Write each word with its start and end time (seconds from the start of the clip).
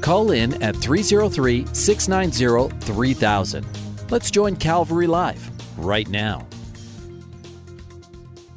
Call 0.00 0.30
in 0.30 0.62
at 0.62 0.76
303 0.76 1.66
690 1.72 2.86
3000. 2.86 3.66
Let's 4.10 4.30
join 4.30 4.56
Calvary 4.56 5.06
Live 5.06 5.50
right 5.78 6.08
now. 6.08 6.46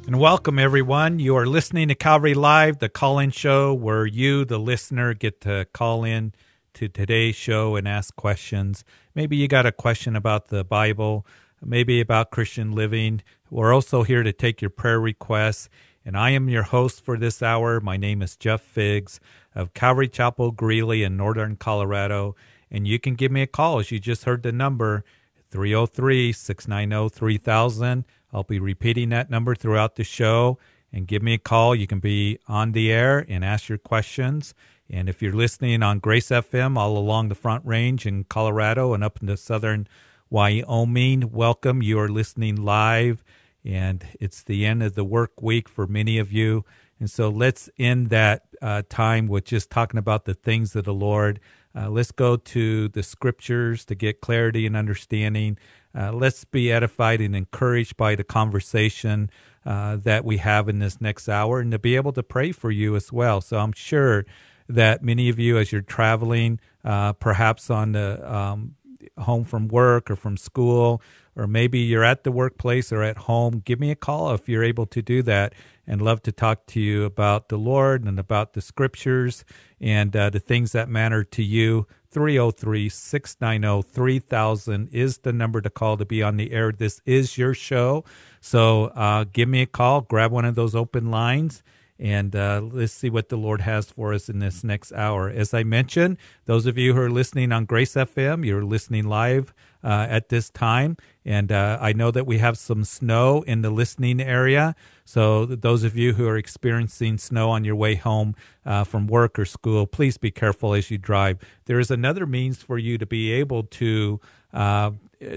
And 0.06 0.18
welcome, 0.18 0.58
everyone. 0.58 1.18
You 1.18 1.36
are 1.36 1.46
listening 1.46 1.88
to 1.88 1.94
Calvary 1.94 2.34
Live, 2.34 2.78
the 2.78 2.88
call 2.88 3.18
in 3.18 3.30
show 3.30 3.72
where 3.72 4.06
you, 4.06 4.44
the 4.44 4.58
listener, 4.58 5.14
get 5.14 5.40
to 5.42 5.66
call 5.72 6.04
in 6.04 6.32
to 6.74 6.88
today's 6.88 7.36
show 7.36 7.76
and 7.76 7.86
ask 7.86 8.14
questions. 8.16 8.84
Maybe 9.14 9.36
you 9.36 9.46
got 9.48 9.66
a 9.66 9.72
question 9.72 10.16
about 10.16 10.48
the 10.48 10.64
Bible, 10.64 11.26
maybe 11.64 12.00
about 12.00 12.30
Christian 12.30 12.72
living. 12.72 13.22
We're 13.50 13.72
also 13.72 14.02
here 14.02 14.22
to 14.22 14.32
take 14.32 14.60
your 14.60 14.70
prayer 14.70 15.00
requests. 15.00 15.68
And 16.04 16.16
I 16.16 16.30
am 16.30 16.48
your 16.48 16.62
host 16.62 17.04
for 17.04 17.16
this 17.16 17.42
hour. 17.42 17.80
My 17.80 17.96
name 17.96 18.22
is 18.22 18.36
Jeff 18.36 18.62
Figs 18.62 19.20
of 19.54 19.74
Calvary 19.74 20.08
Chapel, 20.08 20.50
Greeley 20.50 21.02
in 21.02 21.16
Northern 21.16 21.56
Colorado. 21.56 22.36
And 22.70 22.86
you 22.86 22.98
can 22.98 23.14
give 23.14 23.32
me 23.32 23.42
a 23.42 23.46
call, 23.46 23.78
as 23.78 23.90
you 23.90 23.98
just 23.98 24.24
heard 24.24 24.42
the 24.42 24.52
number, 24.52 25.04
303 25.50 26.32
690 26.32 27.14
3000. 27.14 28.04
I'll 28.32 28.44
be 28.44 28.60
repeating 28.60 29.08
that 29.10 29.30
number 29.30 29.54
throughout 29.54 29.96
the 29.96 30.04
show. 30.04 30.58
And 30.92 31.06
give 31.06 31.22
me 31.22 31.34
a 31.34 31.38
call. 31.38 31.74
You 31.74 31.86
can 31.86 32.00
be 32.00 32.38
on 32.48 32.72
the 32.72 32.92
air 32.92 33.24
and 33.28 33.44
ask 33.44 33.68
your 33.68 33.78
questions. 33.78 34.54
And 34.88 35.08
if 35.08 35.22
you're 35.22 35.32
listening 35.32 35.84
on 35.84 36.00
Grace 36.00 36.30
FM 36.30 36.76
all 36.76 36.98
along 36.98 37.28
the 37.28 37.36
Front 37.36 37.64
Range 37.64 38.04
in 38.06 38.24
Colorado 38.24 38.92
and 38.92 39.04
up 39.04 39.20
into 39.22 39.36
southern 39.36 39.86
Wyoming, 40.30 41.30
welcome. 41.32 41.82
You 41.82 41.98
are 42.00 42.08
listening 42.08 42.56
live, 42.56 43.24
and 43.64 44.04
it's 44.20 44.42
the 44.42 44.64
end 44.64 44.82
of 44.82 44.94
the 44.94 45.04
work 45.04 45.42
week 45.42 45.68
for 45.68 45.86
many 45.86 46.18
of 46.18 46.32
you. 46.32 46.64
And 47.00 47.10
so 47.10 47.30
let's 47.30 47.70
end 47.78 48.10
that 48.10 48.44
uh, 48.62 48.82
time 48.88 49.26
with 49.26 49.44
just 49.46 49.70
talking 49.70 49.98
about 49.98 50.26
the 50.26 50.34
things 50.34 50.76
of 50.76 50.84
the 50.84 50.94
Lord. 50.94 51.40
Uh, 51.74 51.88
let's 51.88 52.12
go 52.12 52.36
to 52.36 52.88
the 52.88 53.02
scriptures 53.02 53.84
to 53.86 53.94
get 53.94 54.20
clarity 54.20 54.66
and 54.66 54.76
understanding. 54.76 55.56
Uh, 55.96 56.12
let's 56.12 56.44
be 56.44 56.70
edified 56.70 57.20
and 57.20 57.34
encouraged 57.34 57.96
by 57.96 58.14
the 58.14 58.24
conversation 58.24 59.30
uh, 59.64 59.96
that 59.96 60.24
we 60.24 60.36
have 60.38 60.68
in 60.68 60.78
this 60.78 61.00
next 61.00 61.28
hour 61.28 61.60
and 61.60 61.72
to 61.72 61.78
be 61.78 61.96
able 61.96 62.12
to 62.12 62.22
pray 62.22 62.52
for 62.52 62.70
you 62.70 62.94
as 62.96 63.12
well. 63.12 63.40
So 63.40 63.58
I'm 63.58 63.72
sure 63.72 64.26
that 64.68 65.02
many 65.02 65.28
of 65.28 65.38
you, 65.38 65.58
as 65.58 65.72
you're 65.72 65.80
traveling, 65.80 66.60
uh, 66.84 67.12
perhaps 67.14 67.70
on 67.70 67.92
the 67.92 68.32
um, 68.32 68.76
home 69.18 69.44
from 69.44 69.68
work 69.68 70.10
or 70.10 70.16
from 70.16 70.36
school, 70.36 71.02
or 71.36 71.46
maybe 71.46 71.78
you're 71.78 72.04
at 72.04 72.24
the 72.24 72.32
workplace 72.32 72.92
or 72.92 73.02
at 73.02 73.16
home, 73.18 73.62
give 73.64 73.80
me 73.80 73.90
a 73.90 73.96
call 73.96 74.32
if 74.32 74.48
you're 74.48 74.64
able 74.64 74.86
to 74.86 75.02
do 75.02 75.22
that 75.22 75.54
and 75.86 76.02
love 76.02 76.22
to 76.22 76.32
talk 76.32 76.66
to 76.66 76.80
you 76.80 77.04
about 77.04 77.48
the 77.48 77.56
Lord 77.56 78.04
and 78.04 78.18
about 78.18 78.52
the 78.52 78.60
scriptures 78.60 79.44
and 79.80 80.14
uh, 80.14 80.30
the 80.30 80.40
things 80.40 80.72
that 80.72 80.88
matter 80.88 81.24
to 81.24 81.42
you. 81.42 81.86
303 82.10 82.88
690 82.88 83.88
3000 83.88 84.88
is 84.92 85.18
the 85.18 85.32
number 85.32 85.60
to 85.60 85.70
call 85.70 85.96
to 85.96 86.04
be 86.04 86.22
on 86.22 86.36
the 86.36 86.52
air. 86.52 86.72
This 86.72 87.00
is 87.06 87.38
your 87.38 87.54
show. 87.54 88.04
So 88.40 88.86
uh, 88.86 89.24
give 89.32 89.48
me 89.48 89.62
a 89.62 89.66
call, 89.66 90.00
grab 90.00 90.32
one 90.32 90.44
of 90.44 90.56
those 90.56 90.74
open 90.74 91.10
lines 91.10 91.62
and 92.00 92.34
uh, 92.34 92.62
let's 92.64 92.94
see 92.94 93.10
what 93.10 93.28
the 93.28 93.36
Lord 93.36 93.60
has 93.60 93.90
for 93.90 94.14
us 94.14 94.30
in 94.30 94.38
this 94.38 94.64
next 94.64 94.90
hour. 94.94 95.28
As 95.28 95.52
I 95.52 95.64
mentioned, 95.64 96.16
those 96.46 96.64
of 96.64 96.78
you 96.78 96.94
who 96.94 97.00
are 97.02 97.10
listening 97.10 97.52
on 97.52 97.66
Grace 97.66 97.92
FM, 97.92 98.44
you're 98.46 98.64
listening 98.64 99.04
live 99.04 99.52
uh, 99.84 100.06
at 100.08 100.30
this 100.30 100.48
time. 100.48 100.96
And 101.26 101.52
uh, 101.52 101.76
I 101.78 101.92
know 101.92 102.10
that 102.10 102.26
we 102.26 102.38
have 102.38 102.56
some 102.56 102.84
snow 102.84 103.42
in 103.42 103.60
the 103.60 103.68
listening 103.68 104.18
area. 104.18 104.74
So, 105.04 105.44
those 105.44 105.84
of 105.84 105.94
you 105.94 106.14
who 106.14 106.26
are 106.26 106.38
experiencing 106.38 107.18
snow 107.18 107.50
on 107.50 107.64
your 107.64 107.76
way 107.76 107.96
home 107.96 108.34
uh, 108.64 108.84
from 108.84 109.06
work 109.06 109.38
or 109.38 109.44
school, 109.44 109.86
please 109.86 110.16
be 110.16 110.30
careful 110.30 110.72
as 110.72 110.90
you 110.90 110.96
drive. 110.96 111.38
There 111.66 111.78
is 111.78 111.90
another 111.90 112.26
means 112.26 112.62
for 112.62 112.78
you 112.78 112.96
to 112.96 113.06
be 113.06 113.30
able 113.32 113.64
to. 113.64 114.20
Uh, 114.52 114.92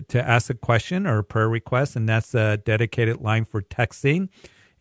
to 0.08 0.28
ask 0.28 0.50
a 0.50 0.54
question 0.54 1.06
or 1.06 1.20
a 1.20 1.24
prayer 1.26 1.50
request, 1.50 1.98
and 1.98 2.08
that's 2.08 2.34
a 2.34 2.56
dedicated 2.56 3.20
line 3.20 3.44
for 3.44 3.62
texting 3.62 4.30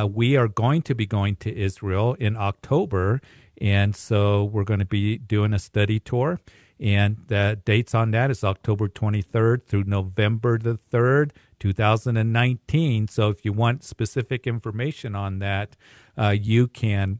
we 0.09 0.35
are 0.35 0.49
going 0.49 0.81
to 0.83 0.95
be 0.95 1.05
going 1.05 1.37
to 1.37 1.55
Israel 1.55 2.15
in 2.19 2.35
October 2.35 3.21
And 3.61 3.95
so 3.95 4.43
we're 4.43 4.63
going 4.65 4.79
to 4.79 4.85
be 4.85 5.17
doing 5.17 5.53
a 5.53 5.59
study 5.59 5.99
tour. 5.99 6.39
And 6.79 7.17
the 7.27 7.59
dates 7.63 7.95
on 7.95 8.11
that 8.11 8.31
is 8.31 8.43
October 8.43 8.87
23rd 8.89 9.65
through 9.65 9.85
November 9.85 10.57
the 10.57 10.77
3rd, 10.91 11.31
2019. 11.59 13.07
So 13.07 13.29
if 13.29 13.45
you 13.45 13.53
want 13.53 13.83
specific 13.83 14.45
information 14.45 15.15
on 15.15 15.39
that, 15.39 15.77
uh, 16.17 16.35
you 16.39 16.67
can 16.67 17.19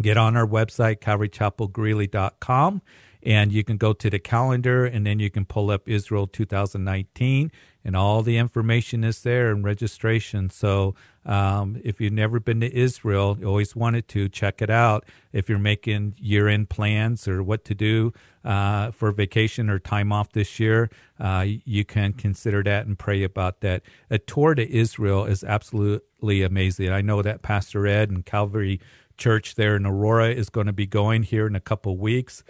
get 0.00 0.16
on 0.16 0.36
our 0.36 0.46
website, 0.46 1.00
calvarychapelgreeley.com, 1.00 2.82
and 3.22 3.52
you 3.52 3.62
can 3.64 3.76
go 3.76 3.92
to 3.92 4.10
the 4.10 4.18
calendar 4.18 4.84
and 4.84 5.06
then 5.06 5.18
you 5.18 5.30
can 5.30 5.44
pull 5.44 5.70
up 5.70 5.88
Israel 5.88 6.26
2019 6.26 7.50
and 7.84 7.96
all 7.96 8.22
the 8.22 8.36
information 8.36 9.02
is 9.02 9.22
there 9.22 9.50
and 9.50 9.64
registration. 9.64 10.50
So 10.50 10.94
um, 11.24 11.80
if 11.82 12.00
you've 12.00 12.12
never 12.12 12.38
been 12.38 12.60
to 12.60 12.72
Israel, 12.72 13.36
you 13.40 13.46
always 13.46 13.74
wanted 13.74 14.08
to 14.08 14.28
check 14.28 14.62
it 14.62 14.70
out. 14.70 15.04
If 15.32 15.48
you're 15.48 15.58
making 15.58 16.14
year-end 16.18 16.68
plans 16.68 17.26
or 17.26 17.42
what 17.42 17.64
to 17.66 17.74
do 17.74 18.12
uh, 18.44 18.92
for 18.92 19.10
vacation 19.10 19.68
or 19.68 19.78
time 19.78 20.12
off 20.12 20.32
this 20.32 20.60
year, 20.60 20.90
uh, 21.18 21.44
you 21.46 21.84
can 21.84 22.12
consider 22.12 22.62
that 22.64 22.86
and 22.86 22.98
pray 22.98 23.22
about 23.22 23.60
that. 23.60 23.82
A 24.10 24.18
tour 24.18 24.54
to 24.54 24.70
Israel 24.70 25.24
is 25.24 25.42
absolutely 25.42 26.42
amazing. 26.42 26.90
I 26.90 27.00
know 27.00 27.22
that 27.22 27.42
Pastor 27.42 27.86
Ed 27.86 28.10
and 28.10 28.24
Calvary 28.24 28.80
Church 29.16 29.54
there 29.54 29.76
in 29.76 29.86
Aurora 29.86 30.30
is 30.30 30.48
going 30.50 30.66
to 30.66 30.72
be 30.72 30.86
going 30.86 31.22
here 31.22 31.46
in 31.46 31.54
a 31.54 31.60
couple 31.60 31.96
weeks. 31.96 32.42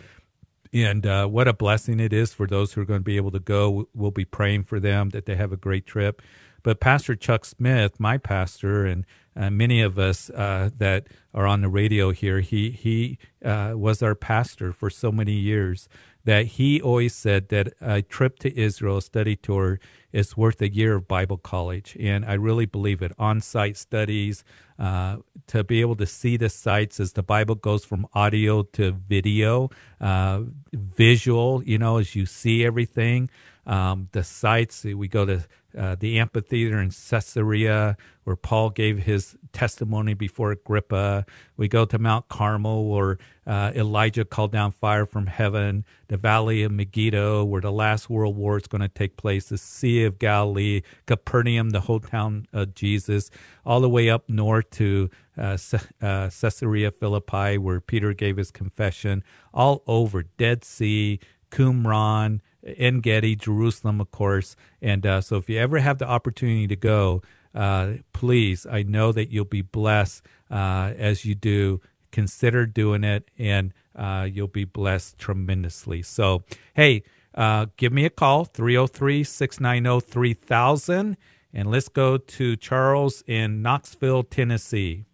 And 0.73 1.07
uh, 1.07 1.27
what 1.27 1.49
a 1.49 1.53
blessing 1.53 2.01
it 2.01 2.13
is 2.13 2.33
for 2.33 2.47
those 2.47 2.73
who 2.73 2.81
are 2.81 2.87
going 2.87 3.01
to 3.01 3.05
be 3.05 3.17
able 3.17 3.31
to 3.33 3.41
go. 3.41 3.89
We'll 3.95 4.11
be 4.11 4.25
praying 4.25 4.65
for 4.65 4.81
them 4.81 5.11
that 5.11 5.27
they 5.27 5.37
have 5.37 5.53
a 5.53 5.57
great 5.57 5.87
trip. 5.87 6.23
But 6.63 6.81
Pastor 6.81 7.15
Chuck 7.17 7.45
Smith, 7.45 7.99
my 7.99 8.19
pastor, 8.19 8.87
and 8.87 9.05
uh, 9.37 9.51
many 9.51 9.83
of 9.83 9.99
us 9.99 10.31
uh, 10.31 10.71
that 10.79 11.09
are 11.35 11.47
on 11.47 11.61
the 11.61 11.69
radio 11.69 12.11
here, 12.11 12.41
he 12.41 12.71
he 12.71 13.19
uh, 13.45 13.73
was 13.75 14.03
our 14.03 14.15
pastor 14.15 14.73
for 14.73 14.89
so 14.89 15.11
many 15.11 15.33
years 15.33 15.89
that 16.25 16.47
he 16.47 16.81
always 16.81 17.15
said 17.15 17.49
that 17.49 17.73
a 17.81 18.03
trip 18.03 18.39
to 18.41 18.59
Israel, 18.59 18.99
a 18.99 19.03
study 19.03 19.37
tour, 19.37 19.81
is 20.13 20.37
worth 20.37 20.61
a 20.61 20.73
year 20.73 20.95
of 20.95 21.09
Bible 21.09 21.39
college, 21.39 21.97
and 21.99 22.25
I 22.25 22.35
really 22.35 22.67
believe 22.67 23.03
it. 23.03 23.13
On-site 23.19 23.77
studies, 23.77 24.45
uh, 24.79 25.19
to 25.47 25.65
be 25.65 25.81
able 25.81 25.97
to 25.97 26.07
see 26.07 26.37
the 26.37 26.49
sites 26.49 27.01
as 27.01 27.13
the 27.13 27.23
Bible 27.23 27.55
goes 27.55 27.85
from 27.85 28.07
audio 28.15 28.63
to 28.63 28.93
video, 28.93 29.71
uh, 30.01 30.43
visual. 30.73 31.63
You 31.65 31.79
know, 31.79 31.99
as 31.99 32.15
you 32.15 32.27
see 32.27 32.65
everything 32.65 33.31
um, 33.67 34.09
the 34.13 34.25
sites. 34.25 34.85
We 34.85 35.09
go 35.09 35.25
to 35.25 35.43
uh, 35.77 35.97
the 35.99 36.19
amphitheater 36.19 36.81
in 36.81 36.91
Caesarea, 36.91 37.97
where 38.25 38.37
Paul 38.37 38.71
gave 38.71 39.03
his 39.05 39.37
testimony 39.53 40.15
before 40.15 40.53
Agrippa. 40.53 41.27
We 41.57 41.69
go 41.69 41.85
to 41.85 41.99
Mount 41.99 42.29
Carmel, 42.29 42.87
where 42.87 43.19
uh, 43.47 43.73
Elijah 43.75 44.25
called 44.25 44.53
down 44.53 44.73
fire 44.73 45.07
from 45.07 45.27
heaven. 45.27 45.85
The 46.09 46.17
Valley 46.17 46.63
of 46.63 46.73
Megiddo, 46.73 47.45
where 47.45 47.61
the 47.61 47.73
last 47.73 48.11
World 48.11 48.37
War 48.37 48.57
is 48.57 48.67
going 48.67 48.83
to 48.83 48.89
take 48.89 49.17
place. 49.17 49.47
The 49.47 49.59
Sea 49.59 50.05
of 50.05 50.19
Galilee, 50.19 50.83
Capernaum, 51.07 51.71
the 51.71 51.81
whole 51.81 52.01
town 52.01 52.47
of 52.53 52.75
Jesus, 52.75 53.31
all 53.65 53.81
the 53.81 53.89
way 53.89 54.11
up 54.11 54.29
north 54.29 54.71
to 54.71 55.11
uh, 55.37 55.57
uh 56.01 56.31
Caesarea 56.31 56.91
Philippi, 56.91 57.59
where 57.59 57.81
Peter 57.81 58.13
gave 58.13 58.37
his 58.37 58.51
confession. 58.51 59.25
All 59.53 59.83
over 59.87 60.23
Dead 60.23 60.65
Sea, 60.65 61.19
Qumran. 61.51 62.41
En 62.65 63.01
Gedi, 63.01 63.37
Jerusalem, 63.37 64.01
of 64.01 64.11
course. 64.11 64.57
And 64.81 65.05
uh, 65.07 65.21
so 65.21 65.37
if 65.37 65.49
you 65.49 65.59
ever 65.59 65.79
have 65.79 65.99
the 65.99 66.09
opportunity 66.09 66.67
to 66.69 66.77
go, 66.77 67.23
uh, 67.55 67.95
please, 68.13 68.67
I 68.67 68.83
know 68.83 69.13
that 69.13 69.31
you'll 69.31 69.45
be 69.45 69.63
blessed 69.63 70.23
uh, 70.51 70.93
as 70.97 71.25
you 71.25 71.35
do. 71.35 71.81
Consider 72.11 72.67
doing 72.67 73.05
it, 73.05 73.31
and 73.39 73.73
uh, 73.97 74.29
you'll 74.31 74.47
be 74.47 74.65
blessed 74.65 75.19
tremendously. 75.19 76.03
So, 76.03 76.43
hey, 76.75 77.05
uh, 77.35 77.67
give 77.79 77.93
me 77.93 78.05
a 78.05 78.11
call, 78.11 78.45
303 78.45 79.25
690 79.25 80.07
3000. 80.07 81.17
And 81.55 81.71
let's 81.71 81.89
go 81.89 82.17
to 82.17 82.57
Charles 82.57 83.23
in 83.27 83.63
Knoxville, 83.63 84.25
Tennessee. 84.25 85.05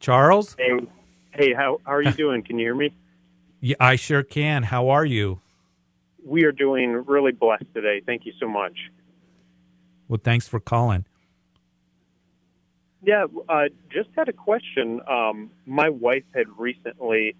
Charles? 0.00 0.56
Hey, 0.58 0.72
hey 1.32 1.54
how, 1.54 1.80
how 1.84 1.92
are 1.92 2.02
you 2.02 2.12
doing? 2.16 2.42
Can 2.42 2.58
you 2.58 2.66
hear 2.66 2.74
me? 2.74 2.94
Yeah, 3.60 3.76
I 3.78 3.96
sure 3.96 4.22
can. 4.22 4.64
How 4.64 4.88
are 4.88 5.04
you? 5.04 5.40
We 6.24 6.44
are 6.44 6.52
doing 6.52 7.04
really 7.06 7.32
blessed 7.32 7.66
today. 7.74 8.00
Thank 8.04 8.26
you 8.26 8.32
so 8.38 8.48
much. 8.48 8.76
Well, 10.08 10.20
thanks 10.22 10.46
for 10.46 10.60
calling. 10.60 11.04
Yeah, 13.02 13.26
uh, 13.48 13.64
just 13.90 14.10
had 14.16 14.28
a 14.28 14.32
question. 14.32 15.00
Um, 15.08 15.50
my 15.66 15.88
wife 15.88 16.24
had 16.34 16.46
recently 16.56 17.34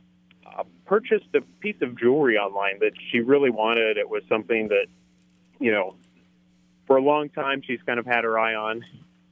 uh, 0.45 0.65
purchased 0.87 1.29
a 1.35 1.41
piece 1.61 1.77
of 1.83 1.99
jewelry 1.99 2.37
online 2.37 2.81
that 2.81 2.93
she 3.11 3.21
really 3.21 3.51
wanted. 3.51 3.97
It 3.97 4.09
was 4.09 4.23
something 4.29 4.69
that, 4.69 4.87
you 5.61 5.71
know, 5.71 5.95
for 6.87 6.97
a 6.97 7.03
long 7.03 7.29
time 7.29 7.63
she's 7.65 7.81
kind 7.87 8.01
of 8.01 8.07
had 8.07 8.25
her 8.25 8.39
eye 8.39 8.55
on, 8.55 8.85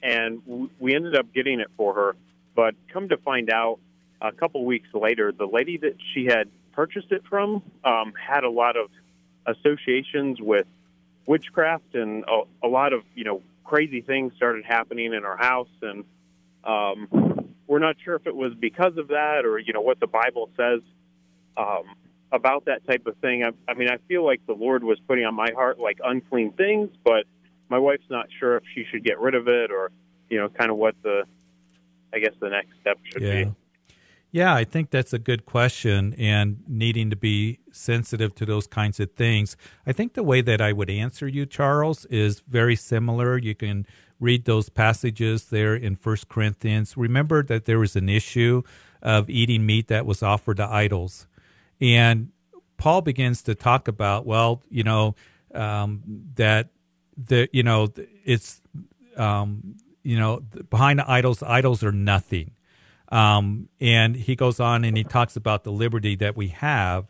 and 0.02 0.44
w- 0.46 0.70
we 0.78 0.94
ended 0.94 1.16
up 1.16 1.32
getting 1.34 1.58
it 1.58 1.68
for 1.76 1.94
her. 1.94 2.16
But 2.54 2.74
come 2.92 3.08
to 3.08 3.16
find 3.16 3.50
out, 3.50 3.80
a 4.20 4.30
couple 4.30 4.64
weeks 4.64 4.88
later, 4.94 5.32
the 5.32 5.46
lady 5.46 5.78
that 5.78 5.96
she 6.12 6.26
had 6.26 6.48
purchased 6.72 7.10
it 7.10 7.22
from 7.28 7.62
um, 7.84 8.12
had 8.14 8.44
a 8.44 8.50
lot 8.50 8.76
of 8.76 8.90
associations 9.50 10.40
with 10.40 10.66
witchcraft 11.26 11.94
and 11.94 12.24
a, 12.24 12.66
a 12.66 12.68
lot 12.68 12.92
of 12.92 13.02
you 13.14 13.24
know 13.24 13.42
crazy 13.64 14.00
things 14.00 14.32
started 14.36 14.64
happening 14.64 15.14
in 15.14 15.24
our 15.24 15.36
house. 15.36 15.68
And 15.80 16.04
um, 16.64 17.54
we're 17.70 17.78
not 17.78 17.96
sure 18.04 18.16
if 18.16 18.26
it 18.26 18.34
was 18.34 18.52
because 18.54 18.96
of 18.96 19.08
that 19.08 19.44
or 19.44 19.58
you 19.58 19.72
know 19.72 19.80
what 19.80 20.00
the 20.00 20.08
bible 20.08 20.50
says 20.56 20.80
um, 21.56 21.84
about 22.32 22.64
that 22.64 22.84
type 22.86 23.06
of 23.06 23.16
thing. 23.18 23.44
I, 23.44 23.50
I 23.68 23.74
mean 23.74 23.88
i 23.88 23.98
feel 24.08 24.24
like 24.24 24.44
the 24.46 24.54
lord 24.54 24.82
was 24.82 24.98
putting 25.06 25.24
on 25.24 25.34
my 25.34 25.50
heart 25.54 25.78
like 25.78 25.98
unclean 26.04 26.52
things 26.52 26.90
but 27.04 27.24
my 27.68 27.78
wife's 27.78 28.10
not 28.10 28.26
sure 28.38 28.56
if 28.56 28.64
she 28.74 28.84
should 28.90 29.04
get 29.04 29.20
rid 29.20 29.36
of 29.36 29.46
it 29.46 29.70
or 29.70 29.92
you 30.28 30.38
know 30.38 30.48
kind 30.48 30.70
of 30.70 30.76
what 30.76 30.96
the 31.02 31.22
i 32.12 32.18
guess 32.18 32.34
the 32.40 32.50
next 32.50 32.70
step 32.80 32.98
should 33.04 33.22
yeah. 33.22 33.44
be 33.44 33.54
yeah, 34.32 34.54
I 34.54 34.64
think 34.64 34.90
that's 34.90 35.12
a 35.12 35.18
good 35.18 35.44
question 35.44 36.14
and 36.16 36.62
needing 36.68 37.10
to 37.10 37.16
be 37.16 37.58
sensitive 37.72 38.34
to 38.36 38.46
those 38.46 38.66
kinds 38.66 39.00
of 39.00 39.12
things. 39.12 39.56
I 39.86 39.92
think 39.92 40.14
the 40.14 40.22
way 40.22 40.40
that 40.40 40.60
I 40.60 40.72
would 40.72 40.90
answer 40.90 41.26
you, 41.26 41.46
Charles, 41.46 42.04
is 42.06 42.40
very 42.40 42.76
similar. 42.76 43.38
You 43.38 43.54
can 43.54 43.86
read 44.20 44.44
those 44.44 44.68
passages 44.68 45.46
there 45.46 45.74
in 45.74 45.96
First 45.96 46.28
Corinthians. 46.28 46.96
Remember 46.96 47.42
that 47.42 47.64
there 47.64 47.78
was 47.78 47.96
an 47.96 48.08
issue 48.08 48.62
of 49.02 49.28
eating 49.28 49.66
meat 49.66 49.88
that 49.88 50.06
was 50.06 50.22
offered 50.22 50.58
to 50.58 50.70
idols. 50.70 51.26
And 51.80 52.30
Paul 52.76 53.00
begins 53.00 53.42
to 53.44 53.54
talk 53.54 53.88
about, 53.88 54.26
well, 54.26 54.62
you 54.70 54.84
know, 54.84 55.16
um, 55.54 56.02
that 56.36 56.68
the 57.16 57.48
you 57.52 57.62
know 57.62 57.88
it's 58.24 58.60
um, 59.16 59.76
you 60.04 60.18
know 60.18 60.40
behind 60.68 61.00
the 61.00 61.10
idols, 61.10 61.42
idols 61.42 61.82
are 61.82 61.92
nothing 61.92 62.52
um, 63.10 63.68
and 63.80 64.14
he 64.14 64.36
goes 64.36 64.60
on 64.60 64.84
and 64.84 64.96
he 64.96 65.04
talks 65.04 65.36
about 65.36 65.64
the 65.64 65.72
liberty 65.72 66.16
that 66.16 66.36
we 66.36 66.48
have, 66.48 67.06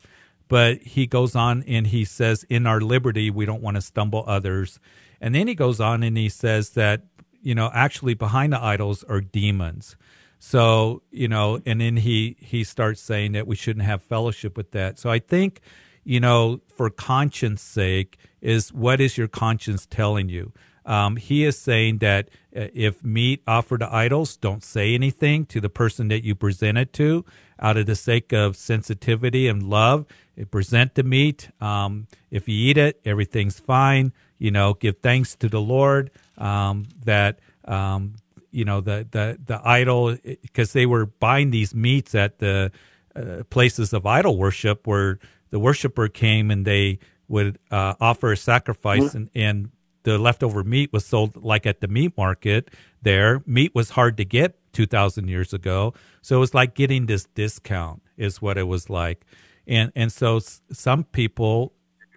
but 0.48 0.78
he 0.82 1.06
goes 1.06 1.36
on 1.36 1.62
and 1.66 1.86
he 1.88 2.04
says, 2.04 2.44
in 2.48 2.66
our 2.66 2.80
liberty, 2.80 3.30
we 3.30 3.44
don't 3.44 3.62
want 3.62 3.76
to 3.76 3.80
stumble 3.80 4.24
others. 4.26 4.80
And 5.20 5.34
then 5.34 5.46
he 5.46 5.54
goes 5.54 5.80
on 5.80 6.02
and 6.02 6.16
he 6.16 6.28
says 6.28 6.70
that, 6.70 7.02
you 7.42 7.54
know, 7.54 7.70
actually 7.72 8.14
behind 8.14 8.52
the 8.52 8.62
idols 8.62 9.04
are 9.04 9.20
demons. 9.20 9.96
So, 10.38 11.02
you 11.10 11.28
know, 11.28 11.60
and 11.66 11.80
then 11.80 11.98
he, 11.98 12.36
he 12.40 12.64
starts 12.64 13.02
saying 13.02 13.32
that 13.32 13.46
we 13.46 13.56
shouldn't 13.56 13.84
have 13.84 14.02
fellowship 14.02 14.56
with 14.56 14.70
that. 14.70 14.98
So 14.98 15.10
I 15.10 15.18
think, 15.18 15.60
you 16.02 16.18
know, 16.18 16.62
for 16.76 16.88
conscience 16.88 17.60
sake, 17.60 18.18
is 18.40 18.72
what 18.72 19.00
is 19.00 19.18
your 19.18 19.28
conscience 19.28 19.84
telling 19.84 20.30
you? 20.30 20.52
Um, 20.86 21.16
he 21.16 21.44
is 21.44 21.58
saying 21.58 21.98
that 21.98 22.28
uh, 22.56 22.68
if 22.74 23.04
meat 23.04 23.42
offered 23.46 23.80
to 23.80 23.94
idols, 23.94 24.36
don't 24.36 24.64
say 24.64 24.94
anything 24.94 25.46
to 25.46 25.60
the 25.60 25.68
person 25.68 26.08
that 26.08 26.24
you 26.24 26.34
present 26.34 26.78
it 26.78 26.92
to 26.94 27.24
out 27.60 27.76
of 27.76 27.86
the 27.86 27.94
sake 27.94 28.32
of 28.32 28.56
sensitivity 28.56 29.46
and 29.46 29.62
love. 29.62 30.06
Present 30.50 30.94
the 30.94 31.02
meat. 31.02 31.50
Um, 31.60 32.06
if 32.30 32.48
you 32.48 32.70
eat 32.70 32.78
it, 32.78 32.98
everything's 33.04 33.60
fine. 33.60 34.12
You 34.38 34.50
know, 34.50 34.72
give 34.72 34.98
thanks 35.02 35.36
to 35.36 35.50
the 35.50 35.60
Lord 35.60 36.10
um, 36.38 36.86
that 37.04 37.40
um, 37.66 38.14
you 38.50 38.64
know 38.64 38.80
the 38.80 39.06
the 39.10 39.38
the 39.44 39.60
idol 39.62 40.16
because 40.24 40.72
they 40.72 40.86
were 40.86 41.06
buying 41.06 41.50
these 41.50 41.74
meats 41.74 42.14
at 42.14 42.38
the 42.38 42.72
uh, 43.14 43.42
places 43.50 43.92
of 43.92 44.06
idol 44.06 44.38
worship 44.38 44.86
where 44.86 45.18
the 45.50 45.58
worshiper 45.58 46.08
came 46.08 46.50
and 46.50 46.64
they 46.64 46.98
would 47.28 47.58
uh, 47.70 47.94
offer 48.00 48.32
a 48.32 48.36
sacrifice 48.36 49.02
mm-hmm. 49.02 49.16
and, 49.16 49.30
and 49.34 49.70
the 50.02 50.18
leftover 50.18 50.64
meat 50.64 50.92
was 50.92 51.04
sold 51.04 51.42
like 51.42 51.66
at 51.66 51.80
the 51.80 51.88
meat 51.88 52.16
market 52.16 52.70
there. 53.02 53.42
Meat 53.46 53.74
was 53.74 53.90
hard 53.90 54.16
to 54.16 54.24
get 54.24 54.56
2,000 54.72 55.28
years 55.28 55.52
ago. 55.52 55.94
So 56.22 56.36
it 56.36 56.40
was 56.40 56.54
like 56.54 56.74
getting 56.74 57.06
this 57.06 57.24
discount, 57.34 58.02
is 58.16 58.40
what 58.40 58.58
it 58.58 58.64
was 58.64 58.88
like. 58.88 59.24
And, 59.66 59.92
and 59.94 60.12
so 60.12 60.40
some 60.72 61.04
people 61.04 61.72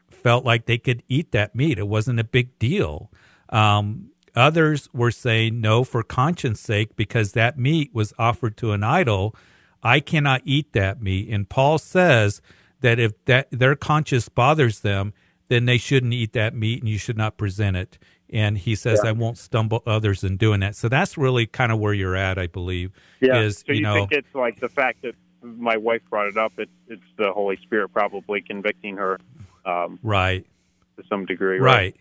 felt 0.10 0.46
like 0.46 0.66
they 0.66 0.78
could 0.78 1.04
eat 1.08 1.32
that 1.32 1.56
meat. 1.56 1.78
It 1.78 1.88
wasn't 1.88 2.20
a 2.20 2.24
big 2.24 2.58
deal. 2.58 3.12
Um, 3.50 4.12
others 4.36 4.90
were 4.94 5.12
saying 5.12 5.60
no 5.62 5.84
for 5.84 6.04
conscience 6.04 6.62
sake 6.62 6.96
because 6.96 7.34
that 7.34 7.60
meat 7.60 7.92
was 7.94 8.14
offered 8.18 8.58
to 8.58 8.72
an 8.72 8.84
idol. 8.84 9.36
I 9.84 10.00
cannot 10.00 10.42
eat 10.46 10.74
that 10.74 11.02
meat. 11.02 11.30
And 11.30 11.50
Paul 11.50 11.78
says 11.78 12.42
that 12.82 13.00
if 13.00 13.14
that 13.26 13.48
their 13.52 13.76
conscience 13.76 14.30
bothers 14.30 14.80
them, 14.80 15.14
then 15.54 15.66
they 15.66 15.78
shouldn't 15.78 16.14
eat 16.14 16.34
that 16.34 16.56
meat 16.56 16.80
and 16.80 16.90
you 16.90 16.98
should 16.98 17.16
not 17.16 17.38
present 17.38 17.78
it. 17.78 18.00
And 18.32 18.58
he 18.58 18.74
says, 18.74 19.02
yeah. 19.04 19.12
I 19.12 19.14
won't 19.14 19.38
stumble 19.38 19.84
others 19.86 20.24
in 20.24 20.38
doing 20.38 20.62
that. 20.62 20.76
So 20.76 20.90
that's 20.90 21.16
really 21.16 21.46
kind 21.46 21.72
of 21.72 21.78
where 21.78 21.94
you're 21.94 22.16
at, 22.16 22.40
I 22.40 22.48
believe. 22.48 22.92
Yeah. 23.22 23.42
Is, 23.42 23.60
so 23.60 23.66
you, 23.68 23.76
you 23.76 23.82
know, 23.82 23.94
think 23.94 24.14
it's 24.14 24.34
like 24.34 24.60
the 24.60 24.70
fact 24.70 25.04
that 25.04 25.14
my 25.44 25.78
wife 25.78 26.02
brought 26.10 26.26
it 26.26 26.38
up, 26.38 26.54
it's, 26.58 26.72
it's 26.88 27.04
the 27.18 27.32
Holy 27.32 27.58
Spirit 27.58 27.94
probably 27.94 28.42
convicting 28.42 28.98
her. 28.98 29.20
Um, 29.64 30.00
right. 30.02 30.44
To 30.98 31.04
some 31.08 31.28
degree. 31.28 31.60
Right. 31.60 31.76
right. 31.76 31.96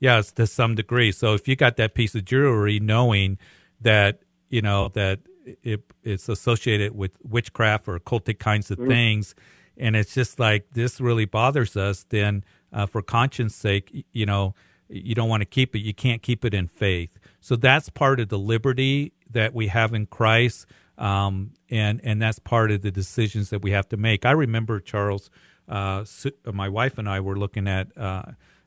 Yes, 0.00 0.32
to 0.32 0.46
some 0.46 0.74
degree. 0.74 1.12
So 1.12 1.34
if 1.34 1.46
you 1.46 1.56
got 1.56 1.76
that 1.76 1.92
piece 1.92 2.14
of 2.14 2.24
jewelry 2.24 2.80
knowing 2.80 3.36
that, 3.82 4.20
you 4.48 4.62
know, 4.62 4.88
that 4.94 5.20
it, 5.62 5.82
it's 6.02 6.30
associated 6.30 6.96
with 6.96 7.18
witchcraft 7.22 7.86
or 7.86 7.98
occultic 7.98 8.38
kinds 8.38 8.70
of 8.70 8.78
mm-hmm. 8.78 8.88
things, 8.88 9.34
and 9.76 9.94
it's 9.94 10.14
just 10.14 10.40
like 10.40 10.70
this 10.72 11.00
really 11.00 11.26
bothers 11.26 11.76
us, 11.76 12.06
then 12.08 12.44
uh, 12.72 12.86
for 12.86 13.02
conscience 13.02 13.54
sake, 13.54 14.04
you 14.12 14.26
know, 14.26 14.54
you 14.88 15.14
don't 15.14 15.28
want 15.28 15.42
to 15.42 15.46
keep 15.46 15.74
it. 15.74 15.80
You 15.80 15.94
can't 15.94 16.22
keep 16.22 16.44
it 16.44 16.54
in 16.54 16.66
faith. 16.66 17.18
So 17.40 17.56
that's 17.56 17.88
part 17.88 18.20
of 18.20 18.28
the 18.28 18.38
liberty 18.38 19.12
that 19.30 19.54
we 19.54 19.68
have 19.68 19.92
in 19.94 20.06
Christ, 20.06 20.66
um, 20.96 21.52
and 21.70 22.00
and 22.02 22.20
that's 22.20 22.38
part 22.38 22.70
of 22.70 22.82
the 22.82 22.90
decisions 22.90 23.50
that 23.50 23.62
we 23.62 23.72
have 23.72 23.88
to 23.90 23.96
make. 23.96 24.24
I 24.24 24.32
remember 24.32 24.80
Charles, 24.80 25.30
uh, 25.68 26.04
my 26.52 26.68
wife 26.68 26.98
and 26.98 27.08
I 27.08 27.20
were 27.20 27.38
looking 27.38 27.68
at 27.68 27.96
uh, 27.96 28.22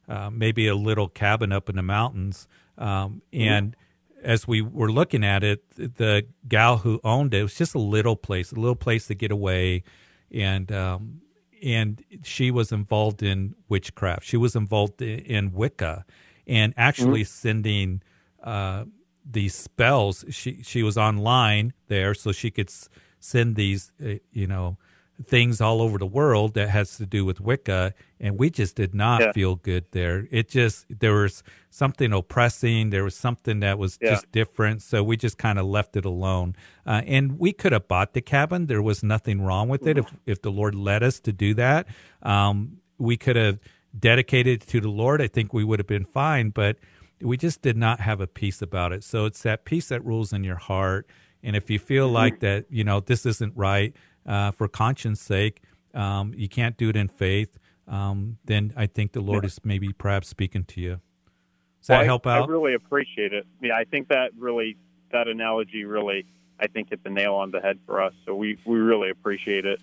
uh, 0.08 0.29
maybe 0.29 0.67
a 0.67 0.75
little 0.75 1.08
cabin 1.08 1.51
up 1.51 1.70
in 1.70 1.75
the 1.75 1.84
mountains, 1.84 2.48
um, 2.77 3.22
and. 3.34 3.75
As 4.24 4.48
we 4.48 4.62
were 4.62 4.91
looking 4.91 5.24
at 5.24 5.43
it, 5.43 5.63
the 5.75 6.27
gal 6.48 6.77
who 6.77 7.00
owned 7.03 7.34
it, 7.34 7.39
it 7.39 7.41
was 7.41 7.55
just 7.55 7.74
a 7.74 7.79
little 7.79 8.15
place, 8.15 8.51
a 8.51 8.55
little 8.55 8.75
place 8.75 9.08
to 9.08 9.15
get 9.15 9.31
away, 9.31 9.84
and 10.31 10.72
um, 10.72 11.22
and 11.62 12.03
she 12.24 12.51
was 12.51 12.72
involved 12.72 13.22
in 13.24 13.56
witchcraft. 13.70 14.25
She 14.25 14.38
was 14.38 14.56
involved 14.56 15.01
in 15.01 15.51
Wicca, 15.51 16.06
and 16.48 16.74
actually 16.77 17.22
mm-hmm. 17.22 17.48
sending 17.48 18.01
uh, 18.44 18.86
these 19.30 19.56
spells. 19.56 20.25
She 20.30 20.62
she 20.63 20.84
was 20.84 20.98
online 20.98 21.74
there, 21.88 22.13
so 22.13 22.32
she 22.32 22.51
could 22.51 22.72
send 23.20 23.56
these, 23.56 23.91
uh, 24.03 24.15
you 24.32 24.48
know, 24.48 24.77
things 25.25 25.62
all 25.62 25.82
over 25.82 25.98
the 25.98 26.06
world 26.06 26.54
that 26.54 26.70
has 26.70 26.98
to 26.98 27.06
do 27.06 27.25
with 27.25 27.40
Wicca, 27.40 27.94
and 28.20 28.38
we 28.40 28.50
just 28.50 28.75
did 28.75 28.94
not 28.94 29.22
yeah. 29.22 29.32
feel 29.32 29.56
good 29.56 29.86
there. 29.92 30.28
It 30.32 30.50
just 30.50 30.86
there 30.90 31.13
was 31.13 31.44
something 31.70 32.13
oppressing. 32.13 32.90
There 32.90 33.04
was 33.04 33.16
something 33.16 33.60
that 33.62 33.78
was 33.78 33.98
yeah. 34.01 34.12
just 34.12 34.32
different, 34.32 34.82
so 34.82 35.04
we 35.04 35.18
just 35.18 35.38
kind 35.38 35.60
of 35.60 35.66
left 35.66 35.96
it 35.96 36.06
alone. 36.06 36.56
Uh, 36.86 37.01
and 37.06 37.40
we 37.40 37.54
could 37.54 37.72
have 37.72 37.88
bought 37.88 38.13
the 38.13 38.22
cabin. 38.22 38.68
There 38.68 38.82
was 38.82 39.04
nothing 39.04 39.42
wrong 39.42 39.70
with 39.70 39.88
it 39.88 39.98
if 39.98 40.13
if 40.25 40.42
the 40.42 40.51
Lord 40.51 40.75
led 40.75 41.04
us 41.04 41.20
to 41.22 41.32
do 41.32 41.54
that. 41.56 41.88
Um, 42.22 42.78
we 42.98 43.18
could 43.18 43.36
have 43.36 43.60
dedicated 43.98 44.62
to 44.68 44.80
the 44.80 44.90
Lord. 44.90 45.22
I 45.22 45.28
think 45.28 45.54
we 45.54 45.63
would 45.63 45.80
have 45.80 45.88
been 45.88 46.06
fine, 46.06 46.50
but 46.50 46.78
we 47.22 47.38
just 47.38 47.62
did 47.62 47.78
not 47.78 48.00
have 48.00 48.22
a 48.22 48.28
peace 48.28 48.62
about 48.62 48.92
it. 48.92 49.04
So 49.04 49.25
it's 49.25 49.42
that 49.44 49.66
peace 49.66 49.90
that 49.90 50.04
rules 50.06 50.34
in 50.34 50.44
your 50.44 50.56
heart. 50.56 51.08
And 51.44 51.56
if 51.56 51.70
you 51.70 51.80
feel 51.80 52.08
mm-hmm. 52.08 52.16
like 52.16 52.40
that, 52.40 52.66
you 52.70 52.84
know, 52.84 53.00
this 53.00 53.25
isn't 53.25 53.54
right, 53.56 53.96
uh, 54.25 54.51
for 54.51 54.68
conscience 54.68 55.22
sake, 55.22 55.62
um, 55.94 56.34
you 56.36 56.48
can't 56.48 56.78
do 56.78 56.90
it 56.90 56.96
in 56.96 57.08
faith, 57.08 57.58
um, 57.88 58.38
then 58.46 58.74
I 58.75 58.88
think 58.88 59.12
the 59.12 59.22
Lord 59.22 59.44
yeah. 59.44 59.48
is 59.48 59.60
maybe 59.63 59.92
perhaps 59.92 60.28
speaking 60.28 60.63
to 60.66 60.82
you. 60.82 61.00
Does 61.82 61.90
well, 61.90 62.00
that 62.00 62.06
help 62.06 62.28
out? 62.28 62.48
I 62.48 62.51
really 62.51 62.74
appreciate 62.74 63.34
it. 63.34 63.46
Yeah, 63.62 63.75
I 63.75 63.84
think 63.84 64.10
that 64.10 64.32
really 64.38 64.78
that 65.12 65.28
analogy 65.28 65.84
really 65.84 66.25
I 66.60 66.68
think 66.68 66.90
hit 66.90 67.04
the 67.04 67.10
nail 67.10 67.34
on 67.34 67.51
the 67.51 67.60
head 67.60 67.80
for 67.86 68.01
us. 68.01 68.13
So 68.25 68.36
we 68.36 68.58
we 68.66 68.78
really 68.78 69.10
appreciate 69.10 69.66
it. 69.66 69.82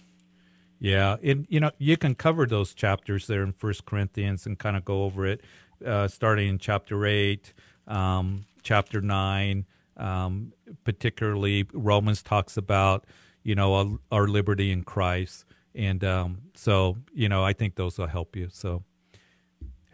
Yeah, 0.78 1.16
and 1.22 1.46
you 1.48 1.58
know 1.58 1.72
you 1.78 1.96
can 1.96 2.14
cover 2.14 2.46
those 2.46 2.72
chapters 2.72 3.26
there 3.26 3.42
in 3.42 3.52
First 3.52 3.84
Corinthians 3.84 4.46
and 4.46 4.58
kind 4.58 4.76
of 4.76 4.84
go 4.84 5.02
over 5.02 5.26
it, 5.26 5.42
uh, 5.84 6.06
starting 6.06 6.48
in 6.48 6.58
chapter 6.58 7.04
eight, 7.04 7.52
um, 7.88 8.44
chapter 8.62 9.00
nine, 9.00 9.66
um, 9.96 10.52
particularly 10.84 11.66
Romans 11.72 12.22
talks 12.22 12.56
about 12.56 13.04
you 13.48 13.54
know, 13.54 13.74
our, 13.74 13.86
our 14.12 14.28
liberty 14.28 14.70
in 14.70 14.82
Christ. 14.82 15.46
And 15.74 16.04
um, 16.04 16.42
so, 16.54 16.98
you 17.14 17.30
know, 17.30 17.42
I 17.42 17.54
think 17.54 17.76
those 17.76 17.96
will 17.96 18.06
help 18.06 18.36
you. 18.36 18.48
So, 18.52 18.84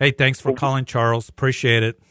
hey, 0.00 0.11
thanks 0.11 0.40
for 0.40 0.52
calling, 0.52 0.84
Charles. 0.84 1.28
Appreciate 1.28 1.84
it. 1.84 2.02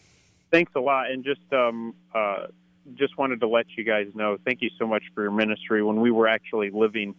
Thanks 0.54 0.72
a 0.74 0.80
lot. 0.80 1.12
And 1.12 1.22
just, 1.26 1.42
um, 1.52 1.96
uh, 2.16 2.48
just 2.94 3.18
wanted 3.18 3.42
to 3.42 3.48
let 3.50 3.66
you 3.76 3.84
guys 3.84 4.08
know, 4.16 4.38
thank 4.46 4.62
you 4.62 4.70
so 4.80 4.88
much 4.88 5.04
for 5.14 5.22
your 5.22 5.32
ministry. 5.32 5.84
When 5.84 6.00
we 6.00 6.12
were 6.12 6.30
actually 6.30 6.70
living 6.70 7.14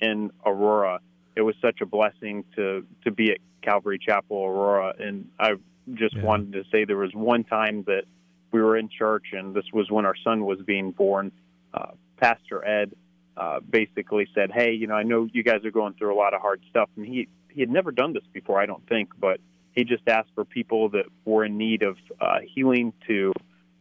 in 0.00 0.30
Aurora, 0.46 1.00
it 1.34 1.42
was 1.42 1.56
such 1.60 1.80
a 1.80 1.86
blessing 1.86 2.44
to 2.54 2.86
to 3.02 3.10
be 3.10 3.32
at 3.32 3.38
Calvary 3.62 3.98
Chapel 3.98 4.36
Aurora, 4.36 4.94
and 5.00 5.28
I 5.40 5.54
just 5.94 6.14
yeah. 6.14 6.22
wanted 6.22 6.52
to 6.52 6.62
say 6.70 6.84
there 6.84 6.96
was 6.96 7.12
one 7.12 7.42
time 7.42 7.82
that 7.88 8.04
we 8.52 8.62
were 8.62 8.76
in 8.76 8.88
church, 8.88 9.26
and 9.32 9.52
this 9.52 9.64
was 9.72 9.90
when 9.90 10.04
our 10.04 10.14
son 10.22 10.44
was 10.44 10.60
being 10.62 10.92
born. 10.92 11.32
Uh, 11.72 11.92
Pastor 12.18 12.64
Ed 12.64 12.94
uh, 13.36 13.60
basically 13.60 14.28
said, 14.34 14.50
"Hey, 14.52 14.72
you 14.72 14.86
know, 14.86 14.94
I 14.94 15.02
know 15.02 15.28
you 15.32 15.42
guys 15.42 15.64
are 15.64 15.70
going 15.70 15.94
through 15.94 16.14
a 16.14 16.18
lot 16.18 16.34
of 16.34 16.40
hard 16.40 16.62
stuff," 16.70 16.88
and 16.96 17.06
he 17.06 17.28
he 17.48 17.60
had 17.60 17.70
never 17.70 17.92
done 17.92 18.12
this 18.12 18.24
before, 18.32 18.60
I 18.60 18.66
don't 18.66 18.86
think, 18.88 19.10
but 19.18 19.40
he 19.72 19.84
just 19.84 20.06
asked 20.08 20.30
for 20.34 20.44
people 20.44 20.88
that 20.90 21.04
were 21.24 21.44
in 21.44 21.56
need 21.56 21.82
of 21.82 21.96
uh, 22.20 22.38
healing 22.54 22.92
to 23.06 23.32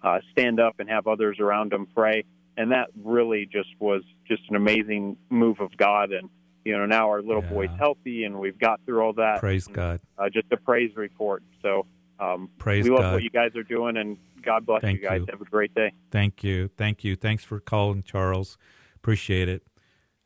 uh, 0.01 0.19
stand 0.31 0.59
up 0.59 0.75
and 0.79 0.89
have 0.89 1.07
others 1.07 1.39
around 1.39 1.71
them 1.71 1.87
pray, 1.93 2.23
and 2.57 2.71
that 2.71 2.89
really 3.03 3.47
just 3.51 3.69
was 3.79 4.03
just 4.27 4.43
an 4.49 4.55
amazing 4.55 5.17
move 5.29 5.59
of 5.59 5.75
God, 5.77 6.11
and 6.11 6.29
you 6.63 6.77
know, 6.77 6.85
now 6.85 7.09
our 7.09 7.21
little 7.21 7.43
yeah. 7.43 7.49
boy's 7.49 7.77
healthy, 7.77 8.23
and 8.23 8.39
we've 8.39 8.57
got 8.57 8.79
through 8.85 9.01
all 9.01 9.13
that. 9.13 9.39
Praise 9.39 9.67
and, 9.67 9.75
God! 9.75 10.01
Uh, 10.17 10.29
just 10.29 10.51
a 10.51 10.57
praise 10.57 10.95
report. 10.95 11.43
So, 11.61 11.85
um, 12.19 12.49
praise 12.57 12.83
we 12.85 12.89
love 12.89 13.01
God. 13.01 13.13
what 13.13 13.23
you 13.23 13.29
guys 13.29 13.55
are 13.55 13.63
doing, 13.63 13.97
and 13.97 14.17
God 14.41 14.65
bless 14.65 14.81
Thank 14.81 15.01
you 15.01 15.07
guys. 15.07 15.21
You. 15.21 15.27
Have 15.31 15.41
a 15.41 15.45
great 15.45 15.73
day. 15.73 15.91
Thank 16.11 16.43
you. 16.43 16.69
Thank 16.69 17.03
you. 17.03 17.15
Thanks 17.15 17.43
for 17.43 17.59
calling, 17.59 18.03
Charles. 18.03 18.57
Appreciate 19.03 19.49
it. 19.49 19.63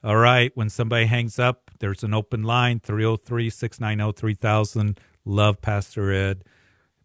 All 0.03 0.17
right. 0.17 0.51
When 0.53 0.69
somebody 0.69 1.07
hangs 1.07 1.39
up, 1.39 1.71
there's 1.79 2.03
an 2.03 2.13
open 2.13 2.43
line 2.43 2.79
303 2.79 3.49
690 3.49 4.15
3000. 4.15 4.99
Love 5.25 5.61
Pastor 5.61 6.11
Ed. 6.13 6.43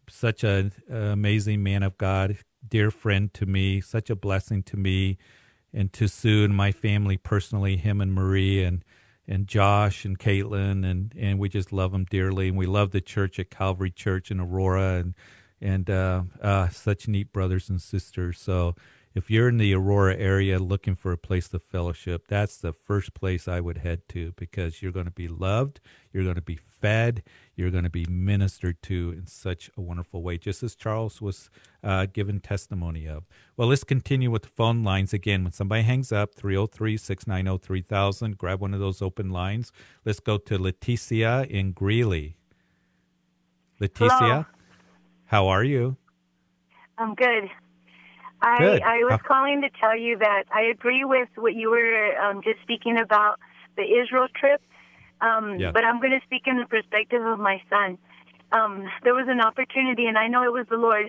Such 0.07 0.43
an 0.43 0.71
amazing 0.87 1.63
man 1.63 1.81
of 1.81 1.97
God, 1.97 2.37
dear 2.67 2.91
friend 2.91 3.33
to 3.33 3.47
me, 3.47 3.81
such 3.81 4.11
a 4.11 4.15
blessing 4.15 4.61
to 4.63 4.77
me 4.77 5.17
and 5.73 5.91
to 5.93 6.07
Sue 6.07 6.43
and 6.43 6.55
my 6.55 6.71
family 6.71 7.17
personally, 7.17 7.77
him 7.77 8.01
and 8.01 8.13
Marie 8.13 8.63
and 8.63 8.85
and 9.27 9.47
Josh 9.47 10.05
and 10.05 10.19
Caitlin 10.19 10.85
and 10.85 11.11
and 11.17 11.39
we 11.39 11.49
just 11.49 11.73
love 11.73 11.91
them 11.91 12.05
dearly 12.05 12.49
and 12.49 12.57
we 12.57 12.67
love 12.67 12.91
the 12.91 13.01
church 13.01 13.39
at 13.39 13.49
Calvary 13.49 13.89
Church 13.89 14.29
in 14.29 14.39
Aurora 14.39 14.97
and 14.99 15.15
and 15.59 15.89
uh, 15.89 16.23
uh, 16.39 16.69
such 16.69 17.07
neat 17.07 17.33
brothers 17.33 17.67
and 17.67 17.81
sisters. 17.81 18.37
So 18.37 18.75
if 19.15 19.29
you're 19.29 19.47
in 19.47 19.57
the 19.57 19.73
Aurora 19.75 20.15
area 20.15 20.57
looking 20.57 20.95
for 20.95 21.11
a 21.11 21.17
place 21.17 21.47
to 21.49 21.59
fellowship, 21.59 22.27
that's 22.27 22.57
the 22.57 22.73
first 22.73 23.13
place 23.13 23.47
I 23.47 23.59
would 23.59 23.79
head 23.79 24.07
to 24.09 24.33
because 24.35 24.81
you're 24.81 24.91
going 24.91 25.05
to 25.05 25.11
be 25.11 25.27
loved, 25.27 25.79
you're 26.11 26.23
going 26.23 26.35
to 26.35 26.41
be 26.41 26.55
fed, 26.55 27.21
you're 27.55 27.69
going 27.69 27.83
to 27.83 27.91
be 27.91 28.05
ministered 28.09 28.81
to 28.83 29.13
in 29.15 29.27
such 29.27 29.69
a 29.77 29.81
wonderful 29.81 30.23
way, 30.23 30.39
just 30.39 30.63
as 30.63 30.75
Charles 30.75 31.21
was 31.21 31.51
uh, 31.83 32.07
given 32.11 32.39
testimony 32.39 33.07
of. 33.07 33.25
Well, 33.55 33.67
let's 33.67 33.83
continue 33.83 34.31
with 34.31 34.43
the 34.43 34.49
phone 34.49 34.83
lines 34.83 35.13
again. 35.13 35.43
When 35.43 35.53
somebody 35.53 35.83
hangs 35.83 36.11
up, 36.11 36.33
303 36.33 36.97
690 36.97 37.63
3000, 37.63 38.37
grab 38.37 38.61
one 38.61 38.73
of 38.73 38.79
those 38.79 39.01
open 39.01 39.29
lines. 39.29 39.71
Let's 40.05 40.19
go 40.19 40.37
to 40.39 40.57
Leticia 40.57 41.45
in 41.47 41.71
Greeley. 41.71 42.37
Leticia, 43.79 44.09
Hello. 44.09 44.45
how 45.25 45.47
are 45.47 45.63
you? 45.63 45.97
I'm 46.97 47.13
good. 47.13 47.49
I, 48.43 48.81
I 48.85 48.97
was 49.09 49.19
calling 49.25 49.61
to 49.61 49.69
tell 49.79 49.97
you 49.97 50.17
that 50.17 50.43
I 50.51 50.63
agree 50.63 51.05
with 51.05 51.29
what 51.35 51.55
you 51.55 51.71
were 51.71 52.17
um, 52.17 52.41
just 52.43 52.61
speaking 52.61 52.99
about 52.99 53.39
the 53.77 53.83
Israel 53.83 54.27
trip, 54.35 54.61
um, 55.21 55.59
yeah. 55.59 55.71
but 55.71 55.85
I'm 55.85 56.01
going 56.01 56.11
to 56.11 56.25
speak 56.25 56.43
in 56.45 56.57
the 56.57 56.65
perspective 56.65 57.25
of 57.25 57.39
my 57.39 57.61
son. 57.69 57.97
Um, 58.51 58.89
there 59.03 59.13
was 59.13 59.27
an 59.29 59.39
opportunity, 59.39 60.05
and 60.07 60.17
I 60.17 60.27
know 60.27 60.43
it 60.43 60.51
was 60.51 60.67
the 60.69 60.75
Lord, 60.75 61.07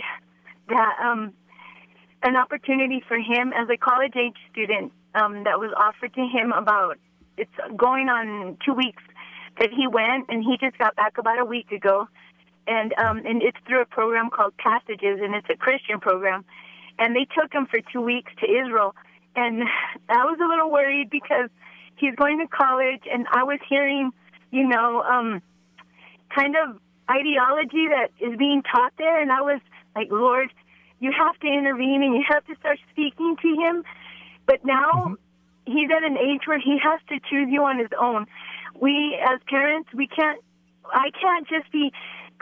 that 0.68 0.94
um, 1.02 1.32
an 2.22 2.36
opportunity 2.36 3.02
for 3.06 3.18
him 3.18 3.52
as 3.52 3.68
a 3.68 3.76
college 3.76 4.14
age 4.16 4.36
student 4.52 4.92
um, 5.16 5.42
that 5.44 5.58
was 5.58 5.74
offered 5.76 6.14
to 6.14 6.22
him 6.22 6.52
about 6.52 6.98
it's 7.36 7.50
going 7.76 8.08
on 8.08 8.56
two 8.64 8.74
weeks 8.74 9.02
that 9.58 9.70
he 9.70 9.88
went, 9.88 10.26
and 10.28 10.44
he 10.44 10.56
just 10.56 10.78
got 10.78 10.94
back 10.94 11.18
about 11.18 11.40
a 11.40 11.44
week 11.44 11.72
ago, 11.72 12.06
and 12.68 12.94
um, 12.96 13.18
and 13.26 13.42
it's 13.42 13.58
through 13.66 13.82
a 13.82 13.86
program 13.86 14.30
called 14.30 14.56
Passages, 14.56 15.18
and 15.20 15.34
it's 15.34 15.48
a 15.50 15.56
Christian 15.56 15.98
program 15.98 16.44
and 16.98 17.14
they 17.14 17.26
took 17.38 17.52
him 17.52 17.66
for 17.66 17.80
two 17.92 18.00
weeks 18.00 18.32
to 18.40 18.46
Israel. 18.46 18.94
And 19.36 19.64
I 20.08 20.24
was 20.24 20.38
a 20.42 20.46
little 20.46 20.70
worried 20.70 21.10
because 21.10 21.50
he's 21.96 22.14
going 22.14 22.38
to 22.38 22.46
college, 22.46 23.02
and 23.10 23.26
I 23.32 23.42
was 23.44 23.58
hearing, 23.68 24.12
you 24.50 24.66
know, 24.68 25.02
um, 25.02 25.42
kind 26.34 26.54
of 26.56 26.78
ideology 27.10 27.88
that 27.88 28.08
is 28.20 28.36
being 28.38 28.62
taught 28.62 28.92
there, 28.98 29.20
and 29.20 29.30
I 29.30 29.42
was 29.42 29.60
like, 29.94 30.08
Lord, 30.10 30.50
you 31.00 31.12
have 31.12 31.38
to 31.40 31.46
intervene 31.46 32.02
and 32.02 32.14
you 32.14 32.24
have 32.28 32.44
to 32.46 32.54
start 32.56 32.78
speaking 32.90 33.36
to 33.42 33.48
him. 33.48 33.84
But 34.46 34.64
now, 34.64 34.90
mm-hmm. 34.92 35.72
he's 35.72 35.90
at 35.94 36.02
an 36.02 36.16
age 36.16 36.42
where 36.46 36.58
he 36.58 36.78
has 36.82 37.00
to 37.08 37.18
choose 37.28 37.48
you 37.50 37.62
on 37.64 37.78
his 37.78 37.90
own. 37.98 38.26
We 38.80 39.18
as 39.22 39.40
parents, 39.48 39.90
we 39.94 40.06
can't. 40.06 40.40
I 40.86 41.10
can't 41.18 41.48
just 41.48 41.70
be 41.72 41.92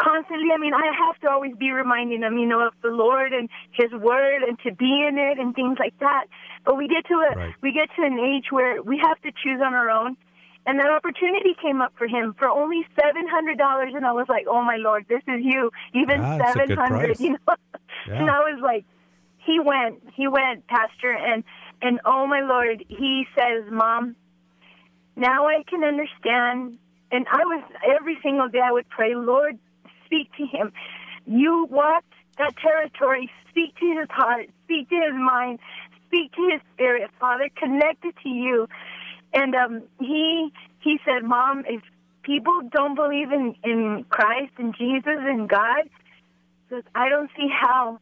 constantly. 0.02 0.49
I 0.54 0.59
mean, 0.59 0.75
I 0.75 0.90
have 1.06 1.18
to 1.21 1.30
always 1.30 1.54
be 1.56 1.71
reminding 1.71 2.21
them, 2.21 2.38
you 2.38 2.47
know, 2.47 2.66
of 2.66 2.75
the 2.82 2.88
Lord 2.88 3.32
and 3.32 3.49
His 3.73 3.90
Word 3.92 4.42
and 4.42 4.59
to 4.61 4.75
be 4.75 5.06
in 5.09 5.18
it 5.18 5.38
and 5.38 5.54
things 5.54 5.78
like 5.78 5.99
that. 6.00 6.26
But 6.64 6.76
we 6.76 6.88
get 6.88 7.06
to 7.06 7.14
a 7.14 7.37
right. 7.37 7.54
we 7.62 7.73
get 7.73 7.88
to 7.97 8.02
an 8.02 8.18
age 8.18 8.47
where 8.50 8.82
we 8.82 8.99
have 9.02 9.21
to 9.23 9.30
choose 9.42 9.61
on 9.64 9.75
our 9.75 9.90
own. 9.90 10.16
And 10.64 10.78
that 10.78 10.90
opportunity 10.90 11.56
came 11.61 11.82
up 11.82 11.92
for 11.99 12.06
him 12.06 12.35
for 12.38 12.49
only 12.49 12.87
seven 12.94 13.26
hundred 13.26 13.59
dollars, 13.59 13.94
and 13.97 14.06
I 14.06 14.12
was 14.12 14.26
like, 14.28 14.47
"Oh 14.49 14.62
my 14.62 14.76
Lord, 14.76 15.06
this 15.09 15.23
is 15.26 15.42
you! 15.42 15.73
Even 15.92 16.21
seven 16.21 16.76
hundred, 16.76 17.21
you 17.21 17.30
know." 17.30 17.38
Yeah. 18.09 18.14
and 18.14 18.30
I 18.30 18.40
was 18.40 18.61
like, 18.61 18.85
"He 19.47 19.61
went, 19.61 20.02
he 20.16 20.26
went, 20.26 20.66
Pastor," 20.66 21.12
and 21.12 21.44
and 21.82 22.00
oh 22.04 22.26
my 22.26 22.40
Lord, 22.40 22.85
he 22.88 23.26
says, 23.37 23.64
Mom, 23.71 24.14
now 25.16 25.49
I 25.49 25.64
can 25.68 25.82
understand. 25.82 26.78
And 27.11 27.26
I 27.30 27.44
was, 27.44 27.64
every 27.99 28.16
single 28.23 28.49
day 28.49 28.61
I 28.64 28.71
would 28.71 28.88
pray, 28.88 29.14
Lord, 29.14 29.59
speak 30.12 30.31
to 30.37 30.47
him. 30.47 30.73
You 31.26 31.66
walked 31.71 32.12
that 32.38 32.54
territory. 32.57 33.31
Speak 33.50 33.76
to 33.76 33.97
his 33.99 34.09
heart. 34.11 34.49
Speak 34.64 34.88
to 34.90 34.97
his 34.97 35.14
mind. 35.14 35.59
Speak 36.07 36.33
to 36.33 36.49
his 36.52 36.61
spirit, 36.75 37.11
Father. 37.19 37.49
Connect 37.57 38.04
it 38.04 38.14
to 38.23 38.28
you. 38.28 38.69
And 39.33 39.54
um, 39.54 39.83
he 40.00 40.52
he 40.81 40.99
said, 41.04 41.25
Mom, 41.25 41.64
if 41.66 41.83
people 42.23 42.61
don't 42.71 42.95
believe 42.95 43.33
in 43.33 43.54
in 43.64 44.04
Christ 44.09 44.52
and 44.59 44.75
Jesus 44.76 45.19
and 45.19 45.49
God, 45.49 45.88
says 46.69 46.83
I 46.95 47.09
don't 47.09 47.31
see 47.37 47.49
how. 47.49 47.99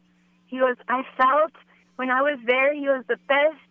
He 0.47 0.59
goes, 0.59 0.75
I 0.89 1.03
felt 1.15 1.53
when 1.95 2.09
I 2.09 2.21
was 2.21 2.37
there, 2.45 2.73
he 2.73 2.81
was 2.81 3.05
the 3.07 3.17
best 3.27 3.63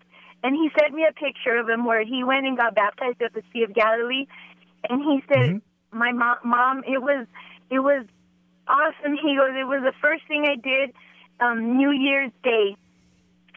and 0.43 0.55
he 0.55 0.71
sent 0.81 0.95
me 0.95 1.05
a 1.07 1.13
picture 1.13 1.59
of 1.59 1.69
him 1.69 1.85
where 1.85 2.03
he 2.03 2.25
went 2.25 2.47
and 2.47 2.57
got 2.57 2.75
baptized 2.75 3.21
at 3.21 3.35
the 3.35 3.43
Sea 3.53 3.65
of 3.65 3.75
Galilee. 3.75 4.27
And 4.89 5.03
he 5.03 5.21
said, 5.29 5.51
mm-hmm. 5.51 5.99
"My 5.99 6.13
mom, 6.13 6.37
mom, 6.43 6.79
it 6.87 7.03
was, 7.03 7.27
it 7.71 7.81
was 7.81 8.07
awesome." 8.71 9.17
He 9.17 9.37
goes, 9.37 9.51
"It 9.59 9.67
was 9.67 9.83
the 9.83 9.95
first 10.01 10.23
thing 10.29 10.47
I 10.47 10.57
did, 10.57 10.95
um, 11.41 11.77
New 11.77 11.91
Year's 11.91 12.33
Day." 12.43 12.77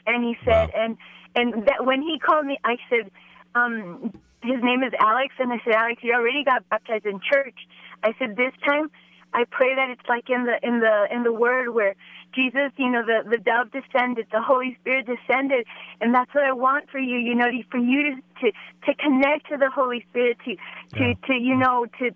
And 0.06 0.24
he 0.24 0.36
said, 0.44 0.70
wow. 0.74 0.82
and 0.82 0.98
and 1.36 1.66
that 1.68 1.86
when 1.86 2.02
he 2.02 2.20
called 2.20 2.46
me, 2.46 2.58
I 2.64 2.78
said, 2.90 3.12
um, 3.56 4.12
"His 4.42 4.62
name 4.62 4.84
is 4.84 4.94
Alex." 5.00 5.34
And 5.40 5.54
I 5.54 5.60
said, 5.64 5.74
"Alex, 5.74 6.04
you 6.04 6.14
already 6.14 6.44
got 6.44 6.68
baptized 6.70 7.06
in 7.06 7.20
church." 7.22 7.60
I 8.04 8.14
said, 8.20 8.36
"This 8.36 8.54
time, 8.66 8.92
I 9.34 9.46
pray 9.46 9.76
that 9.76 9.90
it's 9.90 10.08
like 10.10 10.30
in 10.30 10.44
the 10.46 10.60
in 10.62 10.80
the 10.80 11.08
in 11.12 11.24
the 11.24 11.34
Word 11.34 11.70
where." 11.70 11.96
Jesus, 12.34 12.72
you 12.78 12.90
know, 12.90 13.04
the, 13.06 13.30
the 13.30 13.38
dove 13.38 13.70
descended, 13.72 14.26
the 14.32 14.42
Holy 14.42 14.76
Spirit 14.82 15.06
descended, 15.06 15.68
and 16.02 16.16
that's 16.16 16.34
what 16.34 16.44
I 16.44 16.52
want 16.52 16.90
for 16.90 16.98
you, 17.00 17.18
you 17.18 17.36
know, 17.36 17.46
for 17.70 17.78
you 17.78 18.16
to, 18.16 18.22
to, 18.42 18.52
to 18.88 18.96
connect 18.96 19.50
to 19.50 19.58
the 19.58 19.70
Holy 19.70 20.04
Spirit, 20.10 20.38
to, 20.46 20.56
to, 20.98 21.04
yeah. 21.04 21.14
to, 21.28 21.34
you 21.34 21.56
know, 21.56 21.86
to 22.00 22.10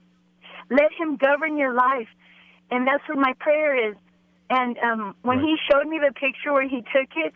let 0.72 0.92
Him 0.98 1.18
govern 1.18 1.58
your 1.58 1.74
life. 1.74 2.08
And 2.72 2.88
that's 2.88 3.04
what 3.08 3.18
my 3.18 3.34
prayer 3.40 3.92
is. 3.92 3.96
And 4.50 4.78
um, 4.80 5.16
when 5.24 5.40
right. 5.40 5.46
He 5.48 5.56
showed 5.70 5.88
me 5.88 6.00
the 6.00 6.14
picture 6.14 6.54
where 6.54 6.68
He 6.68 6.82
took 6.82 7.10
it, 7.16 7.34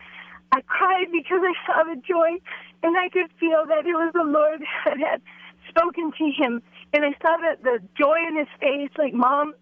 I 0.52 0.60
cried 0.66 1.06
because 1.10 1.40
I 1.42 1.54
saw 1.66 1.82
the 1.84 1.96
joy, 1.96 2.38
and 2.82 2.96
I 2.96 3.08
could 3.08 3.30
feel 3.40 3.64
that 3.68 3.86
it 3.86 3.94
was 3.94 4.12
the 4.14 4.24
Lord 4.24 4.60
that 4.84 4.98
had 4.98 5.22
spoken 5.68 6.12
to 6.18 6.30
him. 6.30 6.62
And 6.92 7.04
I 7.04 7.12
saw 7.22 7.36
that 7.38 7.62
the 7.62 7.78
joy 7.98 8.18
in 8.28 8.36
his 8.36 8.48
face, 8.60 8.90
like, 8.98 9.14
Mom, 9.14 9.54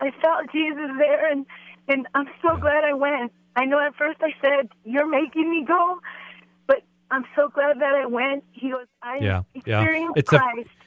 I 0.00 0.10
felt 0.22 0.50
Jesus 0.52 0.90
there, 0.98 1.30
and 1.30 1.44
and 1.88 2.06
I'm 2.14 2.26
so 2.42 2.54
yeah. 2.54 2.60
glad 2.60 2.84
I 2.84 2.92
went. 2.92 3.32
I 3.56 3.64
know 3.64 3.78
at 3.80 3.94
first 3.96 4.20
I 4.22 4.32
said, 4.42 4.68
You're 4.84 5.08
making 5.08 5.50
me 5.50 5.64
go, 5.66 5.98
but 6.66 6.82
I'm 7.10 7.24
so 7.34 7.48
glad 7.48 7.80
that 7.80 7.94
I 7.94 8.06
went. 8.06 8.44
He 8.52 8.70
goes, 8.70 8.86
I 9.02 9.18
yeah, 9.20 9.42
experienced 9.54 10.12
yeah. 10.16 10.20
It's 10.20 10.28
Christ. 10.28 10.68
A, 10.68 10.77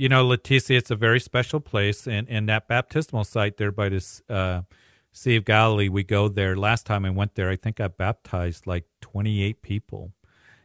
you 0.00 0.08
know, 0.08 0.26
Leticia, 0.26 0.78
it's 0.78 0.90
a 0.90 0.96
very 0.96 1.20
special 1.20 1.60
place, 1.60 2.06
and, 2.06 2.26
and 2.30 2.48
that 2.48 2.66
baptismal 2.66 3.22
site 3.22 3.58
there 3.58 3.70
by 3.70 3.90
this 3.90 4.22
uh, 4.30 4.62
Sea 5.12 5.36
of 5.36 5.44
Galilee, 5.44 5.90
we 5.90 6.04
go 6.04 6.26
there. 6.26 6.56
Last 6.56 6.86
time 6.86 7.04
I 7.04 7.10
went 7.10 7.34
there, 7.34 7.50
I 7.50 7.56
think 7.56 7.82
I 7.82 7.88
baptized 7.88 8.66
like 8.66 8.86
28 9.02 9.60
people, 9.60 10.12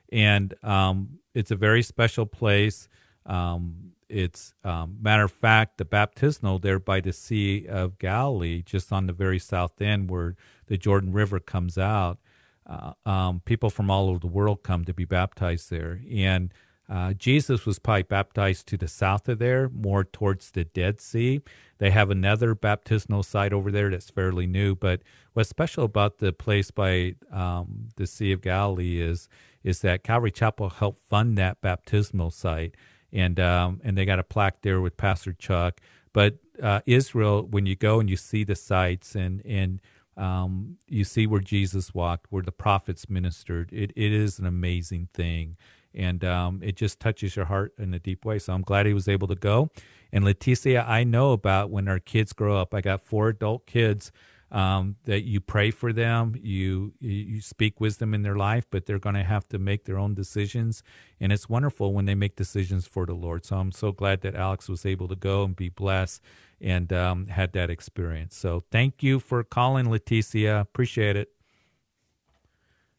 and 0.10 0.54
um, 0.63 1.19
it's 1.34 1.52
a 1.52 1.58
very 1.58 1.82
special 1.82 2.26
place. 2.26 2.88
Um, 3.26 3.91
it's 4.08 4.54
um, 4.63 5.00
matter 5.02 5.26
of 5.26 5.34
fact 5.34 5.80
the 5.80 5.86
baptismal 5.86 6.60
there 6.60 6.80
by 6.80 7.02
the 7.02 7.12
Sea 7.12 7.67
of 7.67 8.00
Galilee, 8.00 8.62
just 8.62 8.93
on 8.93 9.06
the 9.06 9.12
very 9.12 9.39
south 9.39 9.82
end 9.82 10.10
where 10.10 10.38
the 10.67 10.78
Jordan 10.78 11.12
River 11.12 11.41
comes 11.41 11.78
out. 11.78 12.19
Uh, 12.65 12.93
um, 13.06 13.41
people 13.43 13.69
from 13.69 13.91
all 13.91 14.08
over 14.08 14.19
the 14.19 14.28
world 14.28 14.63
come 14.63 14.86
to 14.86 14.93
be 14.93 15.04
baptized 15.04 15.69
there, 15.69 16.00
and 16.10 16.54
uh, 16.89 17.13
Jesus 17.13 17.65
was 17.65 17.80
probably 17.80 18.04
baptized 18.04 18.67
to 18.67 18.78
the 18.78 18.88
south 18.88 19.30
of 19.30 19.39
there, 19.39 19.69
more 19.69 20.04
towards 20.04 20.52
the 20.52 20.65
Dead 20.65 21.02
Sea. 21.02 21.41
They 21.80 21.91
have 21.91 22.10
another 22.10 22.56
baptismal 22.56 23.24
site 23.24 23.54
over 23.54 23.71
there 23.71 23.89
that's 23.89 24.10
fairly 24.10 24.48
new. 24.48 24.76
But 24.76 25.02
what's 25.34 25.50
special 25.50 25.84
about 25.84 26.19
the 26.19 26.34
place 26.34 26.71
by 26.71 27.15
um, 27.32 27.89
the 27.95 28.08
Sea 28.08 28.32
of 28.32 28.41
Galilee 28.41 29.02
is 29.02 29.28
is 29.63 29.82
that 29.82 30.04
Calvary 30.04 30.32
Chapel 30.32 30.69
helped 30.69 31.00
fund 31.10 31.38
that 31.38 31.60
baptismal 31.62 32.32
site 32.32 32.76
and 33.12 33.39
um, 33.39 33.82
and 33.84 33.98
they 33.98 34.06
got 34.06 34.19
a 34.19 34.24
plaque 34.24 34.62
there 34.62 34.82
with 34.82 34.98
Pastor 34.98 35.34
Chuck. 35.34 35.82
But 36.13 36.38
uh, 36.62 36.82
Israel, 36.86 37.43
when 37.48 37.65
you 37.65 37.76
go 37.76 38.00
and 38.00 38.10
you 38.10 38.17
see 38.17 38.43
the 38.43 38.56
sites 38.56 39.15
and 39.15 39.41
and 39.45 39.82
um, 40.17 40.78
you 40.88 41.04
see 41.04 41.28
where 41.28 41.41
Jesus 41.41 41.93
walked, 41.93 42.28
where 42.32 42.43
the 42.43 42.52
prophets 42.52 43.10
ministered, 43.10 43.71
it, 43.74 43.91
it 43.95 44.13
is 44.13 44.39
an 44.39 44.45
amazing 44.45 45.10
thing. 45.13 45.58
And 45.96 46.24
um, 46.26 46.62
it 46.64 46.76
just 46.76 47.00
touches 47.00 47.36
your 47.36 47.46
heart 47.46 47.74
in 47.78 47.94
a 47.94 48.00
deep 48.00 48.26
way. 48.26 48.40
So 48.40 48.54
I'm 48.54 48.62
glad 48.62 48.86
he 48.86 48.94
was 48.94 49.08
able 49.08 49.28
to 49.30 49.36
go. 49.36 49.70
And 50.12 50.24
Leticia, 50.24 50.88
I 50.88 51.04
know 51.04 51.32
about 51.32 51.70
when 51.70 51.88
our 51.88 52.00
kids 52.00 52.34
grow 52.34 52.58
up. 52.58 52.74
I 52.74 52.82
got 52.82 53.02
four 53.02 53.30
adult 53.30 53.66
kids 53.66 54.12
um, 54.52 54.96
that 55.06 55.24
you 55.24 55.42
pray 55.42 55.72
for 55.72 55.92
them, 55.92 56.36
you 56.42 56.94
you 57.02 57.42
speak 57.42 57.82
wisdom 57.82 58.14
in 58.14 58.22
their 58.22 58.38
life, 58.38 58.66
but 58.70 58.86
they're 58.86 59.00
going 59.00 59.16
to 59.16 59.24
have 59.24 59.48
to 59.50 59.60
make 59.60 59.86
their 59.86 59.98
own 59.98 60.14
decisions, 60.14 60.84
and 61.20 61.34
it's 61.34 61.50
wonderful 61.50 61.94
when 61.94 62.06
they 62.06 62.16
make 62.16 62.36
decisions 62.36 62.88
for 62.88 63.06
the 63.06 63.14
Lord. 63.14 63.44
So 63.44 63.58
I'm 63.58 63.72
so 63.74 63.92
glad 63.92 64.22
that 64.22 64.36
Alex 64.36 64.70
was 64.70 64.86
able 64.86 65.08
to 65.10 65.16
go 65.16 65.44
and 65.44 65.56
be 65.56 65.70
blessed 65.70 66.22
and 66.62 66.94
um, 66.94 67.28
had 67.28 67.52
that 67.54 67.70
experience. 67.70 68.38
So 68.38 68.64
thank 68.72 69.04
you 69.04 69.20
for 69.20 69.44
calling, 69.44 69.88
Leticia. 69.88 70.62
Appreciate 70.62 71.18
it. 71.18 71.35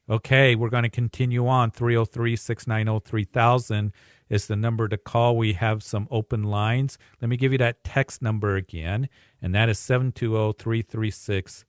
Okay, 0.09 0.55
we're 0.55 0.69
going 0.69 0.85
to 0.85 0.89
continue 0.89 1.49
on. 1.49 1.73
303 1.73 2.37
690 2.37 3.09
3000 3.09 3.93
is 4.29 4.47
the 4.47 4.55
number 4.55 4.87
to 4.89 4.97
call. 4.97 5.37
We 5.37 5.55
have 5.55 5.83
some 5.83 6.07
open 6.11 6.45
lines. 6.45 6.97
Let 7.21 7.29
me 7.29 7.37
give 7.37 7.51
you 7.51 7.59
that 7.59 7.83
text 7.83 8.23
number 8.23 8.55
again, 8.55 9.09
and 9.43 9.53
that 9.55 9.69
is 9.69 9.81
720 9.81 10.53
336 10.53 11.65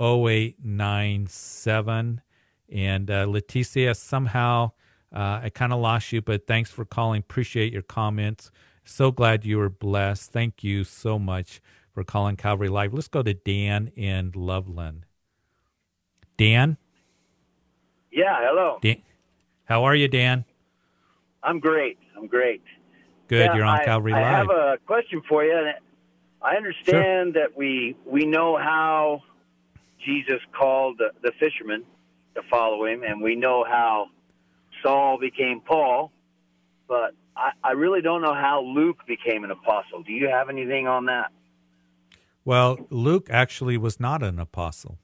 0897. 0.00 2.20
And 2.70 3.10
uh, 3.10 3.26
Leticia, 3.26 3.96
somehow 3.96 4.70
uh, 5.12 5.40
I 5.42 5.50
kind 5.52 5.72
of 5.72 5.80
lost 5.80 6.12
you, 6.12 6.22
but 6.22 6.46
thanks 6.46 6.70
for 6.70 6.84
calling. 6.84 7.18
Appreciate 7.20 7.72
your 7.72 7.82
comments. 7.82 8.52
So 8.84 9.10
glad 9.10 9.44
you 9.44 9.58
were 9.58 9.68
blessed. 9.68 10.30
Thank 10.32 10.62
you 10.64 10.84
so 10.84 11.18
much 11.18 11.60
for 11.92 12.04
calling 12.04 12.36
Calvary 12.36 12.68
Live. 12.68 12.94
Let's 12.94 13.08
go 13.08 13.22
to 13.22 13.34
Dan 13.34 13.88
in 13.96 14.30
Loveland. 14.34 15.06
Dan? 16.36 16.76
Yeah, 18.12 18.36
hello. 18.40 18.78
Dan, 18.82 19.02
how 19.64 19.84
are 19.84 19.94
you, 19.94 20.06
Dan? 20.06 20.44
I'm 21.42 21.58
great. 21.58 21.98
I'm 22.16 22.26
great. 22.26 22.62
Good. 23.26 23.46
Yeah, 23.46 23.54
You're 23.54 23.64
on 23.64 23.80
I, 23.80 23.84
Calvary 23.84 24.12
Live. 24.12 24.22
I 24.22 24.28
have 24.28 24.50
a 24.50 24.78
question 24.86 25.22
for 25.26 25.42
you. 25.42 25.70
I 26.42 26.56
understand 26.56 27.32
sure. 27.34 27.42
that 27.42 27.56
we 27.56 27.96
we 28.04 28.26
know 28.26 28.58
how 28.58 29.22
Jesus 30.04 30.40
called 30.52 30.98
the, 30.98 31.10
the 31.22 31.32
fishermen 31.40 31.84
to 32.34 32.42
follow 32.50 32.84
him, 32.84 33.02
and 33.02 33.22
we 33.22 33.34
know 33.34 33.64
how 33.64 34.08
Saul 34.82 35.18
became 35.18 35.60
Paul, 35.60 36.12
but 36.88 37.14
I, 37.36 37.52
I 37.64 37.72
really 37.72 38.02
don't 38.02 38.20
know 38.20 38.34
how 38.34 38.62
Luke 38.62 39.06
became 39.06 39.44
an 39.44 39.50
apostle. 39.50 40.02
Do 40.02 40.12
you 40.12 40.28
have 40.28 40.50
anything 40.50 40.86
on 40.86 41.06
that? 41.06 41.30
Well, 42.44 42.78
Luke 42.90 43.28
actually 43.30 43.76
was 43.78 44.00
not 44.00 44.22
an 44.22 44.38
apostle. 44.38 44.98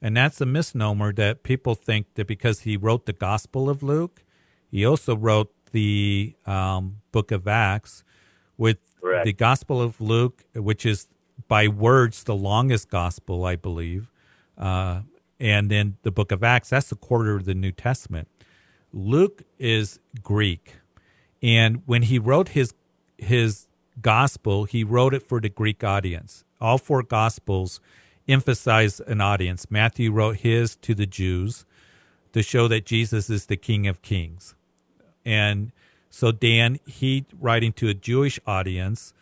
And 0.00 0.16
that's 0.16 0.40
a 0.40 0.46
misnomer 0.46 1.12
that 1.14 1.42
people 1.42 1.74
think 1.74 2.14
that 2.14 2.26
because 2.26 2.60
he 2.60 2.76
wrote 2.76 3.06
the 3.06 3.12
Gospel 3.12 3.68
of 3.68 3.82
Luke, 3.82 4.22
he 4.70 4.84
also 4.84 5.16
wrote 5.16 5.52
the 5.72 6.34
um, 6.46 7.00
book 7.12 7.30
of 7.32 7.48
Acts 7.48 8.04
with 8.56 8.78
Correct. 9.00 9.24
the 9.24 9.32
Gospel 9.32 9.82
of 9.82 10.00
Luke, 10.00 10.44
which 10.54 10.86
is 10.86 11.08
by 11.48 11.68
words 11.68 12.24
the 12.24 12.34
longest 12.34 12.90
gospel, 12.90 13.44
I 13.44 13.56
believe. 13.56 14.10
Uh, 14.56 15.02
and 15.40 15.70
then 15.70 15.96
the 16.02 16.10
book 16.10 16.32
of 16.32 16.42
Acts, 16.42 16.70
that's 16.70 16.90
a 16.90 16.96
quarter 16.96 17.36
of 17.36 17.44
the 17.44 17.54
New 17.54 17.72
Testament. 17.72 18.28
Luke 18.92 19.42
is 19.58 20.00
Greek. 20.22 20.76
And 21.42 21.82
when 21.86 22.02
he 22.02 22.18
wrote 22.18 22.50
his 22.50 22.74
his 23.16 23.66
gospel, 24.00 24.64
he 24.64 24.84
wrote 24.84 25.14
it 25.14 25.26
for 25.26 25.40
the 25.40 25.48
Greek 25.48 25.84
audience. 25.84 26.44
All 26.60 26.78
four 26.78 27.02
gospels 27.02 27.80
emphasize 28.28 29.00
an 29.00 29.20
audience. 29.20 29.70
Matthew 29.70 30.12
wrote 30.12 30.38
his 30.38 30.76
to 30.76 30.94
the 30.94 31.06
Jews 31.06 31.64
to 32.32 32.42
show 32.42 32.68
that 32.68 32.84
Jesus 32.86 33.30
is 33.30 33.46
the 33.46 33.56
King 33.56 33.86
of 33.86 34.02
Kings 34.02 34.54
and 35.28 35.72
so 36.08 36.32
Dan, 36.32 36.78
he 36.86 37.26
writing 37.38 37.72
to 37.74 37.88
a 37.88 37.94
Jewish 37.94 38.40
audience, 38.46 39.12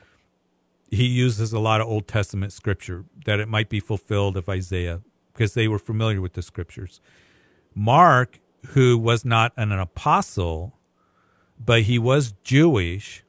he 0.88 1.04
uses 1.04 1.52
a 1.52 1.58
lot 1.58 1.80
of 1.80 1.88
Old 1.88 2.06
Testament 2.06 2.52
scripture 2.52 3.04
that 3.24 3.40
it 3.40 3.48
might 3.48 3.68
be 3.68 3.80
fulfilled 3.80 4.36
of 4.36 4.48
Isaiah 4.48 5.00
because 5.32 5.54
they 5.54 5.66
were 5.66 5.80
familiar 5.80 6.20
with 6.20 6.34
the 6.34 6.42
scriptures. 6.42 7.00
Mark, 7.74 8.38
who 8.68 8.96
was 8.96 9.24
not 9.24 9.52
an 9.56 9.72
apostle, 9.72 10.78
but 11.58 11.82
he 11.82 11.98
was 11.98 12.34
Jewish, 12.44 13.24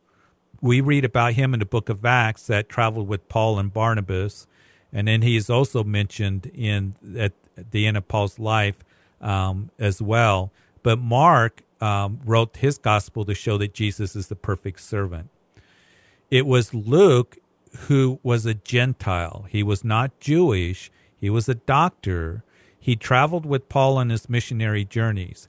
we 0.62 0.80
read 0.80 1.04
about 1.04 1.34
him 1.34 1.56
in 1.56 1.60
the 1.60 1.66
book 1.66 1.90
of 1.90 2.06
Acts 2.06 2.46
that 2.46 2.70
traveled 2.70 3.08
with 3.08 3.28
Paul 3.28 3.58
and 3.58 3.74
Barnabas. 3.74 4.46
And 4.94 5.08
then 5.08 5.22
he 5.22 5.36
is 5.36 5.50
also 5.50 5.84
mentioned 5.84 6.52
in 6.54 6.96
at 7.18 7.34
the 7.72 7.86
end 7.86 7.98
of 7.98 8.08
Paul's 8.08 8.40
life 8.40 8.78
um, 9.22 9.70
as 9.80 10.02
well. 10.02 10.52
But 10.84 11.00
Mark 11.00 11.64
um, 11.82 12.20
wrote 12.26 12.58
his 12.58 12.78
gospel 12.78 13.26
to 13.26 13.36
show 13.36 13.58
that 13.58 13.74
Jesus 13.74 14.16
is 14.16 14.28
the 14.28 14.36
perfect 14.36 14.82
servant. 14.82 15.30
It 16.32 16.46
was 16.46 16.74
Luke 16.74 17.38
who 17.82 18.20
was 18.24 18.46
a 18.46 18.54
Gentile. 18.54 19.46
He 19.50 19.64
was 19.64 19.84
not 19.84 20.20
Jewish. 20.20 20.92
He 21.20 21.30
was 21.30 21.48
a 21.48 21.56
doctor. 21.56 22.44
He 22.80 22.96
traveled 22.96 23.46
with 23.46 23.70
Paul 23.70 23.98
on 23.98 24.10
his 24.10 24.30
missionary 24.30 24.86
journeys. 24.86 25.48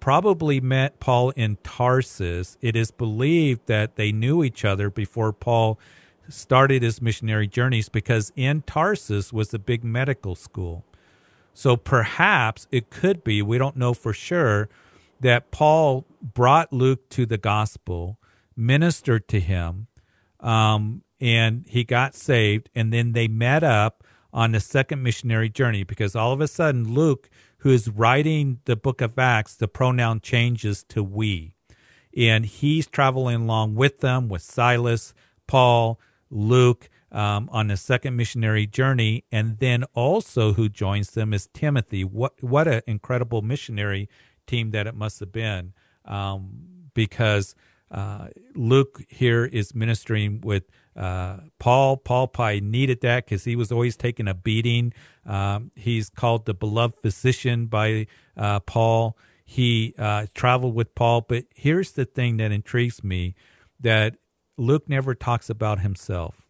Probably 0.00 0.60
met 0.60 1.00
Paul 1.00 1.30
in 1.30 1.56
Tarsus. 1.62 2.58
It 2.60 2.76
is 2.76 2.90
believed 2.90 3.62
that 3.66 3.96
they 3.96 4.12
knew 4.12 4.44
each 4.44 4.64
other 4.64 4.90
before 4.90 5.32
Paul 5.32 5.78
started 6.28 6.82
his 6.82 7.02
missionary 7.02 7.46
journeys 7.46 7.88
because 7.88 8.32
in 8.36 8.62
Tarsus 8.62 9.32
was 9.32 9.52
a 9.52 9.58
big 9.58 9.84
medical 9.84 10.34
school. 10.34 10.84
So 11.52 11.76
perhaps 11.76 12.66
it 12.70 12.90
could 12.90 13.22
be, 13.22 13.40
we 13.42 13.58
don't 13.58 13.76
know 13.76 13.94
for 13.94 14.12
sure, 14.12 14.68
that 15.20 15.50
Paul 15.50 16.04
brought 16.20 16.72
Luke 16.72 17.08
to 17.10 17.26
the 17.26 17.38
gospel, 17.38 18.18
ministered 18.56 19.28
to 19.28 19.40
him, 19.40 19.86
um, 20.40 21.02
and 21.20 21.64
he 21.68 21.84
got 21.84 22.14
saved. 22.14 22.68
And 22.74 22.92
then 22.92 23.12
they 23.12 23.28
met 23.28 23.62
up 23.62 24.04
on 24.32 24.52
the 24.52 24.60
second 24.60 25.02
missionary 25.02 25.48
journey 25.48 25.84
because 25.84 26.16
all 26.16 26.32
of 26.32 26.40
a 26.40 26.48
sudden, 26.48 26.92
Luke, 26.92 27.30
who 27.58 27.70
is 27.70 27.88
writing 27.88 28.58
the 28.64 28.76
book 28.76 29.00
of 29.00 29.18
Acts, 29.18 29.54
the 29.54 29.68
pronoun 29.68 30.20
changes 30.20 30.82
to 30.84 31.02
we. 31.02 31.54
And 32.16 32.44
he's 32.44 32.86
traveling 32.86 33.42
along 33.42 33.76
with 33.76 34.00
them, 34.00 34.28
with 34.28 34.42
Silas, 34.42 35.14
Paul, 35.46 35.98
Luke, 36.34 36.90
um, 37.12 37.48
on 37.52 37.68
the 37.68 37.76
second 37.76 38.16
missionary 38.16 38.66
journey, 38.66 39.24
and 39.30 39.58
then 39.60 39.84
also 39.94 40.54
who 40.54 40.68
joins 40.68 41.12
them 41.12 41.32
is 41.32 41.48
Timothy. 41.54 42.02
What 42.02 42.42
what 42.42 42.66
an 42.66 42.82
incredible 42.86 43.40
missionary 43.40 44.08
team 44.46 44.72
that 44.72 44.86
it 44.86 44.96
must 44.96 45.20
have 45.20 45.32
been 45.32 45.72
um, 46.04 46.90
because 46.92 47.54
uh, 47.90 48.28
Luke 48.56 49.02
here 49.08 49.44
is 49.44 49.74
ministering 49.74 50.40
with 50.40 50.64
uh, 50.96 51.38
Paul. 51.60 51.98
Paul 51.98 52.26
probably 52.26 52.60
needed 52.60 53.00
that 53.02 53.24
because 53.24 53.44
he 53.44 53.54
was 53.54 53.70
always 53.70 53.96
taking 53.96 54.26
a 54.26 54.34
beating. 54.34 54.92
Um, 55.24 55.70
he's 55.76 56.10
called 56.10 56.46
the 56.46 56.54
beloved 56.54 56.98
physician 57.00 57.66
by 57.66 58.08
uh, 58.36 58.60
Paul. 58.60 59.16
He 59.44 59.94
uh, 59.98 60.26
traveled 60.34 60.74
with 60.74 60.94
Paul. 60.96 61.20
But 61.20 61.44
here's 61.54 61.92
the 61.92 62.04
thing 62.04 62.38
that 62.38 62.50
intrigues 62.50 63.04
me 63.04 63.36
that 63.80 64.16
Luke 64.56 64.88
never 64.88 65.14
talks 65.14 65.50
about 65.50 65.80
himself. 65.80 66.48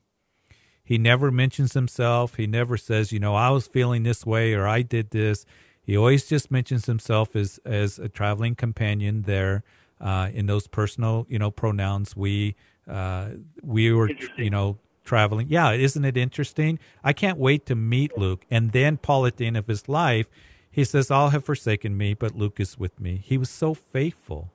He 0.84 0.98
never 0.98 1.30
mentions 1.30 1.72
himself. 1.72 2.34
He 2.34 2.46
never 2.46 2.76
says, 2.76 3.10
you 3.10 3.18
know, 3.18 3.34
I 3.34 3.50
was 3.50 3.66
feeling 3.66 4.02
this 4.02 4.26
way 4.26 4.52
or 4.52 4.66
I 4.66 4.82
did 4.82 5.10
this. 5.10 5.46
He 5.82 5.96
always 5.96 6.26
just 6.26 6.50
mentions 6.50 6.86
himself 6.86 7.34
as 7.34 7.58
as 7.64 7.98
a 7.98 8.08
traveling 8.08 8.54
companion 8.54 9.22
there 9.22 9.64
uh, 10.00 10.30
in 10.32 10.46
those 10.46 10.66
personal, 10.66 11.26
you 11.28 11.38
know, 11.38 11.50
pronouns. 11.50 12.16
We 12.16 12.54
uh, 12.88 13.30
we 13.62 13.92
were, 13.92 14.10
you 14.36 14.50
know, 14.50 14.78
traveling. 15.04 15.48
Yeah, 15.48 15.72
isn't 15.72 16.04
it 16.04 16.16
interesting? 16.16 16.78
I 17.02 17.12
can't 17.12 17.38
wait 17.38 17.66
to 17.66 17.74
meet 17.74 18.16
Luke. 18.16 18.44
And 18.50 18.72
then 18.72 18.96
Paul, 18.96 19.26
at 19.26 19.36
the 19.36 19.46
end 19.46 19.56
of 19.56 19.66
his 19.66 19.88
life, 19.88 20.26
he 20.70 20.84
says, 20.84 21.10
"All 21.10 21.30
have 21.30 21.44
forsaken 21.44 21.96
me, 21.96 22.14
but 22.14 22.34
Luke 22.34 22.58
is 22.60 22.78
with 22.78 22.98
me." 23.00 23.20
He 23.22 23.38
was 23.38 23.50
so 23.50 23.74
faithful, 23.74 24.52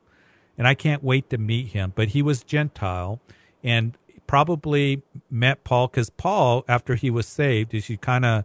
and 0.58 0.68
I 0.68 0.74
can't 0.74 1.04
wait 1.04 1.30
to 1.30 1.38
meet 1.38 1.70
him. 1.70 1.94
But 1.96 2.10
he 2.10 2.22
was 2.22 2.44
Gentile, 2.44 3.22
and 3.63 3.98
probably 4.28 5.02
met 5.30 5.63
Paul 5.63 5.88
because 5.88 6.10
Paul, 6.10 6.63
after 6.67 6.95
he 6.95 7.10
was 7.10 7.26
saved, 7.26 7.74
as 7.74 7.89
you 7.89 7.98
kind 7.98 8.26
of 8.26 8.43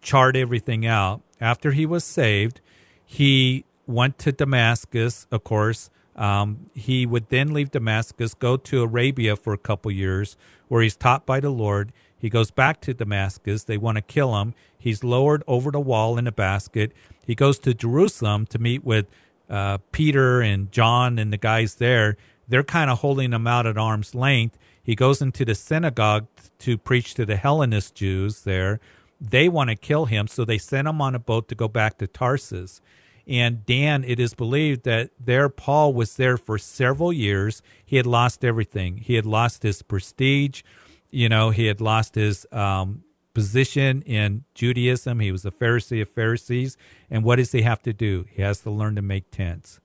chart 0.00 0.36
everything 0.36 0.86
out, 0.86 1.22
after 1.40 1.72
he 1.72 1.86
was 1.86 2.04
saved, 2.04 2.60
he 3.04 3.64
went 3.86 4.18
to 4.18 4.32
Damascus, 4.32 5.26
of 5.30 5.44
course. 5.44 5.90
Um, 6.14 6.70
he 6.74 7.06
would 7.06 7.30
then 7.30 7.54
leave 7.54 7.70
Damascus, 7.70 8.34
go 8.34 8.56
to 8.56 8.82
Arabia 8.82 9.36
for 9.36 9.52
a 9.52 9.58
couple 9.58 9.90
years, 9.90 10.36
where 10.68 10.82
he's 10.82 10.96
taught 10.96 11.24
by 11.24 11.40
the 11.40 11.50
Lord. 11.50 11.92
He 12.16 12.28
goes 12.28 12.50
back 12.50 12.80
to 12.82 12.94
Damascus. 12.94 13.64
They 13.64 13.76
want 13.76 13.96
to 13.96 14.02
kill 14.02 14.38
him. 14.40 14.54
He's 14.78 15.02
lowered 15.02 15.42
over 15.46 15.70
the 15.70 15.80
wall 15.80 16.18
in 16.18 16.26
a 16.26 16.32
basket. 16.32 16.92
He 17.26 17.34
goes 17.34 17.58
to 17.60 17.74
Jerusalem 17.74 18.46
to 18.46 18.58
meet 18.58 18.84
with 18.84 19.06
uh, 19.48 19.78
Peter 19.90 20.40
and 20.40 20.70
John 20.70 21.18
and 21.18 21.32
the 21.32 21.36
guys 21.36 21.76
there. 21.76 22.16
They're 22.52 22.62
kind 22.62 22.90
of 22.90 22.98
holding 22.98 23.32
him 23.32 23.46
out 23.46 23.66
at 23.66 23.78
arm's 23.78 24.14
length. 24.14 24.58
He 24.82 24.94
goes 24.94 25.22
into 25.22 25.44
the 25.44 25.54
synagogue 25.54 26.26
to 26.58 26.76
preach 26.76 27.14
to 27.14 27.24
the 27.24 27.36
Hellenist 27.36 27.94
Jews 27.94 28.42
there 28.42 28.78
they 29.22 29.48
want 29.48 29.70
to 29.70 29.76
kill 29.76 30.06
him, 30.06 30.26
so 30.26 30.44
they 30.44 30.58
send 30.58 30.88
him 30.88 31.00
on 31.00 31.14
a 31.14 31.18
boat 31.18 31.48
to 31.48 31.54
go 31.54 31.68
back 31.68 31.98
to 31.98 32.06
Tarsus. 32.06 32.80
And 33.26 33.64
Dan, 33.64 34.02
it 34.02 34.18
is 34.18 34.34
believed 34.34 34.82
that 34.82 35.10
there 35.20 35.48
Paul 35.48 35.92
was 35.92 36.16
there 36.16 36.36
for 36.36 36.58
several 36.58 37.12
years. 37.12 37.62
He 37.84 37.96
had 37.96 38.06
lost 38.06 38.44
everything. 38.44 38.96
He 38.96 39.14
had 39.14 39.26
lost 39.26 39.62
his 39.62 39.82
prestige. 39.82 40.62
You 41.10 41.28
know, 41.28 41.50
he 41.50 41.66
had 41.66 41.80
lost 41.80 42.16
his 42.16 42.46
um, 42.50 43.04
position 43.32 44.02
in 44.02 44.42
Judaism. 44.54 45.20
He 45.20 45.30
was 45.30 45.46
a 45.46 45.52
Pharisee 45.52 46.02
of 46.02 46.08
Pharisees. 46.08 46.76
And 47.08 47.22
what 47.22 47.36
does 47.36 47.52
he 47.52 47.62
have 47.62 47.82
to 47.82 47.92
do? 47.92 48.26
He 48.28 48.42
has 48.42 48.60
to 48.62 48.70
learn 48.70 48.96
to 48.96 49.02
make 49.02 49.30
tents. 49.30 49.78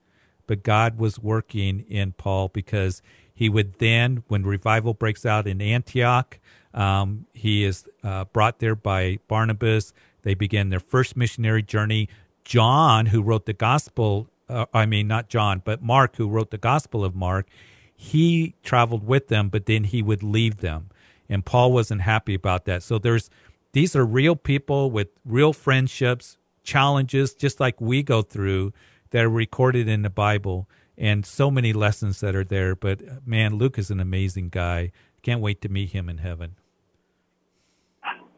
But 0.47 0.63
God 0.63 0.97
was 0.97 1.19
working 1.19 1.81
in 1.81 2.13
Paul 2.13 2.47
because 2.47 3.01
he 3.33 3.49
would 3.49 3.77
then, 3.77 4.23
when 4.27 4.43
revival 4.43 4.93
breaks 4.95 5.25
out 5.25 5.45
in 5.45 5.61
Antioch, 5.61 6.39
um, 6.73 7.27
he 7.33 7.63
is 7.63 7.87
uh, 8.03 8.25
brought 8.25 8.59
there 8.59 8.75
by 8.75 9.19
Barnabas. 9.27 9.93
They 10.23 10.33
begin 10.33 10.69
their 10.69 10.79
first 10.79 11.15
missionary 11.15 11.61
journey. 11.61 12.09
John, 12.43 13.07
who 13.07 13.21
wrote 13.21 13.45
the 13.45 13.53
gospel, 13.53 14.27
uh, 14.49 14.65
I 14.73 14.85
mean, 14.85 15.07
not 15.07 15.29
John, 15.29 15.61
but 15.63 15.81
Mark, 15.81 16.15
who 16.15 16.27
wrote 16.27 16.49
the 16.49 16.57
gospel 16.57 17.03
of 17.03 17.15
Mark, 17.15 17.47
he 17.95 18.55
traveled 18.63 19.05
with 19.05 19.27
them, 19.27 19.49
but 19.49 19.65
then 19.65 19.83
he 19.83 20.01
would 20.01 20.23
leave 20.23 20.57
them. 20.57 20.89
And 21.27 21.45
Paul 21.45 21.73
wasn't 21.73 22.01
happy 22.01 22.33
about 22.33 22.65
that. 22.65 22.83
So 22.83 22.97
there's 22.97 23.29
these 23.73 23.95
are 23.95 24.05
real 24.05 24.35
people 24.35 24.89
with 24.89 25.09
real 25.25 25.51
friendships, 25.51 26.37
challenges, 26.63 27.33
just 27.33 27.59
like 27.59 27.79
we 27.81 28.01
go 28.01 28.21
through 28.21 28.73
that 29.11 29.25
are 29.25 29.29
recorded 29.29 29.87
in 29.87 30.01
the 30.01 30.09
Bible 30.09 30.69
and 30.97 31.25
so 31.25 31.51
many 31.51 31.73
lessons 31.73 32.19
that 32.21 32.35
are 32.35 32.43
there. 32.43 32.75
But 32.75 33.27
man, 33.27 33.55
Luke 33.55 33.77
is 33.77 33.91
an 33.91 33.99
amazing 33.99 34.49
guy. 34.49 34.91
Can't 35.21 35.41
wait 35.41 35.61
to 35.61 35.69
meet 35.69 35.91
him 35.91 36.09
in 36.09 36.19
heaven. 36.19 36.55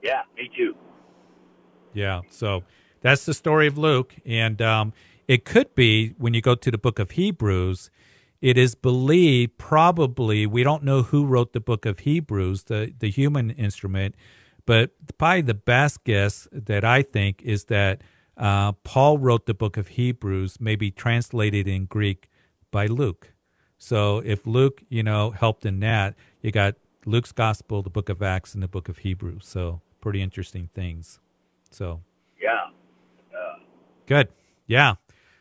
Yeah, 0.01 0.21
me 0.35 0.49
too. 0.55 0.75
Yeah, 1.93 2.21
so 2.29 2.63
that's 3.01 3.25
the 3.25 3.33
story 3.33 3.67
of 3.67 3.77
Luke, 3.77 4.15
and 4.25 4.61
um, 4.61 4.93
it 5.27 5.45
could 5.45 5.75
be 5.75 6.09
when 6.17 6.33
you 6.33 6.41
go 6.41 6.55
to 6.55 6.71
the 6.71 6.77
book 6.77 6.99
of 6.99 7.11
Hebrews. 7.11 7.89
It 8.41 8.57
is 8.57 8.75
believed, 8.75 9.57
probably, 9.57 10.45
we 10.45 10.63
don't 10.63 10.83
know 10.83 11.03
who 11.03 11.25
wrote 11.25 11.51
the 11.51 11.59
book 11.59 11.85
of 11.85 11.99
Hebrews, 11.99 12.63
the, 12.63 12.93
the 12.97 13.09
human 13.09 13.49
instrument, 13.51 14.15
but 14.65 14.91
probably 15.17 15.41
the 15.41 15.53
best 15.53 16.03
guess 16.05 16.47
that 16.51 16.85
I 16.85 17.01
think 17.01 17.41
is 17.41 17.65
that 17.65 18.01
uh, 18.39 18.71
Paul 18.71 19.17
wrote 19.17 19.45
the 19.45 19.53
book 19.53 19.75
of 19.75 19.89
Hebrews, 19.89 20.57
maybe 20.61 20.91
translated 20.91 21.67
in 21.67 21.85
Greek 21.85 22.29
by 22.71 22.87
Luke. 22.87 23.33
So 23.77 24.19
if 24.19 24.47
Luke, 24.47 24.81
you 24.89 25.03
know, 25.03 25.31
helped 25.31 25.65
in 25.65 25.81
that, 25.81 26.15
you 26.41 26.51
got 26.51 26.75
Luke's 27.05 27.33
gospel, 27.33 27.81
the 27.81 27.89
book 27.89 28.07
of 28.07 28.21
Acts, 28.21 28.53
and 28.53 28.63
the 28.63 28.67
book 28.67 28.87
of 28.87 28.99
Hebrews. 28.99 29.45
So 29.45 29.81
pretty 29.99 30.21
interesting 30.21 30.69
things. 30.73 31.19
So 31.69 32.01
yeah, 32.41 32.67
uh, 33.33 33.59
good. 34.05 34.29
Yeah. 34.67 34.95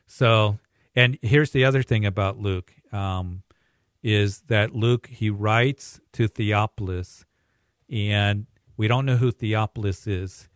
So 0.07 0.59
and 0.97 1.19
here's 1.23 1.53
the 1.53 1.65
other 1.65 1.85
thing 1.85 2.05
about 2.05 2.39
Luke 2.39 2.73
um, 2.93 3.43
is 4.03 4.43
that 4.49 4.75
Luke 4.75 5.07
he 5.09 5.31
writes 5.31 6.01
to 6.15 6.27
Theophilus, 6.27 7.25
and 7.89 8.47
we 8.77 8.89
don't 8.89 9.07
know 9.07 9.17
who 9.17 9.31
Theophilus 9.31 10.07
is, 10.09 10.49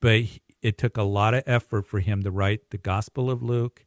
but 0.00 0.20
he, 0.22 0.40
it 0.66 0.78
took 0.78 0.96
a 0.96 1.02
lot 1.02 1.34
of 1.34 1.42
effort 1.46 1.86
for 1.86 2.00
him 2.00 2.22
to 2.22 2.30
write 2.30 2.70
the 2.70 2.78
Gospel 2.78 3.30
of 3.30 3.42
Luke 3.42 3.84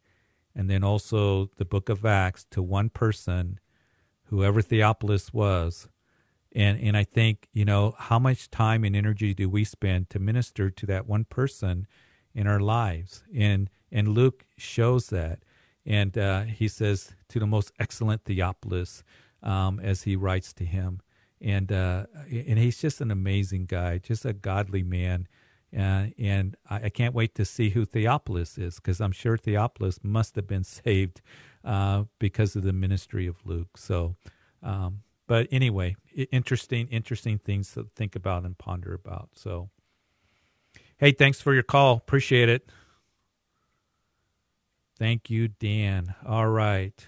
and 0.56 0.70
then 0.70 0.84
also 0.84 1.50
the 1.58 1.66
book 1.66 1.90
of 1.90 2.06
Acts 2.06 2.46
to 2.52 2.62
one 2.62 2.90
person, 2.90 3.60
whoever 4.26 4.62
Theophilus 4.62 5.34
was, 5.34 5.88
and 6.54 6.80
and 6.80 6.98
I 6.98 7.04
think 7.04 7.48
you 7.54 7.66
know 7.66 7.96
how 7.98 8.20
much 8.20 8.50
time 8.50 8.84
and 8.84 8.96
energy 8.96 9.34
do 9.34 9.50
we 9.50 9.64
spend 9.64 10.10
to 10.10 10.20
minister 10.20 10.70
to 10.70 10.86
that 10.88 11.08
one 11.08 11.26
person 11.26 11.88
in 12.34 12.48
our 12.48 12.60
lives, 12.60 13.24
and 13.36 13.70
and 13.92 14.10
Luke 14.10 14.46
shows 14.58 15.08
that, 15.08 15.40
And 15.86 16.18
uh, 16.18 16.44
he 16.44 16.68
says, 16.68 17.14
To 17.30 17.40
the 17.40 17.48
most 17.48 17.72
excellent 17.80 18.26
Theophilus, 18.26 19.04
um, 19.42 19.80
as 19.80 20.04
he 20.04 20.16
writes 20.16 20.54
to 20.54 20.66
him. 20.66 21.02
And, 21.42 21.72
uh, 21.72 22.06
and 22.30 22.60
he's 22.60 22.80
just 22.80 23.00
an 23.00 23.12
amazing 23.12 23.66
guy, 23.66 23.98
just 23.98 24.26
a 24.26 24.34
godly 24.34 24.84
man. 24.84 25.28
Uh, 25.76 26.08
and 26.18 26.56
I, 26.70 26.86
I, 26.86 26.90
can't 26.90 27.14
wait 27.14 27.36
to 27.36 27.46
see 27.46 27.70
who 27.70 27.86
Theophilus 27.86 28.58
is 28.58 28.78
because 28.78 29.00
I'm 29.00 29.12
sure 29.12 29.38
Theophilus 29.38 30.00
must 30.02 30.36
have 30.36 30.48
been 30.48 30.64
saved 30.64 31.22
uh, 31.64 32.06
because 32.18 32.56
of 32.56 32.64
the 32.64 32.74
ministry 32.74 33.28
of 33.28 33.36
Luke. 33.46 33.78
So, 33.78 34.16
um, 34.64 35.02
but 35.28 35.48
anyway, 35.52 35.96
interesting, 36.32 36.88
interesting 36.88 37.38
things 37.38 37.74
to 37.74 37.88
think 37.96 38.16
about 38.16 38.46
and 38.46 38.58
ponder 38.58 38.96
about. 38.96 39.30
So, 39.36 39.70
hey, 40.98 41.12
thanks 41.12 41.40
for 41.40 41.54
your 41.54 41.64
call. 41.64 41.98
Appreciate 41.98 42.50
it. 42.50 42.72
Thank 44.98 45.30
you, 45.30 45.50
Dan. 45.50 46.16
All 46.26 46.48
right. 46.48 47.08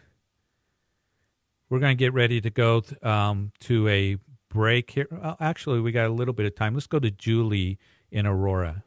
We're 1.69 1.79
going 1.79 1.97
to 1.97 1.99
get 1.99 2.13
ready 2.13 2.39
to 2.41 2.49
go 2.51 2.83
um, 3.01 3.53
to 3.61 3.87
a 3.87 4.17
break 4.49 4.91
here. 4.91 5.07
Actually, 5.39 5.79
we 5.79 5.91
got 5.91 6.05
a 6.05 6.13
little 6.13 6.33
bit 6.33 6.45
of 6.45 6.55
time. 6.55 6.73
Let's 6.73 6.85
go 6.85 6.99
to 6.99 7.09
Julie 7.09 7.79
in 8.11 8.25
Aurora. 8.27 8.83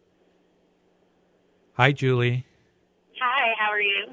Hi, 1.74 1.92
Julie. 1.92 2.46
Hi, 3.20 3.54
how 3.58 3.70
are 3.70 3.80
you? 3.80 4.06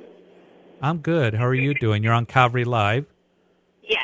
I'm 0.82 0.98
good. 0.98 1.36
How 1.36 1.46
are 1.46 1.54
you 1.54 1.76
doing? 1.76 2.02
You're 2.02 2.14
on 2.14 2.26
Calvary 2.26 2.66
Live. 2.66 3.06
Yeah. 3.84 4.00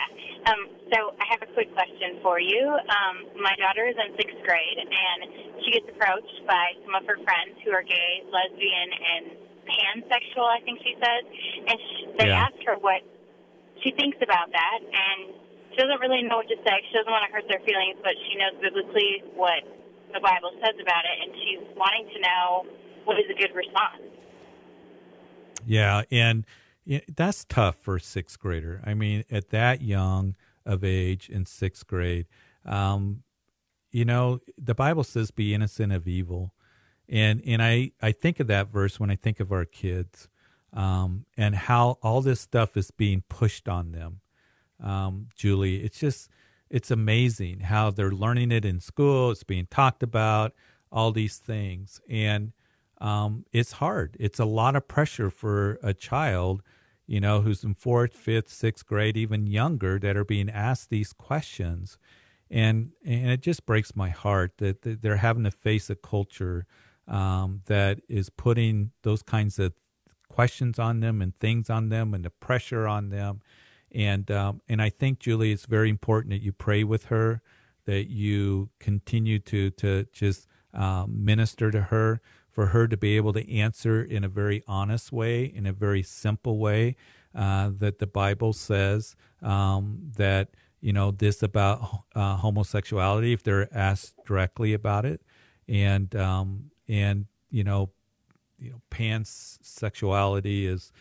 Um, 0.46 0.70
so 0.94 1.16
I 1.18 1.26
have 1.32 1.42
a 1.42 1.52
quick 1.54 1.74
question 1.74 2.20
for 2.22 2.40
you. 2.40 2.62
Um, 2.62 3.42
my 3.42 3.56
daughter 3.58 3.88
is 3.88 3.96
in 3.98 4.14
sixth 4.16 4.38
grade, 4.46 4.78
and 4.78 5.20
she 5.66 5.72
gets 5.74 5.90
approached 5.90 6.46
by 6.46 6.78
some 6.86 6.94
of 6.94 7.04
her 7.08 7.18
friends 7.24 7.58
who 7.66 7.72
are 7.72 7.82
gay, 7.82 8.22
lesbian, 8.30 8.90
and 8.94 9.24
pansexual. 9.66 10.46
I 10.46 10.62
think 10.62 10.80
she 10.86 10.94
says, 11.02 11.24
and 11.66 11.78
she, 11.82 11.98
they 12.20 12.28
yeah. 12.30 12.46
ask 12.46 12.56
her 12.68 12.78
what 12.78 13.02
she 13.82 13.92
thinks 13.98 14.18
about 14.22 14.54
that, 14.54 14.80
and 14.86 15.34
she 15.72 15.78
doesn't 15.82 16.00
really 16.00 16.22
know 16.24 16.46
what 16.46 16.50
to 16.50 16.60
say. 16.62 16.76
She 16.88 16.94
doesn't 16.94 17.12
want 17.12 17.26
to 17.26 17.32
hurt 17.34 17.50
their 17.50 17.64
feelings, 17.66 17.98
but 18.06 18.14
she 18.30 18.38
knows 18.38 18.56
biblically 18.62 19.26
what 19.34 19.66
the 20.14 20.20
Bible 20.20 20.52
says 20.64 20.76
about 20.82 21.04
it, 21.06 21.18
and 21.24 21.34
she's 21.36 21.78
wanting 21.78 22.08
to 22.14 22.20
know 22.22 22.66
what 23.06 23.18
is 23.18 23.26
a 23.30 23.38
good 23.40 23.56
response. 23.56 24.02
Yeah, 25.66 26.04
and 26.12 26.46
that's 27.14 27.46
tough 27.46 27.78
for 27.78 27.98
a 27.98 28.00
sixth 28.00 28.40
grader. 28.40 28.82
I 28.86 28.94
mean, 28.94 29.24
at 29.30 29.50
that 29.50 29.82
young 29.82 30.36
of 30.66 30.84
age 30.84 31.30
in 31.30 31.46
sixth 31.46 31.88
grade, 31.88 32.28
um, 32.66 33.24
you 33.92 34.06
know, 34.06 34.40
the 34.58 34.76
Bible 34.76 35.04
says, 35.04 35.32
"Be 35.32 35.54
innocent 35.54 35.92
of 35.92 36.08
evil," 36.08 36.54
and 37.10 37.42
and 37.46 37.62
I 37.62 37.92
I 38.02 38.12
think 38.12 38.40
of 38.40 38.48
that 38.48 38.68
verse 38.68 39.00
when 39.00 39.10
I 39.10 39.16
think 39.16 39.40
of 39.40 39.52
our 39.52 39.66
kids, 39.66 40.30
um, 40.74 41.26
and 41.38 41.56
how 41.56 41.98
all 42.02 42.22
this 42.22 42.42
stuff 42.42 42.78
is 42.78 42.92
being 42.92 43.24
pushed 43.28 43.68
on 43.68 43.92
them. 43.92 44.22
Um, 44.80 45.28
Julie, 45.36 45.84
it's 45.84 46.00
just 46.00 46.30
it's 46.70 46.92
amazing 46.92 47.62
how 47.62 47.92
they're 47.92 48.12
learning 48.12 48.52
it 48.52 48.66
in 48.66 48.80
school. 48.80 49.32
It's 49.32 49.44
being 49.44 49.68
talked 49.68 50.04
about, 50.04 50.54
all 50.92 51.12
these 51.12 51.38
things. 51.38 52.02
And 52.10 52.54
um, 53.00 53.46
it's 53.52 53.74
hard. 53.74 54.16
It's 54.20 54.40
a 54.40 54.46
lot 54.46 54.76
of 54.76 54.88
pressure 54.88 55.30
for 55.30 55.80
a 55.84 55.94
child, 55.94 56.62
you 57.06 57.20
know, 57.20 57.42
who's 57.42 57.64
in 57.64 57.76
fourth, 57.76 58.14
fifth, 58.14 58.50
sixth 58.50 58.86
grade, 58.86 59.18
even 59.18 59.48
younger, 59.48 60.00
that 60.00 60.18
are 60.18 60.26
being 60.26 60.50
asked 60.50 60.90
these 60.90 61.14
questions. 61.14 61.98
And, 62.50 62.92
and 63.06 63.30
it 63.30 63.42
just 63.42 63.66
breaks 63.66 63.96
my 63.96 64.10
heart 64.10 64.54
that, 64.58 64.82
they're 65.02 65.18
having 65.18 65.44
to 65.44 65.52
face 65.52 65.90
a 65.90 65.96
culture 65.96 66.66
um, 67.08 67.62
that 67.66 68.00
is 68.08 68.30
putting 68.30 68.92
those 69.04 69.22
kinds 69.22 69.60
of 69.60 69.74
questions 70.30 70.80
on 70.80 71.00
them 71.00 71.22
and 71.22 71.38
things 71.38 71.70
on 71.70 71.90
them 71.90 72.14
and 72.14 72.24
the 72.24 72.30
pressure 72.30 72.88
on 72.88 73.10
them 73.10 73.42
and 73.92 74.30
um, 74.32 74.62
and 74.68 74.82
I 74.82 74.90
think 74.90 75.20
Julie, 75.20 75.52
it's 75.52 75.66
very 75.66 75.90
important 75.90 76.32
that 76.32 76.42
you 76.42 76.52
pray 76.52 76.84
with 76.84 77.06
her, 77.06 77.42
that 77.86 78.10
you 78.10 78.70
continue 78.80 79.40
to 79.40 79.72
to 79.72 80.06
just 80.12 80.48
um, 80.74 81.24
minister 81.26 81.72
to 81.72 81.84
her, 81.84 82.22
for 82.52 82.68
her 82.68 82.88
to 82.88 82.98
be 82.98 83.16
able 83.16 83.34
to 83.34 83.52
answer 83.52 84.04
in 84.04 84.24
a 84.24 84.28
very 84.28 84.64
honest 84.68 85.12
way, 85.12 85.46
in 85.46 85.66
a 85.66 85.74
very 85.74 86.04
simple 86.04 86.58
way, 86.58 86.96
uh, 87.36 87.70
that 87.78 88.00
the 88.00 88.08
Bible 88.08 88.54
says 88.54 89.16
um, 89.42 90.12
that 90.18 90.50
you 90.82 90.92
know 90.92 91.12
this 91.12 91.42
about 91.42 92.04
uh, 92.16 92.36
homosexuality 92.38 93.34
if 93.34 93.44
they're 93.44 93.70
asked 93.76 94.16
directly 94.26 94.74
about 94.74 95.06
it, 95.06 95.22
and 95.68 96.16
um, 96.16 96.72
and 96.88 97.26
you 97.50 97.64
know 97.64 97.92
you 98.60 98.72
know 98.72 98.82
pansexuality 98.92 100.66
is 100.66 100.92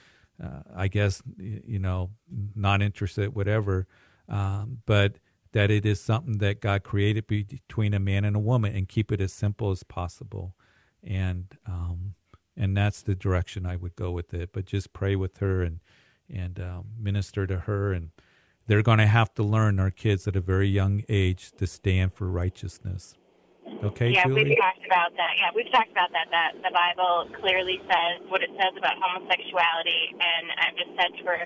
uh, 0.43 0.63
I 0.75 0.89
guess 0.89 1.23
you 1.39 1.79
know 1.79 2.11
not 2.55 2.83
interested, 2.83 3.35
whatever. 3.35 3.87
Um, 4.29 4.79
but 4.87 5.19
that 5.53 5.71
it 5.71 5.87
is 5.87 6.01
something 6.01 6.39
that 6.39 6.61
God 6.61 6.83
created 6.83 7.27
between 7.27 7.95
a 7.95 8.01
man 8.01 8.25
and 8.25 8.37
a 8.37 8.41
woman, 8.41 8.75
and 8.75 8.89
keep 8.89 9.13
it 9.13 9.21
as 9.21 9.33
simple 9.33 9.71
as 9.71 9.83
possible. 9.83 10.55
And 11.03 11.47
um, 11.67 12.15
and 12.57 12.77
that's 12.77 13.03
the 13.03 13.15
direction 13.15 13.67
I 13.67 13.77
would 13.77 13.97
go 13.97 14.11
with 14.11 14.35
it. 14.35 14.51
But 14.53 14.67
just 14.67 14.93
pray 14.93 15.17
with 15.17 15.39
her 15.39 15.63
and 15.63 15.81
and 16.33 16.59
um, 16.61 16.87
minister 16.99 17.47
to 17.47 17.61
her, 17.61 17.93
and 17.93 18.11
they're 18.67 18.83
going 18.83 18.99
to 18.99 19.07
have 19.07 19.33
to 19.35 19.43
learn 19.43 19.79
our 19.79 19.91
kids 19.91 20.27
at 20.27 20.37
a 20.37 20.41
very 20.41 20.69
young 20.69 21.05
age 21.09 21.53
to 21.59 21.67
stand 21.67 22.13
for 22.13 22.29
righteousness. 22.29 23.15
Okay, 23.87 24.11
yeah, 24.11 24.27
Julie? 24.27 24.45
we've 24.45 24.59
talked 24.59 24.85
about 24.85 25.15
that. 25.15 25.33
Yeah, 25.39 25.55
we've 25.55 25.71
talked 25.71 25.93
about 25.93 26.11
that. 26.11 26.27
That 26.35 26.59
the 26.59 26.75
Bible 26.75 27.31
clearly 27.39 27.79
says 27.87 28.27
what 28.27 28.43
it 28.43 28.51
says 28.59 28.75
about 28.75 28.99
homosexuality, 28.99 30.11
and 30.19 30.45
I've 30.59 30.75
just 30.75 30.93
said 30.99 31.11
to 31.15 31.23
her, 31.31 31.39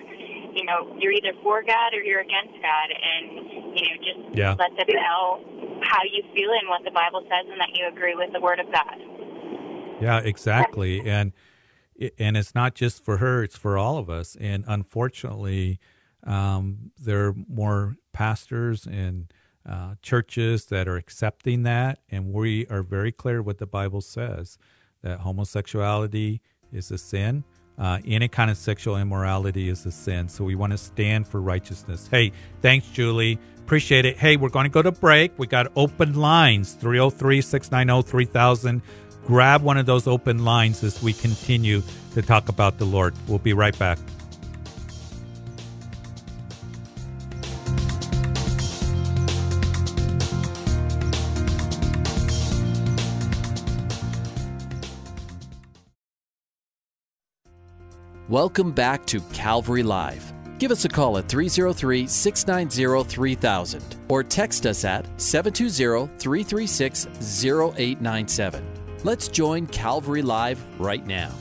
you 0.57 0.65
know, 0.65 0.97
you're 0.97 1.13
either 1.13 1.37
for 1.43 1.63
God 1.63 1.93
or 1.93 2.01
you're 2.01 2.25
against 2.25 2.57
God, 2.65 2.89
and 2.89 3.77
you 3.77 3.85
know, 3.85 3.97
just 4.01 4.21
yeah. 4.33 4.57
let 4.57 4.73
them 4.73 4.89
know 4.89 5.45
how 5.85 6.01
you 6.09 6.25
feel 6.33 6.51
and 6.57 6.69
what 6.69 6.81
the 6.85 6.95
Bible 6.97 7.21
says, 7.29 7.45
and 7.51 7.61
that 7.61 7.77
you 7.77 7.89
agree 7.89 8.15
with 8.15 8.33
the 8.33 8.41
Word 8.41 8.61
of 8.61 8.73
God. 8.73 8.97
Yeah, 10.01 10.25
exactly, 10.25 11.05
and 11.05 11.33
and 12.19 12.37
it's 12.37 12.55
not 12.55 12.75
just 12.75 13.05
for 13.05 13.19
her; 13.19 13.45
it's 13.45 13.57
for 13.57 13.77
all 13.77 13.99
of 13.99 14.09
us. 14.09 14.37
And 14.41 14.65
unfortunately, 14.67 15.79
um, 16.25 16.93
there 16.99 17.29
are 17.29 17.35
more 17.49 17.97
pastors 18.13 18.87
and 18.87 19.31
uh, 19.69 19.95
churches 20.03 20.67
that 20.67 20.89
are 20.89 20.97
accepting 20.97 21.63
that, 21.65 22.01
and 22.11 22.33
we 22.33 22.67
are 22.69 22.83
very 22.83 23.13
clear 23.13 23.43
what 23.43 23.59
the 23.59 23.67
Bible 23.67 24.01
says 24.01 24.59
that 25.03 25.21
homosexuality 25.21 26.41
is 26.73 26.91
a 26.91 26.99
sin. 26.99 27.45
Uh, 27.79 27.99
any 28.05 28.29
kind 28.29 28.51
of 28.51 28.59
sexual 28.59 28.97
immorality 28.97 29.69
is 29.69 29.87
a 29.87 29.91
sin. 29.91 30.29
So 30.29 30.45
we 30.45 30.55
want 30.55 30.73
to 30.73 30.79
stand 30.79 31.27
for 31.27 31.41
righteousness. 31.41 32.09
Hey, 32.11 32.33
thanks, 32.61 32.87
Julie. 32.89 33.39
Appreciate 33.61 34.05
it. 34.05 34.19
Hey, 34.19 34.37
we're 34.37 34.51
going 34.51 34.65
to 34.65 34.71
go 34.71 34.83
to 34.83 34.93
break. 34.93 35.39
We 35.39 35.47
got 35.47 35.73
open 35.77 36.15
lines 36.15 36.75
303 36.75 37.41
690 37.41 38.11
3000. 38.11 38.83
Grab 39.27 39.63
one 39.63 39.79
of 39.79 39.87
those 39.87 40.07
open 40.07 40.45
lines 40.45 40.83
as 40.83 41.03
we 41.03 41.13
continue 41.13 41.83
to 42.13 42.21
talk 42.21 42.49
about 42.49 42.79
the 42.79 42.85
Lord. 42.85 43.15
We'll 43.29 43.39
be 43.39 43.53
right 43.53 43.79
back. 43.79 43.99
Welcome 58.31 58.71
back 58.71 59.05
to 59.07 59.21
Calvary 59.33 59.83
Live. 59.83 60.33
Give 60.61 60.71
us 60.71 60.85
a 60.85 60.89
call 60.89 61.19
at 61.19 61.29
303 61.29 62.07
690 62.07 63.11
3000 63.11 63.97
or 64.09 64.23
text 64.23 64.67
us 64.67 64.85
at 64.85 65.05
720 65.21 66.07
336 66.17 67.09
0897. 67.45 68.65
Let's 69.03 69.27
join 69.27 69.67
Calvary 69.67 70.23
Live 70.23 70.63
right 70.79 71.05
now. 71.05 71.33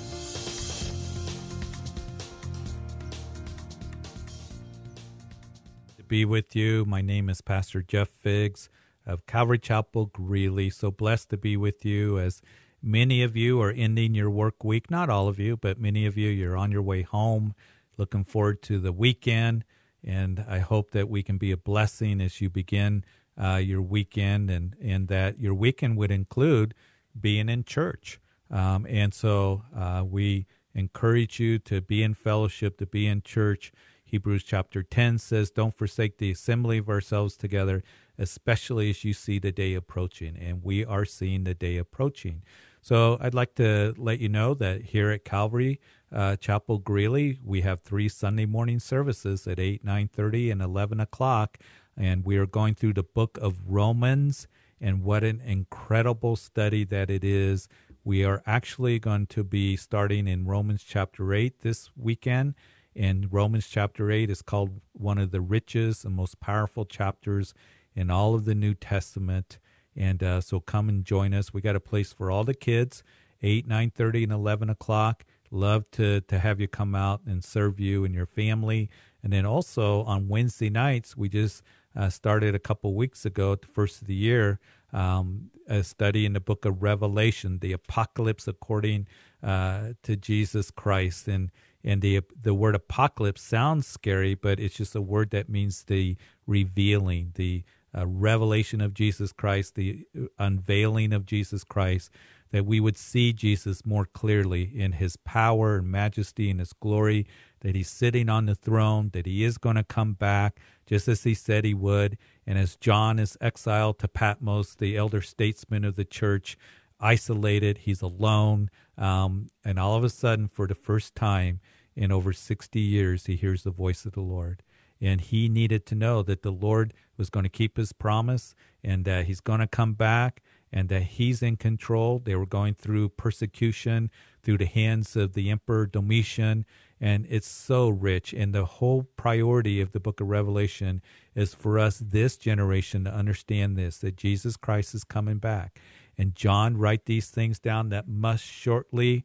To 5.98 6.04
be 6.08 6.26
with 6.26 6.56
you, 6.56 6.86
my 6.86 7.04
name 7.04 7.30
is 7.30 7.42
Pastor 7.42 7.84
Jeff 7.84 8.10
Figs 8.10 8.68
of 9.06 9.28
Calvary 9.28 9.60
Chapel 9.60 10.08
Greeley. 10.08 10.72
So 10.72 10.90
blessed 10.90 11.30
to 11.30 11.38
be 11.38 11.56
with 11.56 11.86
you 11.86 12.18
as 12.18 12.42
Many 12.82 13.24
of 13.24 13.36
you 13.36 13.62
are 13.62 13.72
ending 13.72 14.16
your 14.16 14.30
work 14.30 14.64
week. 14.64 14.90
Not 14.90 15.10
all 15.10 15.28
of 15.28 15.38
you, 15.38 15.58
but 15.58 15.80
many 15.80 16.06
of 16.06 16.18
you, 16.18 16.30
you're 16.30 16.58
on 16.58 16.72
your 16.72 16.82
way 16.82 17.02
home, 17.02 17.54
looking 17.98 18.24
forward 18.24 18.62
to 18.64 18.80
the 18.80 18.94
weekend. 18.94 19.66
And 20.04 20.46
I 20.48 20.60
hope 20.60 20.92
that 20.92 21.10
we 21.10 21.22
can 21.22 21.38
be 21.38 21.52
a 21.52 21.58
blessing 21.58 22.22
as 22.22 22.40
you 22.40 22.50
begin 22.50 23.04
uh, 23.42 23.56
your 23.56 23.82
weekend 23.82 24.50
and, 24.50 24.76
and 24.82 25.10
that 25.10 25.40
your 25.40 25.54
weekend 25.54 25.98
would 25.98 26.12
include 26.12 26.74
being 27.20 27.50
in 27.50 27.66
church. 27.66 28.20
Um, 28.50 28.86
and 28.90 29.14
so 29.14 29.64
uh, 29.76 30.04
we 30.06 30.48
encourage 30.74 31.40
you 31.40 31.60
to 31.60 31.82
be 31.82 32.02
in 32.02 32.14
fellowship, 32.14 32.78
to 32.78 32.86
be 32.86 33.08
in 33.08 33.22
church. 33.22 33.72
Hebrews 34.04 34.44
chapter 34.44 34.82
10 34.84 35.20
says, 35.20 35.52
Don't 35.52 35.78
forsake 35.78 36.18
the 36.18 36.32
assembly 36.32 36.80
of 36.80 36.90
ourselves 36.90 37.36
together, 37.36 37.84
especially 38.18 38.90
as 38.90 39.04
you 39.04 39.14
see 39.14 39.38
the 39.38 39.52
day 39.52 39.74
approaching. 39.74 40.38
And 40.38 40.64
we 40.64 40.84
are 40.84 41.06
seeing 41.06 41.44
the 41.44 41.54
day 41.54 41.78
approaching. 41.78 42.42
So 42.82 43.18
I'd 43.20 43.34
like 43.34 43.56
to 43.56 43.94
let 43.98 44.20
you 44.20 44.30
know 44.30 44.54
that 44.56 44.82
here 44.82 45.12
at 45.12 45.26
Calvary 45.26 45.80
uh, 46.12 46.36
Chapel 46.38 46.80
Greeley, 46.80 47.40
we 47.44 47.62
have 47.62 47.82
three 47.82 48.10
Sunday 48.10 48.46
morning 48.46 48.80
services 48.80 49.46
at 49.48 49.60
8, 49.60 49.86
9.30, 49.86 50.52
and 50.52 50.62
11 50.62 51.00
o'clock. 51.00 51.58
And 51.96 52.26
we 52.26 52.38
are 52.38 52.46
going 52.46 52.76
through 52.76 52.94
the 52.94 53.04
book 53.04 53.38
of 53.42 53.60
Romans, 53.68 54.48
and 54.80 55.04
what 55.04 55.24
an 55.24 55.42
incredible 55.42 56.36
study 56.36 56.86
that 56.86 57.10
it 57.10 57.24
is. 57.24 57.68
We 58.04 58.24
are 58.24 58.42
actually 58.46 58.98
going 58.98 59.28
to 59.28 59.44
be 59.44 59.76
starting 59.76 60.28
in 60.28 60.46
Romans 60.46 60.84
chapter 60.88 61.34
8 61.34 61.60
this 61.60 61.92
weekend. 61.98 62.56
And 62.96 63.32
Romans 63.32 63.68
chapter 63.68 64.10
8 64.10 64.30
is 64.30 64.42
called 64.42 64.80
one 64.94 65.18
of 65.18 65.32
the 65.32 65.42
richest 65.42 66.06
and 66.06 66.16
most 66.16 66.40
powerful 66.40 66.86
chapters 66.86 67.54
in 67.94 68.10
all 68.10 68.34
of 68.34 68.46
the 68.46 68.56
New 68.56 68.74
Testament. 68.74 69.60
And 69.96 70.24
uh, 70.24 70.42
so 70.42 70.60
come 70.60 70.90
and 70.90 71.04
join 71.04 71.34
us. 71.34 71.54
We 71.54 71.62
got 71.62 71.76
a 71.76 71.80
place 71.80 72.14
for 72.14 72.32
all 72.32 72.44
the 72.44 72.54
kids, 72.54 73.04
8, 73.42 73.68
9.30, 73.68 74.24
and 74.24 74.32
11 74.32 74.70
o'clock. 74.70 75.26
Love 75.52 75.90
to, 75.92 76.22
to 76.22 76.40
have 76.40 76.60
you 76.60 76.68
come 76.68 76.94
out 76.96 77.22
and 77.26 77.44
serve 77.44 77.80
you 77.80 78.06
and 78.06 78.14
your 78.14 78.28
family. 78.28 78.90
And 79.24 79.34
then 79.34 79.46
also 79.46 80.04
on 80.04 80.28
Wednesday 80.28 80.70
nights, 80.70 81.18
we 81.18 81.28
just 81.28 81.64
uh, 81.96 82.10
started 82.10 82.56
a 82.56 82.60
couple 82.60 82.94
weeks 82.94 83.26
ago, 83.26 83.56
the 83.56 83.68
first 83.68 84.02
of 84.02 84.08
the 84.08 84.16
year, 84.16 84.60
um, 84.94 85.50
a 85.68 85.84
study 85.84 86.26
in 86.26 86.34
the 86.34 86.40
book 86.40 86.66
of 86.66 86.82
Revelation, 86.82 87.60
the 87.60 87.74
apocalypse 87.74 88.48
according 88.48 89.08
uh, 89.44 89.90
to 90.04 90.16
Jesus 90.16 90.72
Christ. 90.72 91.28
And 91.28 91.52
and 91.84 92.02
the 92.02 92.22
the 92.40 92.54
word 92.54 92.76
apocalypse 92.76 93.42
sounds 93.42 93.88
scary, 93.88 94.36
but 94.36 94.60
it's 94.60 94.76
just 94.76 94.96
a 94.96 95.02
word 95.02 95.32
that 95.32 95.50
means 95.50 95.84
the 95.84 96.18
revealing, 96.46 97.32
the 97.36 97.64
uh, 97.96 98.06
revelation 98.08 98.82
of 98.82 98.94
Jesus 98.94 99.32
Christ, 99.32 99.76
the 99.76 100.06
unveiling 100.38 101.14
of 101.14 101.26
Jesus 101.26 101.64
Christ, 101.64 102.12
that 102.52 102.66
we 102.66 102.80
would 102.80 102.98
see 102.98 103.34
Jesus 103.34 103.86
more 103.86 104.06
clearly 104.06 104.64
in 104.64 104.94
his 104.94 105.18
power 105.18 105.78
and 105.78 105.88
majesty 105.88 106.50
and 106.50 106.60
his 106.60 106.74
glory, 106.74 107.28
that 107.62 107.76
he's 107.76 107.90
sitting 107.90 108.30
on 108.30 108.46
the 108.46 108.56
throne, 108.56 109.10
that 109.14 109.26
he 109.26 109.44
is 109.44 109.58
going 109.58 109.76
to 109.76 109.84
come 109.84 110.14
back 110.14 110.60
just 110.86 111.08
as 111.08 111.24
he 111.24 111.34
said 111.34 111.66
he 111.66 111.74
would. 111.74 112.18
And 112.48 112.58
as 112.58 112.76
John 112.76 113.20
is 113.20 113.38
exiled 113.40 114.00
to 114.00 114.08
Patmos, 114.08 114.76
the 114.76 114.98
elder 114.98 115.22
statesman 115.22 115.86
of 115.86 115.96
the 115.96 116.06
church, 116.06 116.58
isolated, 117.00 117.80
he's 117.80 118.02
alone. 118.02 118.70
Um, 118.98 119.50
and 119.64 119.80
all 119.80 119.96
of 119.96 120.04
a 120.04 120.10
sudden, 120.10 120.48
for 120.48 120.68
the 120.68 120.76
first 120.76 121.16
time 121.16 121.60
in 121.96 122.12
over 122.12 122.34
60 122.34 122.80
years, 122.80 123.28
he 123.28 123.36
hears 123.36 123.64
the 123.64 123.72
voice 123.72 124.06
of 124.06 124.14
the 124.14 124.22
Lord. 124.22 124.64
And 125.02 125.22
he 125.22 125.48
needed 125.48 125.86
to 125.88 125.96
know 125.96 126.24
that 126.24 126.42
the 126.42 126.52
Lord 126.52 126.94
was 127.20 127.30
going 127.30 127.44
to 127.44 127.50
keep 127.50 127.78
his 127.78 127.94
promise 127.94 128.56
and 128.84 129.06
that 129.06 129.26
he's 129.26 129.42
going 129.42 129.60
to 129.60 129.68
come 129.68 129.94
back 129.94 130.42
and 130.72 130.90
that 130.90 131.04
he's 131.04 131.44
in 131.44 131.58
control. 131.58 132.20
They 132.20 132.36
were 132.36 132.46
going 132.46 132.74
through 132.74 133.10
persecution 133.10 134.10
through 134.42 134.58
the 134.58 134.66
hands 134.66 135.16
of 135.16 135.34
the 135.34 135.50
Emperor 135.50 135.86
Domitian, 135.86 136.66
and 137.02 137.26
it's 137.30 137.48
so 137.48 137.90
rich. 137.90 138.34
And 138.34 138.54
the 138.54 138.66
whole 138.66 139.04
priority 139.18 139.82
of 139.82 139.92
the 139.92 140.00
book 140.00 140.22
of 140.22 140.28
Revelation 140.28 141.02
is 141.36 141.54
for 141.54 141.78
us, 141.78 142.00
this 142.00 142.38
generation, 142.38 143.04
to 143.04 143.14
understand 143.14 143.78
this 143.78 143.98
that 144.00 144.16
Jesus 144.16 144.58
Christ 144.58 144.96
is 144.96 145.04
coming 145.04 145.38
back. 145.38 145.80
And 146.18 146.36
John 146.36 146.78
write 146.78 147.06
these 147.06 147.30
things 147.30 147.60
down 147.60 147.90
that 147.90 148.08
must 148.08 148.44
shortly 148.44 149.24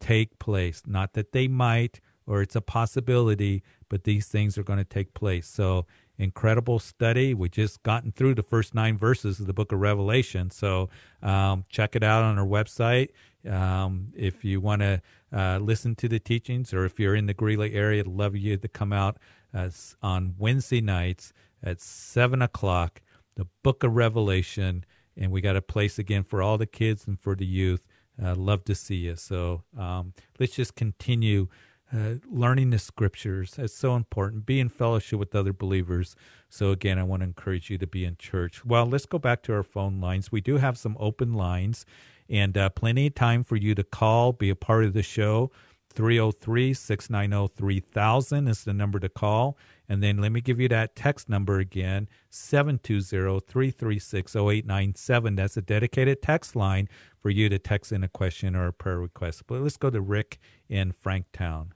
take 0.00 0.38
place. 0.38 0.82
Not 0.86 1.14
that 1.14 1.32
they 1.32 1.48
might 1.48 2.00
or 2.26 2.42
it's 2.42 2.56
a 2.56 2.60
possibility, 2.60 3.62
but 3.88 4.04
these 4.04 4.26
things 4.26 4.58
are 4.58 4.62
going 4.62 4.78
to 4.78 4.84
take 4.84 5.14
place. 5.14 5.48
So 5.48 5.86
incredible 6.18 6.78
study. 6.78 7.32
We 7.32 7.48
just 7.48 7.82
gotten 7.82 8.12
through 8.12 8.34
the 8.34 8.42
first 8.42 8.74
nine 8.74 8.98
verses 8.98 9.40
of 9.40 9.46
the 9.46 9.52
book 9.52 9.72
of 9.72 9.80
Revelation. 9.80 10.50
So 10.50 10.88
um, 11.22 11.64
check 11.68 11.94
it 11.94 12.02
out 12.02 12.22
on 12.22 12.38
our 12.38 12.46
website. 12.46 13.10
Um, 13.48 14.12
if 14.16 14.44
you 14.44 14.60
want 14.60 14.82
to 14.82 15.00
uh, 15.32 15.58
listen 15.58 15.94
to 15.96 16.08
the 16.08 16.18
teachings 16.18 16.74
or 16.74 16.84
if 16.84 16.98
you're 16.98 17.14
in 17.14 17.26
the 17.26 17.34
Greeley 17.34 17.74
area, 17.74 18.00
I'd 18.00 18.08
love 18.08 18.36
you 18.36 18.56
to 18.56 18.68
come 18.68 18.92
out 18.92 19.18
uh, 19.54 19.70
on 20.02 20.34
Wednesday 20.38 20.80
nights 20.80 21.32
at 21.62 21.80
7 21.80 22.42
o'clock, 22.42 23.00
the 23.36 23.46
book 23.62 23.84
of 23.84 23.94
Revelation. 23.94 24.84
And 25.16 25.30
we 25.30 25.40
got 25.40 25.56
a 25.56 25.62
place 25.62 25.98
again 25.98 26.24
for 26.24 26.42
all 26.42 26.58
the 26.58 26.66
kids 26.66 27.06
and 27.06 27.18
for 27.18 27.34
the 27.34 27.46
youth. 27.46 27.86
Uh, 28.20 28.34
love 28.34 28.64
to 28.64 28.74
see 28.74 28.96
you. 28.96 29.14
So 29.14 29.62
um, 29.78 30.12
let's 30.40 30.56
just 30.56 30.74
continue 30.74 31.48
uh, 31.92 32.14
learning 32.30 32.70
the 32.70 32.78
scriptures 32.78 33.58
is 33.58 33.74
so 33.74 33.94
important. 33.96 34.46
Be 34.46 34.60
in 34.60 34.68
fellowship 34.68 35.18
with 35.18 35.34
other 35.34 35.52
believers. 35.52 36.14
So, 36.48 36.70
again, 36.70 36.98
I 36.98 37.02
want 37.02 37.20
to 37.20 37.24
encourage 37.24 37.70
you 37.70 37.78
to 37.78 37.86
be 37.86 38.04
in 38.04 38.16
church. 38.16 38.64
Well, 38.64 38.86
let's 38.86 39.06
go 39.06 39.18
back 39.18 39.42
to 39.44 39.54
our 39.54 39.62
phone 39.62 40.00
lines. 40.00 40.30
We 40.30 40.40
do 40.40 40.58
have 40.58 40.76
some 40.76 40.96
open 41.00 41.32
lines 41.34 41.86
and 42.28 42.56
uh, 42.58 42.68
plenty 42.70 43.06
of 43.06 43.14
time 43.14 43.42
for 43.42 43.56
you 43.56 43.74
to 43.74 43.84
call, 43.84 44.32
be 44.32 44.50
a 44.50 44.56
part 44.56 44.84
of 44.84 44.92
the 44.92 45.02
show. 45.02 45.50
303 45.94 46.74
690 46.74 47.54
3000 47.56 48.46
is 48.46 48.64
the 48.64 48.72
number 48.72 49.00
to 49.00 49.08
call. 49.08 49.56
And 49.88 50.02
then 50.02 50.18
let 50.18 50.30
me 50.30 50.40
give 50.40 50.60
you 50.60 50.68
that 50.68 50.94
text 50.94 51.28
number 51.28 51.58
again 51.58 52.08
720 52.30 53.40
336 53.40 54.36
0897. 54.36 55.34
That's 55.34 55.56
a 55.56 55.62
dedicated 55.62 56.22
text 56.22 56.54
line 56.54 56.88
for 57.20 57.30
you 57.30 57.48
to 57.48 57.58
text 57.58 57.90
in 57.90 58.04
a 58.04 58.08
question 58.08 58.54
or 58.54 58.66
a 58.68 58.72
prayer 58.72 59.00
request. 59.00 59.44
But 59.46 59.62
let's 59.62 59.78
go 59.78 59.90
to 59.90 60.00
Rick 60.00 60.38
in 60.68 60.92
Franktown. 60.92 61.70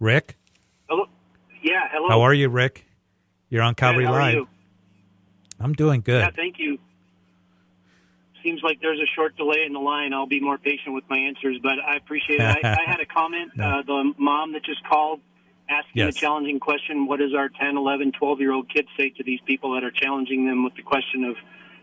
Rick? 0.00 0.36
Hello. 0.88 1.06
Yeah, 1.62 1.88
hello. 1.90 2.08
How 2.08 2.20
are 2.22 2.34
you, 2.34 2.48
Rick? 2.48 2.84
You're 3.48 3.62
on 3.62 3.74
Calvary 3.74 4.04
good, 4.04 4.12
Live. 4.12 4.34
You? 4.34 4.48
I'm 5.58 5.72
doing 5.72 6.00
good. 6.00 6.20
Yeah, 6.20 6.30
thank 6.30 6.58
you. 6.58 6.78
Seems 8.42 8.62
like 8.62 8.80
there's 8.80 9.00
a 9.00 9.06
short 9.14 9.36
delay 9.36 9.64
in 9.66 9.72
the 9.72 9.80
line. 9.80 10.12
I'll 10.12 10.26
be 10.26 10.40
more 10.40 10.58
patient 10.58 10.94
with 10.94 11.04
my 11.08 11.18
answers, 11.18 11.58
but 11.62 11.78
I 11.84 11.96
appreciate 11.96 12.40
it. 12.40 12.64
I, 12.64 12.76
I 12.86 12.90
had 12.90 13.00
a 13.00 13.06
comment. 13.14 13.52
No. 13.56 13.64
Uh, 13.64 13.82
the 13.82 14.12
mom 14.18 14.52
that 14.52 14.64
just 14.64 14.84
called 14.86 15.20
asking 15.68 15.92
yes. 15.94 16.14
a 16.14 16.18
challenging 16.18 16.60
question 16.60 17.06
what 17.06 17.18
does 17.18 17.34
our 17.34 17.48
10, 17.48 17.76
11, 17.76 18.12
12 18.12 18.40
year 18.40 18.52
old 18.52 18.72
kids 18.72 18.88
say 18.96 19.10
to 19.10 19.24
these 19.24 19.40
people 19.46 19.74
that 19.74 19.82
are 19.82 19.90
challenging 19.90 20.46
them 20.46 20.62
with 20.62 20.74
the 20.76 20.82
question 20.82 21.24
of 21.24 21.34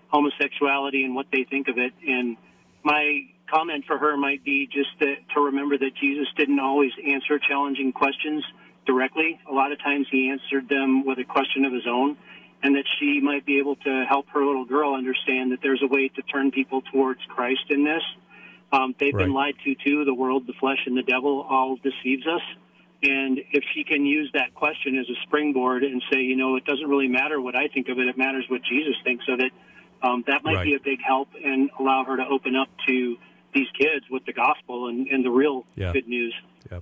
homosexuality 0.08 1.04
and 1.04 1.16
what 1.16 1.26
they 1.34 1.44
think 1.44 1.68
of 1.68 1.78
it? 1.78 1.92
And 2.08 2.38
my 2.84 3.24
comment 3.50 3.86
for 3.86 3.98
her 3.98 4.18
might 4.18 4.44
be 4.44 4.68
just 4.72 4.98
to, 5.00 5.16
to 5.34 5.42
remember 5.42 5.78
that 5.78 5.92
Jesus 6.02 6.28
didn't 6.38 6.60
always 6.60 6.92
answer 7.06 7.40
challenging 7.40 7.92
questions 7.92 8.44
directly. 8.86 9.40
A 9.50 9.54
lot 9.54 9.72
of 9.72 9.80
times 9.80 10.08
he 10.12 10.30
answered 10.30 10.70
them 10.70 11.06
with 11.06 11.20
a 11.20 11.24
question 11.24 11.66
of 11.66 11.74
his 11.74 11.88
own, 11.88 12.18
and 12.62 12.76
that 12.76 12.86
she 13.00 13.20
might 13.22 13.46
be 13.46 13.60
able 13.60 13.76
to 13.78 14.06
help 14.08 14.28
her 14.30 14.46
little 14.46 14.66
girl 14.66 14.94
understand 14.94 15.52
that 15.52 15.60
there's 15.62 15.82
a 15.84 15.88
way 15.88 16.10
to 16.10 16.22
turn 16.24 16.52
people 16.52 16.82
towards 16.92 17.20
Christ 17.30 17.66
in 17.70 17.84
this. 17.84 18.02
Um, 18.72 18.96
they've 19.00 19.14
right. 19.14 19.26
been 19.26 19.34
lied 19.34 19.56
to 19.66 19.76
too. 19.76 20.06
The 20.06 20.14
world, 20.14 20.48
the 20.48 20.54
flesh, 20.60 20.80
and 20.86 20.98
the 20.98 21.04
devil 21.04 21.46
all 21.48 21.78
deceives 21.78 22.26
us. 22.26 22.42
And 23.04 23.40
if 23.52 23.64
she 23.76 23.84
can 23.84 24.06
use 24.06 24.32
that 24.34 24.56
question 24.56 24.98
as 24.98 25.06
a 25.10 25.20
springboard 25.28 25.84
and 25.84 26.02
say, 26.10 26.22
you 26.22 26.38
know, 26.38 26.56
it 26.56 26.66
doesn't 26.66 26.88
really 26.88 27.10
matter 27.10 27.40
what 27.40 27.56
I 27.56 27.68
think 27.68 27.90
of 27.90 28.00
it, 28.00 28.08
it 28.08 28.18
matters 28.18 28.46
what 28.48 28.62
Jesus 28.64 28.96
thinks 29.04 29.26
of 29.28 29.42
it, 29.42 29.52
um, 30.02 30.24
that 30.28 30.44
might 30.44 30.56
right. 30.56 30.66
be 30.66 30.76
a 30.76 30.80
big 30.80 31.00
help 31.06 31.28
and 31.44 31.70
allow 31.80 32.06
her 32.06 32.18
to 32.18 32.26
open 32.26 32.56
up 32.56 32.70
to 32.88 33.18
these 33.54 33.68
kids 33.78 34.06
with 34.10 34.26
the 34.26 34.34
gospel 34.34 34.88
and, 34.88 35.08
and 35.08 35.26
the 35.26 35.30
real 35.30 35.66
yeah. 35.76 35.92
good 35.94 36.08
news. 36.08 36.34
Yeah, 36.72 36.80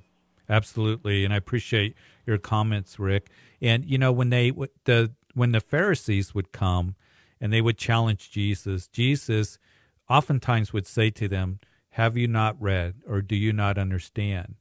absolutely. 0.50 1.26
And 1.26 1.34
I 1.34 1.38
appreciate 1.38 1.96
your 2.26 2.38
comments, 2.38 3.00
Rick. 3.00 3.30
And 3.62 3.86
you 3.86 3.98
know, 3.98 4.12
when 4.12 4.30
they 4.30 4.52
the 4.86 5.14
when 5.34 5.52
the 5.52 5.62
Pharisees 5.62 6.36
would 6.36 6.52
come 6.52 6.96
and 7.40 7.52
they 7.52 7.62
would 7.62 7.78
challenge 7.78 8.32
Jesus, 8.32 8.88
Jesus 8.88 9.58
oftentimes 10.10 10.74
would 10.74 10.88
say 10.88 11.10
to 11.12 11.28
them, 11.28 11.60
"Have 11.92 12.18
you 12.18 12.28
not 12.28 12.62
read, 12.62 12.96
or 13.08 13.22
do 13.22 13.36
you 13.36 13.54
not 13.54 13.78
understand?" 13.78 14.56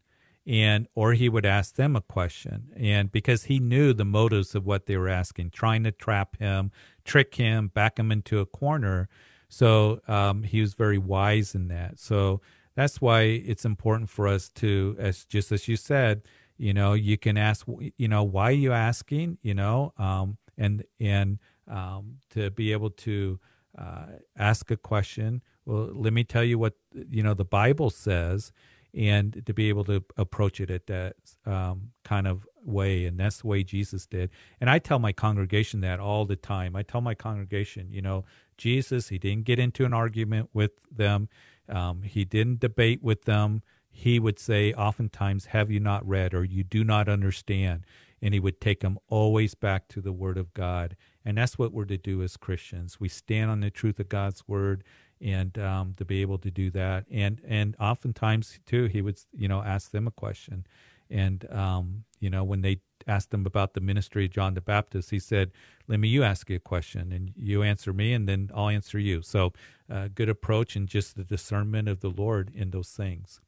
and 0.46 0.88
or 0.94 1.12
he 1.12 1.28
would 1.28 1.44
ask 1.44 1.74
them 1.74 1.94
a 1.94 2.00
question 2.00 2.70
and 2.76 3.12
because 3.12 3.44
he 3.44 3.58
knew 3.58 3.92
the 3.92 4.04
motives 4.04 4.54
of 4.54 4.64
what 4.64 4.86
they 4.86 4.96
were 4.96 5.08
asking 5.08 5.50
trying 5.50 5.84
to 5.84 5.92
trap 5.92 6.36
him 6.38 6.72
trick 7.04 7.34
him 7.34 7.68
back 7.68 7.98
him 7.98 8.10
into 8.10 8.38
a 8.38 8.46
corner 8.46 9.08
so 9.50 10.00
um, 10.06 10.44
he 10.44 10.60
was 10.60 10.74
very 10.74 10.96
wise 10.96 11.54
in 11.54 11.68
that. 11.68 11.98
So 11.98 12.40
that's 12.76 13.00
why 13.00 13.22
it's 13.22 13.64
important 13.64 14.08
for 14.08 14.28
us 14.28 14.48
to, 14.50 14.96
as 14.98 15.24
just 15.24 15.50
as 15.50 15.66
you 15.66 15.76
said, 15.76 16.22
you 16.56 16.72
know, 16.72 16.92
you 16.92 17.18
can 17.18 17.36
ask, 17.36 17.66
you 17.96 18.08
know, 18.08 18.22
why 18.22 18.50
are 18.50 18.52
you 18.52 18.72
asking, 18.72 19.38
you 19.42 19.54
know, 19.54 19.92
um, 19.98 20.38
and 20.56 20.84
and 21.00 21.38
um, 21.66 22.18
to 22.30 22.50
be 22.50 22.70
able 22.72 22.90
to 22.90 23.40
uh, 23.76 24.06
ask 24.38 24.70
a 24.70 24.76
question. 24.76 25.42
Well, 25.64 25.90
let 25.92 26.12
me 26.12 26.22
tell 26.22 26.44
you 26.44 26.58
what 26.58 26.74
you 26.94 27.22
know 27.22 27.34
the 27.34 27.44
Bible 27.44 27.90
says, 27.90 28.52
and 28.94 29.42
to 29.46 29.54
be 29.54 29.68
able 29.68 29.84
to 29.84 30.04
approach 30.16 30.60
it 30.60 30.70
at 30.70 30.86
that 30.86 31.16
um, 31.46 31.90
kind 32.04 32.26
of 32.26 32.46
way 32.62 33.06
and 33.06 33.18
that's 33.18 33.38
the 33.38 33.46
way 33.46 33.62
jesus 33.62 34.06
did 34.06 34.30
and 34.60 34.68
i 34.68 34.78
tell 34.78 34.98
my 34.98 35.12
congregation 35.12 35.80
that 35.80 35.98
all 35.98 36.24
the 36.26 36.36
time 36.36 36.76
i 36.76 36.82
tell 36.82 37.00
my 37.00 37.14
congregation 37.14 37.88
you 37.90 38.02
know 38.02 38.24
jesus. 38.60 39.08
He 39.08 39.18
didn't 39.18 39.44
get 39.44 39.58
into 39.58 39.84
an 39.84 39.92
argument 39.92 40.50
with 40.52 40.72
them. 40.90 41.28
Um, 41.68 42.02
he 42.02 42.24
didn't 42.24 42.60
debate 42.60 43.02
with 43.02 43.24
them. 43.24 43.62
He 43.90 44.20
would 44.20 44.38
say 44.38 44.72
oftentimes 44.72 45.46
have 45.46 45.70
you 45.70 45.80
not 45.80 46.06
read 46.06 46.34
or 46.34 46.44
you 46.44 46.62
do 46.62 46.84
not 46.84 47.08
understand? 47.08 47.84
And 48.22 48.34
he 48.34 48.40
would 48.40 48.60
take 48.60 48.80
them 48.80 48.98
always 49.08 49.54
back 49.54 49.88
to 49.88 50.00
the 50.00 50.12
word 50.12 50.36
of 50.36 50.52
god. 50.54 50.96
And 51.24 51.38
that's 51.38 51.58
what 51.58 51.72
we're 51.72 51.86
to 51.86 51.98
do 51.98 52.22
as 52.22 52.36
Christians. 52.36 53.00
We 53.00 53.08
stand 53.08 53.50
on 53.50 53.60
the 53.60 53.70
truth 53.70 53.98
of 53.98 54.08
God's 54.08 54.46
word 54.46 54.84
and 55.20 55.58
um, 55.58 55.94
to 55.96 56.04
be 56.04 56.22
able 56.22 56.38
to 56.38 56.50
do 56.50 56.70
that. 56.70 57.04
And 57.10 57.40
and 57.46 57.76
oftentimes 57.80 58.58
too, 58.66 58.86
he 58.86 59.02
would 59.02 59.18
you 59.32 59.48
know 59.48 59.62
ask 59.62 59.90
them 59.90 60.06
a 60.06 60.10
question, 60.10 60.66
and 61.10 61.50
um, 61.52 62.04
you 62.20 62.30
know 62.30 62.44
when 62.44 62.62
they 62.62 62.80
asked 63.06 63.32
him 63.32 63.46
about 63.46 63.74
the 63.74 63.80
ministry 63.80 64.26
of 64.26 64.30
John 64.30 64.54
the 64.54 64.60
Baptist, 64.60 65.10
he 65.10 65.18
said, 65.18 65.52
"Let 65.88 66.00
me 66.00 66.08
you 66.08 66.22
ask 66.22 66.48
you 66.48 66.56
a 66.56 66.60
question, 66.60 67.12
and 67.12 67.32
you 67.36 67.62
answer 67.62 67.92
me, 67.92 68.12
and 68.12 68.28
then 68.28 68.50
I'll 68.54 68.68
answer 68.68 68.98
you." 68.98 69.22
So, 69.22 69.52
uh, 69.90 70.08
good 70.14 70.28
approach 70.28 70.76
and 70.76 70.86
just 70.88 71.16
the 71.16 71.24
discernment 71.24 71.88
of 71.88 72.00
the 72.00 72.10
Lord 72.10 72.52
in 72.54 72.70
those 72.70 72.90
things. 72.90 73.40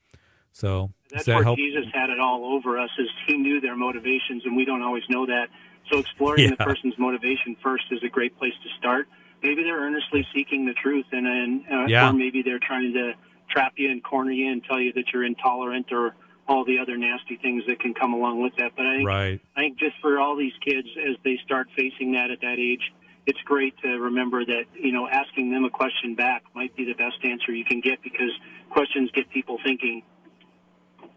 So 0.53 0.93
that's 1.11 1.25
that 1.25 1.37
where 1.37 1.45
help? 1.45 1.59
Jesus 1.59 1.87
had 1.93 2.11
it 2.11 2.21
all 2.21 2.55
over 2.55 2.79
us. 2.79 2.91
Is 2.99 3.09
he 3.27 3.37
knew 3.39 3.61
their 3.61 3.77
motivations, 3.77 4.45
and 4.45 4.57
we 4.57 4.65
don't 4.65 4.83
always 4.83 5.05
know 5.09 5.27
that. 5.27 5.49
So 5.91 5.99
exploring 5.99 6.45
yeah. 6.45 6.51
the 6.51 6.57
person's 6.57 6.95
motivation 6.99 7.57
first 7.63 7.85
is 7.91 8.01
a 8.05 8.09
great 8.09 8.39
place 8.39 8.53
to 8.63 8.69
start. 8.79 9.09
Maybe 9.43 9.63
they're 9.65 9.81
earnestly 9.81 10.27
seeking 10.35 10.67
the 10.67 10.75
truth, 10.75 11.07
and, 11.11 11.27
and 11.27 11.65
uh, 11.71 11.87
yeah. 11.89 12.09
or 12.09 12.13
maybe 12.13 12.43
they're 12.43 12.61
trying 12.61 12.93
to 12.93 13.13
trap 13.51 13.73
you 13.77 13.91
and 13.91 14.05
corner 14.05 14.31
you 14.31 14.51
and 14.51 14.63
tell 14.65 14.79
you 14.79 14.93
that 14.93 15.05
you're 15.13 15.25
intolerant 15.25 15.87
or 15.91 16.15
all 16.53 16.65
the 16.67 16.79
other 16.79 16.99
nasty 16.99 17.37
things 17.41 17.63
that 17.67 17.81
can 17.81 17.95
come 17.95 18.13
along 18.13 18.43
with 18.43 18.53
that. 18.59 18.73
But 18.77 18.87
I 18.87 18.97
think, 18.97 19.09
right. 19.09 19.41
I 19.57 19.61
think 19.61 19.79
just 19.79 19.95
for 20.03 20.21
all 20.21 20.37
these 20.37 20.53
kids 20.65 20.87
as 21.09 21.17
they 21.25 21.39
start 21.45 21.67
facing 21.75 22.13
that 22.13 22.31
at 22.31 22.43
that 22.43 22.59
age, 22.59 22.93
it's 23.27 23.39
great 23.47 23.75
to 23.83 23.89
remember 23.89 24.45
that 24.45 24.65
you 24.75 24.93
know 24.93 25.09
asking 25.09 25.51
them 25.51 25.65
a 25.65 25.71
question 25.71 26.15
back 26.15 26.43
might 26.55 26.77
be 26.77 26.85
the 26.85 26.93
best 26.93 27.17
answer 27.25 27.53
you 27.53 27.65
can 27.65 27.81
get 27.81 28.03
because 28.03 28.31
questions 28.71 29.11
get 29.15 29.31
people 29.31 29.59
thinking. 29.65 30.03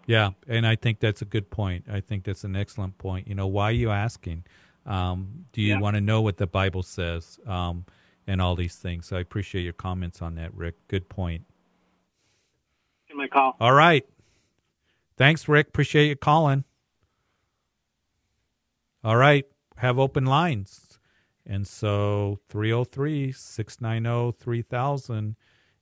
Yeah, 0.07 0.31
and 0.47 0.65
I 0.65 0.75
think 0.75 0.99
that's 0.99 1.21
a 1.21 1.25
good 1.25 1.49
point. 1.49 1.85
I 1.91 1.99
think 1.99 2.23
that's 2.23 2.43
an 2.43 2.55
excellent 2.55 2.97
point. 2.97 3.27
You 3.27 3.35
know, 3.35 3.47
why 3.47 3.65
are 3.65 3.71
you 3.73 3.89
asking? 3.91 4.45
Um, 4.85 5.45
do 5.51 5.61
you 5.61 5.73
Yeah. 5.73 5.79
want 5.79 5.95
to 5.95 6.01
know 6.01 6.21
what 6.21 6.37
the 6.37 6.47
Bible 6.47 6.83
says 6.83 7.39
um, 7.47 7.85
and 8.27 8.39
all 8.39 8.55
these 8.55 8.75
things? 8.75 9.07
So 9.07 9.17
I 9.17 9.19
appreciate 9.19 9.63
your 9.63 9.73
comments 9.73 10.21
on 10.21 10.35
that, 10.35 10.53
Rick. 10.53 10.75
Good 10.87 11.09
point. 11.09 11.43
In 13.09 13.17
my 13.17 13.27
call. 13.27 13.57
All 13.59 13.73
right. 13.73 14.05
Thanks, 15.17 15.47
Rick. 15.47 15.69
Appreciate 15.69 16.07
you 16.07 16.15
calling. 16.15 16.65
All 19.03 19.17
right. 19.17 19.45
Have 19.77 19.99
open 19.99 20.25
lines. 20.25 20.99
And 21.45 21.67
so 21.67 22.39
303 22.49 23.31
690 23.31 24.37
3000 24.39 25.35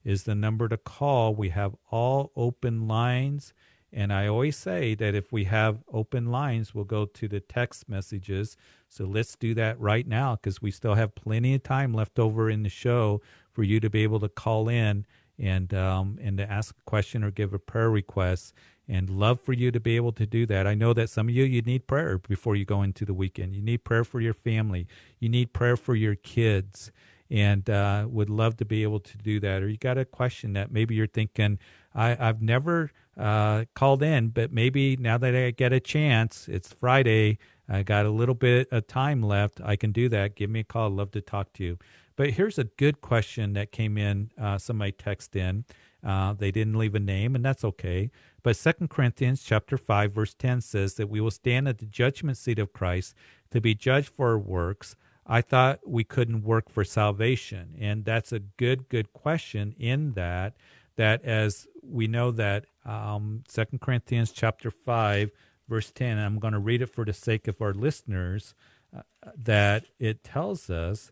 is 0.04 0.24
the 0.24 0.34
number 0.34 0.68
to 0.68 0.76
call. 0.76 1.34
We 1.34 1.48
have 1.50 1.74
all 1.90 2.32
open 2.36 2.86
lines. 2.86 3.54
And 3.92 4.12
I 4.12 4.26
always 4.26 4.56
say 4.56 4.94
that 4.96 5.14
if 5.14 5.32
we 5.32 5.44
have 5.44 5.78
open 5.92 6.26
lines, 6.26 6.74
we'll 6.74 6.84
go 6.84 7.06
to 7.06 7.28
the 7.28 7.40
text 7.40 7.88
messages. 7.88 8.56
So 8.88 9.04
let's 9.04 9.36
do 9.36 9.54
that 9.54 9.78
right 9.80 10.06
now 10.06 10.34
because 10.36 10.60
we 10.60 10.70
still 10.72 10.94
have 10.94 11.14
plenty 11.14 11.54
of 11.54 11.62
time 11.62 11.94
left 11.94 12.18
over 12.18 12.50
in 12.50 12.64
the 12.64 12.68
show 12.68 13.22
for 13.52 13.62
you 13.62 13.80
to 13.80 13.88
be 13.88 14.02
able 14.02 14.20
to 14.20 14.28
call 14.28 14.68
in 14.68 15.06
and 15.38 15.72
um, 15.74 16.18
and 16.20 16.38
to 16.38 16.50
ask 16.50 16.74
a 16.76 16.90
question 16.90 17.24
or 17.24 17.30
give 17.30 17.54
a 17.54 17.58
prayer 17.58 17.90
request. 17.90 18.52
And 18.86 19.08
love 19.08 19.40
for 19.40 19.54
you 19.54 19.70
to 19.70 19.80
be 19.80 19.96
able 19.96 20.12
to 20.12 20.26
do 20.26 20.44
that. 20.46 20.66
I 20.66 20.74
know 20.74 20.92
that 20.92 21.08
some 21.08 21.28
of 21.28 21.34
you 21.34 21.44
you 21.44 21.62
need 21.62 21.86
prayer 21.86 22.18
before 22.18 22.54
you 22.54 22.66
go 22.66 22.82
into 22.82 23.06
the 23.06 23.14
weekend. 23.14 23.54
You 23.54 23.62
need 23.62 23.82
prayer 23.82 24.04
for 24.04 24.20
your 24.20 24.34
family. 24.34 24.86
You 25.18 25.30
need 25.30 25.54
prayer 25.54 25.76
for 25.76 25.94
your 25.94 26.14
kids 26.14 26.92
and 27.30 27.68
uh, 27.70 28.06
would 28.08 28.30
love 28.30 28.56
to 28.58 28.64
be 28.64 28.82
able 28.82 29.00
to 29.00 29.16
do 29.18 29.40
that. 29.40 29.62
Or 29.62 29.68
you 29.68 29.76
got 29.76 29.98
a 29.98 30.04
question 30.04 30.52
that 30.52 30.70
maybe 30.70 30.94
you're 30.94 31.06
thinking, 31.06 31.58
I, 31.94 32.16
I've 32.18 32.42
never 32.42 32.90
uh, 33.18 33.64
called 33.74 34.02
in, 34.02 34.28
but 34.28 34.52
maybe 34.52 34.96
now 34.96 35.18
that 35.18 35.34
I 35.34 35.50
get 35.50 35.72
a 35.72 35.80
chance, 35.80 36.48
it's 36.48 36.72
Friday, 36.72 37.38
I 37.68 37.82
got 37.82 38.04
a 38.06 38.10
little 38.10 38.34
bit 38.34 38.68
of 38.70 38.86
time 38.86 39.22
left, 39.22 39.60
I 39.64 39.76
can 39.76 39.92
do 39.92 40.08
that. 40.10 40.36
Give 40.36 40.50
me 40.50 40.60
a 40.60 40.64
call. 40.64 40.88
I'd 40.88 40.96
love 40.96 41.10
to 41.12 41.20
talk 41.20 41.52
to 41.54 41.64
you. 41.64 41.78
But 42.16 42.30
here's 42.30 42.58
a 42.58 42.64
good 42.64 43.00
question 43.00 43.54
that 43.54 43.72
came 43.72 43.98
in. 43.98 44.30
Uh, 44.40 44.58
somebody 44.58 44.92
text 44.92 45.34
in. 45.34 45.64
Uh, 46.04 46.34
they 46.34 46.50
didn't 46.50 46.78
leave 46.78 46.94
a 46.94 47.00
name, 47.00 47.34
and 47.34 47.44
that's 47.44 47.64
okay. 47.64 48.10
But 48.44 48.56
Second 48.56 48.90
Corinthians 48.90 49.42
chapter 49.42 49.76
five 49.76 50.12
verse 50.12 50.34
ten 50.34 50.60
says 50.60 50.94
that 50.94 51.08
we 51.08 51.20
will 51.20 51.32
stand 51.32 51.66
at 51.66 51.78
the 51.78 51.86
judgment 51.86 52.36
seat 52.36 52.60
of 52.60 52.72
Christ 52.72 53.14
to 53.50 53.60
be 53.60 53.74
judged 53.74 54.10
for 54.10 54.28
our 54.28 54.38
works. 54.38 54.94
I 55.26 55.40
thought 55.40 55.80
we 55.86 56.04
couldn't 56.04 56.44
work 56.44 56.68
for 56.68 56.84
salvation, 56.84 57.74
and 57.80 58.04
that's 58.04 58.30
a 58.32 58.40
good, 58.40 58.90
good 58.90 59.14
question. 59.14 59.74
In 59.78 60.12
that, 60.12 60.54
that 60.96 61.24
as 61.24 61.66
we 61.82 62.06
know 62.06 62.30
that 62.32 62.66
um, 62.84 63.44
Second 63.48 63.80
Corinthians 63.80 64.30
chapter 64.30 64.70
five 64.70 65.30
verse 65.66 65.90
ten, 65.90 66.18
I'm 66.18 66.38
going 66.38 66.52
to 66.52 66.58
read 66.58 66.82
it 66.82 66.90
for 66.90 67.06
the 67.06 67.14
sake 67.14 67.48
of 67.48 67.62
our 67.62 67.72
listeners, 67.72 68.54
uh, 68.94 69.00
that 69.34 69.86
it 69.98 70.22
tells 70.22 70.68
us. 70.68 71.10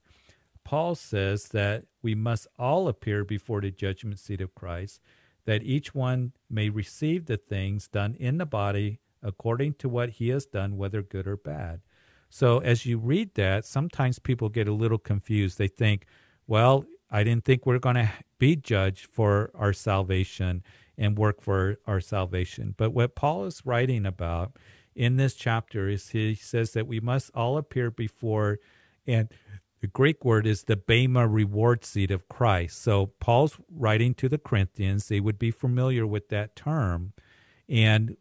Paul 0.65 0.95
says 0.95 1.49
that 1.49 1.87
we 2.03 2.15
must 2.15 2.47
all 2.59 2.87
appear 2.89 3.25
before 3.25 3.63
the 3.63 3.71
judgment 3.71 4.19
seat 4.21 4.43
of 4.43 4.55
Christ, 4.55 5.01
that 5.45 5.63
each 5.63 5.95
one 5.95 6.33
may 6.49 6.69
receive 6.69 7.27
the 7.27 7.37
things 7.37 7.89
done 7.89 8.15
in 8.19 8.39
the 8.39 8.47
body 8.47 9.01
according 9.23 9.75
to 9.75 9.89
what 9.89 10.11
he 10.11 10.29
has 10.29 10.47
done, 10.47 10.77
whether 10.77 11.03
good 11.03 11.27
or 11.27 11.37
bad. 11.37 11.81
So 12.29 12.59
as 12.59 12.87
you 12.87 12.99
read 12.99 13.35
that, 13.35 13.65
sometimes 13.65 14.19
people 14.19 14.49
get 14.49 14.69
a 14.69 14.73
little 14.73 14.99
confused. 14.99 15.59
They 15.59 15.69
think, 15.69 16.07
well, 16.47 16.85
I 17.11 17.25
didn't 17.25 17.45
think 17.45 17.67
we 17.67 17.75
are 17.75 17.79
going 17.79 17.97
to 17.97 18.11
be 18.39 18.57
judged 18.57 19.05
for 19.05 19.51
our 19.55 19.73
salvation 19.73 20.63
and 20.97 21.19
work 21.19 21.41
for 21.43 21.77
our 21.87 22.01
salvation. 22.01 22.75
But 22.77 22.93
what 22.93 23.15
Paul 23.15 23.45
is 23.45 23.67
writing 23.67 24.07
about 24.07 24.57
in 24.95 25.17
this 25.17 25.35
chapter 25.35 25.89
is 25.89 26.11
he 26.11 26.35
says 26.35 26.73
that 26.73 26.87
we 26.87 27.01
must 27.01 27.31
all 27.35 27.59
appear 27.59 27.91
before, 27.91 28.59
and 29.07 29.29
the 29.83 29.89
Greek 29.89 30.25
word 30.25 30.47
is 30.47 30.63
the 30.63 30.77
Bema 30.77 31.27
reward 31.27 31.85
seat 31.85 32.13
of 32.13 32.29
Christ. 32.29 32.81
So 32.81 33.07
Paul's 33.19 33.59
writing 33.69 34.15
to 34.15 34.29
the 34.29 34.39
Corinthians. 34.39 35.09
They 35.09 35.19
would 35.19 35.41
be 35.41 35.51
familiar 35.51 36.07
with 36.07 36.29
that 36.29 36.55
term. 36.55 37.15
And 37.69 38.17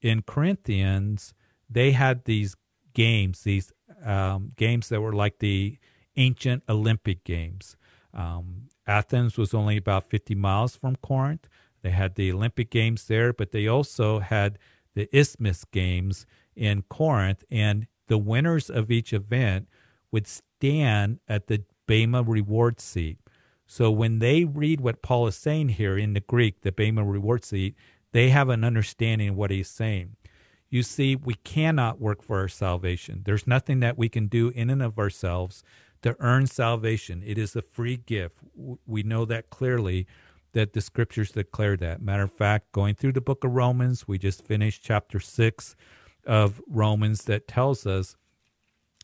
in 0.00 0.22
Corinthians, 0.22 1.34
they 1.68 1.90
had 1.90 2.26
these 2.26 2.54
games, 2.94 3.42
these 3.42 3.72
um, 4.04 4.52
games 4.54 4.88
that 4.90 5.00
were 5.00 5.12
like 5.12 5.40
the 5.40 5.78
ancient 6.16 6.62
Olympic 6.68 7.24
Games. 7.24 7.76
Um, 8.14 8.68
Athens 8.86 9.36
was 9.36 9.52
only 9.52 9.76
about 9.76 10.08
50 10.08 10.36
miles 10.36 10.76
from 10.76 10.94
Corinth. 10.94 11.48
They 11.82 11.90
had 11.90 12.14
the 12.14 12.30
Olympic 12.30 12.70
Games 12.70 13.06
there, 13.06 13.32
but 13.32 13.50
they 13.50 13.66
also 13.66 14.20
had 14.20 14.60
the 14.94 15.08
Isthmus 15.16 15.64
Games 15.64 16.24
in 16.54 16.82
Corinth. 16.82 17.42
And 17.50 17.88
the 18.06 18.18
winners 18.18 18.70
of 18.70 18.92
each 18.92 19.12
event 19.12 19.66
would 20.12 20.28
stand 20.60 21.20
at 21.26 21.46
the 21.46 21.64
Bema 21.86 22.22
reward 22.22 22.80
seat. 22.80 23.18
So 23.66 23.90
when 23.90 24.18
they 24.18 24.44
read 24.44 24.80
what 24.80 25.02
Paul 25.02 25.26
is 25.26 25.36
saying 25.36 25.70
here 25.70 25.96
in 25.96 26.12
the 26.12 26.20
Greek, 26.20 26.60
the 26.60 26.70
Bema 26.70 27.02
reward 27.02 27.44
seat, 27.44 27.74
they 28.12 28.28
have 28.28 28.48
an 28.48 28.62
understanding 28.62 29.30
of 29.30 29.36
what 29.36 29.50
he's 29.50 29.70
saying. 29.70 30.16
You 30.68 30.82
see, 30.82 31.16
we 31.16 31.34
cannot 31.34 32.00
work 32.00 32.22
for 32.22 32.40
our 32.40 32.48
salvation. 32.48 33.22
There's 33.24 33.46
nothing 33.46 33.80
that 33.80 33.96
we 33.96 34.08
can 34.08 34.26
do 34.26 34.50
in 34.50 34.70
and 34.70 34.82
of 34.82 34.98
ourselves 34.98 35.62
to 36.02 36.14
earn 36.20 36.46
salvation. 36.46 37.22
It 37.24 37.38
is 37.38 37.56
a 37.56 37.62
free 37.62 37.96
gift. 37.96 38.38
We 38.86 39.02
know 39.02 39.24
that 39.24 39.50
clearly 39.50 40.06
that 40.52 40.74
the 40.74 40.80
scriptures 40.80 41.32
declare 41.32 41.76
that. 41.78 42.02
Matter 42.02 42.24
of 42.24 42.32
fact, 42.32 42.72
going 42.72 42.94
through 42.96 43.12
the 43.12 43.20
book 43.20 43.44
of 43.44 43.52
Romans, 43.52 44.06
we 44.06 44.18
just 44.18 44.44
finished 44.44 44.82
chapter 44.84 45.20
6 45.20 45.76
of 46.26 46.60
Romans 46.68 47.24
that 47.24 47.48
tells 47.48 47.86
us 47.86 48.16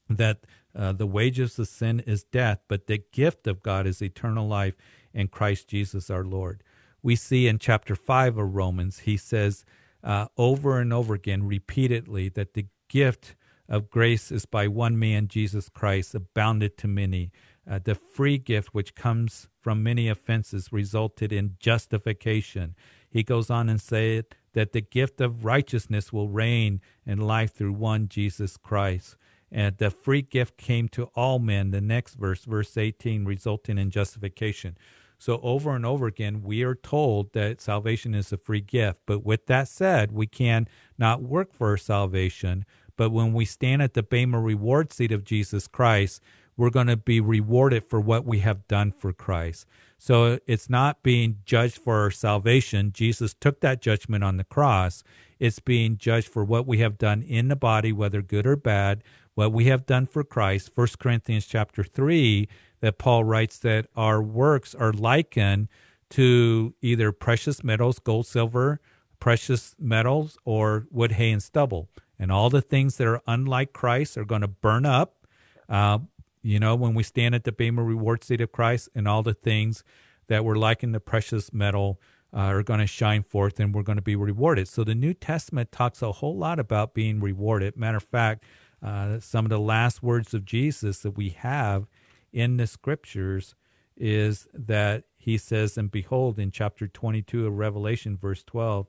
that 0.09 0.41
uh, 0.77 0.93
the 0.93 1.07
wages 1.07 1.59
of 1.59 1.69
sin 1.69 2.01
is 2.01 2.25
death, 2.25 2.61
but 2.69 2.87
the 2.87 3.03
gift 3.13 3.47
of 3.47 3.63
God 3.63 3.87
is 3.87 4.03
eternal 4.03 4.47
life 4.47 4.75
in 5.15 5.29
Christ 5.29 5.69
Jesus 5.69 6.11
our 6.11 6.25
Lord. 6.25 6.63
We 7.03 7.17
see 7.17 7.47
in 7.47 7.59
chapter 7.59 7.95
5 7.95 8.37
of 8.37 8.55
Romans, 8.55 9.01
he 9.01 9.17
says 9.17 9.65
uh, 10.05 10.27
over 10.37 10.79
and 10.79 10.93
over 10.93 11.15
again, 11.15 11.47
repeatedly, 11.47 12.29
that 12.31 12.55
the 12.55 12.67
gift 12.89 13.35
of 13.69 13.91
grace 13.91 14.31
is 14.31 14.47
by 14.47 14.69
one 14.69 14.99
man, 14.99 15.29
Jesus 15.29 15.69
Christ, 15.69 16.15
abounded 16.15 16.77
to 16.79 16.89
many. 16.89 17.33
Uh, 17.69 17.81
the 17.83 17.95
free 17.95 18.39
gift 18.39 18.73
which 18.73 18.95
comes 18.95 19.49
from 19.61 19.83
many 19.83 20.09
offenses 20.09 20.73
resulted 20.73 21.33
in 21.33 21.57
justification. 21.59 22.77
He 23.09 23.23
goes 23.23 23.51
on 23.51 23.69
and 23.69 23.81
said 23.81 24.27
that 24.53 24.73
the 24.73 24.81
gift 24.81 25.21
of 25.21 25.45
righteousness 25.45 26.13
will 26.13 26.29
reign 26.29 26.81
in 27.05 27.19
life 27.19 27.55
through 27.55 27.73
one 27.73 28.09
Jesus 28.09 28.57
Christ. 28.57 29.17
And 29.57 29.79
the 29.79 29.89
free 29.89 30.21
gift 30.21 30.59
came 30.59 30.87
to 30.91 31.05
all 31.15 31.39
men. 31.39 31.71
The 31.71 31.81
next 31.81 32.17
verse, 32.17 32.45
verse 32.45 32.77
18, 32.77 33.25
resulting 33.25 33.79
in 33.79 33.91
justification. 33.91 34.77
So 35.19 35.41
over 35.43 35.75
and 35.75 35.87
over 35.87 36.07
again, 36.07 36.43
we 36.43 36.63
are 36.63 36.75
told 36.75 37.33
that 37.33 37.63
salvation 37.63 38.15
is 38.15 38.31
a 38.31 38.37
free 38.37 38.61
gift. 38.61 39.01
But 39.07 39.25
with 39.25 39.47
that 39.47 39.69
said, 39.69 40.13
we 40.13 40.27
can 40.27 40.69
not 40.99 41.23
work 41.23 41.55
for 41.55 41.71
our 41.71 41.79
salvation. 41.79 42.67
But 42.99 43.13
when 43.13 43.33
we 43.33 43.47
stand 43.47 43.81
at 43.81 43.95
the 43.95 44.03
Bema 44.03 44.39
reward 44.39 44.93
seat 44.93 45.11
of 45.11 45.25
Jesus 45.25 45.67
Christ, 45.67 46.21
we're 46.59 46.69
going 46.69 46.89
to 46.89 46.97
be 46.99 47.19
rewarded 47.19 47.85
for 47.85 47.99
what 47.99 48.27
we 48.27 48.41
have 48.41 48.69
done 48.69 48.93
for 48.93 49.15
Christ. 49.15 49.67
So 49.99 50.39
it's 50.47 50.69
not 50.69 51.03
being 51.03 51.39
judged 51.45 51.79
for 51.79 52.01
our 52.01 52.11
salvation. 52.11 52.93
Jesus 52.93 53.35
took 53.35 53.61
that 53.61 53.81
judgment 53.81 54.23
on 54.23 54.37
the 54.37 54.45
cross. 54.45 55.03
It's 55.39 55.59
being 55.59 55.97
judged 55.97 56.29
for 56.29 56.45
what 56.45 56.67
we 56.67 56.79
have 56.79 56.99
done 56.99 57.23
in 57.23 57.49
the 57.49 57.57
body, 57.57 57.93
whether 57.93 58.23
good 58.23 58.47
or 58.47 58.57
bad, 58.57 59.03
what 59.35 59.53
we 59.53 59.67
have 59.67 59.87
done 59.87 60.07
for 60.07 60.25
Christ. 60.25 60.71
1 60.75 60.89
Corinthians 60.99 61.47
chapter 61.47 61.83
3 61.83 62.49
that 62.81 62.99
Paul 62.99 63.25
writes 63.25 63.59
that 63.59 63.87
our 63.97 64.23
works 64.23 64.75
are 64.75 64.93
likened 64.93 65.69
to 66.11 66.75
either 66.83 67.13
precious 67.13 67.65
metals, 67.65 67.99
gold, 67.99 68.27
silver, 68.27 68.81
precious 69.19 69.75
metals, 69.79 70.39
or 70.45 70.87
wood, 70.91 71.13
hay, 71.13 71.31
and 71.31 71.43
stubble. 71.43 71.89
And 72.19 72.31
all 72.31 72.49
the 72.49 72.63
things 72.63 72.97
that 72.97 73.07
are 73.07 73.23
unlike 73.27 73.73
Christ 73.73 74.17
are 74.17 74.25
going 74.25 74.43
to 74.43 74.49
burn 74.49 74.87
up. 74.87 75.27
Uh, 75.69 75.99
you 76.47 76.61
know, 76.61 76.77
when 76.77 76.95
we 76.95 77.03
stand 77.03 77.35
at 77.35 77.43
the 77.43 77.51
Bema 77.51 77.83
reward 77.83 78.23
seat 78.23 78.41
of 78.41 78.53
Christ, 78.53 78.89
and 78.95 79.09
all 79.09 79.25
the 79.25 79.35
things 79.35 79.83
that 80.29 80.45
were 80.45 80.57
likened 80.57 80.95
to 80.95 81.01
precious 81.01 81.53
metal 81.53 82.01
uh, 82.33 82.39
are 82.39 82.63
going 82.63 82.79
to 82.79 82.87
shine 82.87 83.25
forth 83.25 83.59
and 83.59 83.75
we're 83.75 83.83
going 83.83 83.97
to 83.97 84.03
be 84.03 84.15
rewarded. 84.15 84.69
So 84.69 84.85
the 84.85 84.95
New 84.95 85.13
Testament 85.13 85.73
talks 85.73 86.03
a 86.03 86.13
whole 86.13 86.37
lot 86.37 86.61
about 86.61 86.95
being 86.95 87.21
rewarded. 87.21 87.77
Matter 87.77 87.97
of 87.97 88.05
fact, 88.05 88.45
uh, 88.81 89.19
some 89.19 89.45
of 89.45 89.51
the 89.51 89.59
last 89.59 90.05
words 90.05 90.35
of 90.35 90.45
Jesus 90.45 91.01
that 91.01 91.13
we 91.17 91.31
have 91.31 91.87
in 92.33 92.59
the 92.59 92.69
scriptures 92.69 93.57
is 93.97 94.47
that 94.55 95.05
he 95.17 95.39
says, 95.39 95.77
and 95.77 95.91
behold, 95.91 96.39
in 96.39 96.53
chapter 96.53 96.87
22 96.87 97.47
of 97.47 97.55
Revelation, 97.55 98.17
verse 98.17 98.45
12, 98.45 98.87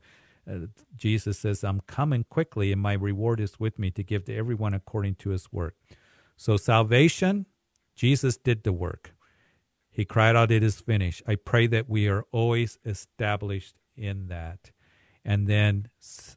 uh, 0.47 0.53
Jesus 0.95 1.39
says, 1.39 1.64
I'm 1.64 1.82
coming 1.82 2.26
quickly, 2.30 2.72
and 2.72 2.82
my 2.82 2.93
reward 2.93 3.39
is 3.39 3.60
with 3.60 3.80
me 3.80 3.89
to 3.91 4.03
give 4.03 4.26
to 4.26 4.36
everyone 4.36 4.76
according 4.76 5.16
to 5.16 5.30
his 5.32 5.51
work. 5.51 5.76
So, 6.38 6.55
salvation, 6.55 7.47
Jesus 7.95 8.38
did 8.38 8.63
the 8.63 8.71
work. 8.71 9.15
He 9.89 10.05
cried 10.05 10.35
out, 10.35 10.51
It 10.51 10.61
is 10.63 10.79
finished. 10.79 11.23
I 11.27 11.35
pray 11.35 11.65
that 11.67 11.89
we 11.89 12.07
are 12.07 12.23
always 12.31 12.77
established 12.85 13.75
in 13.95 14.27
that. 14.27 14.71
And 15.25 15.47
then 15.47 15.89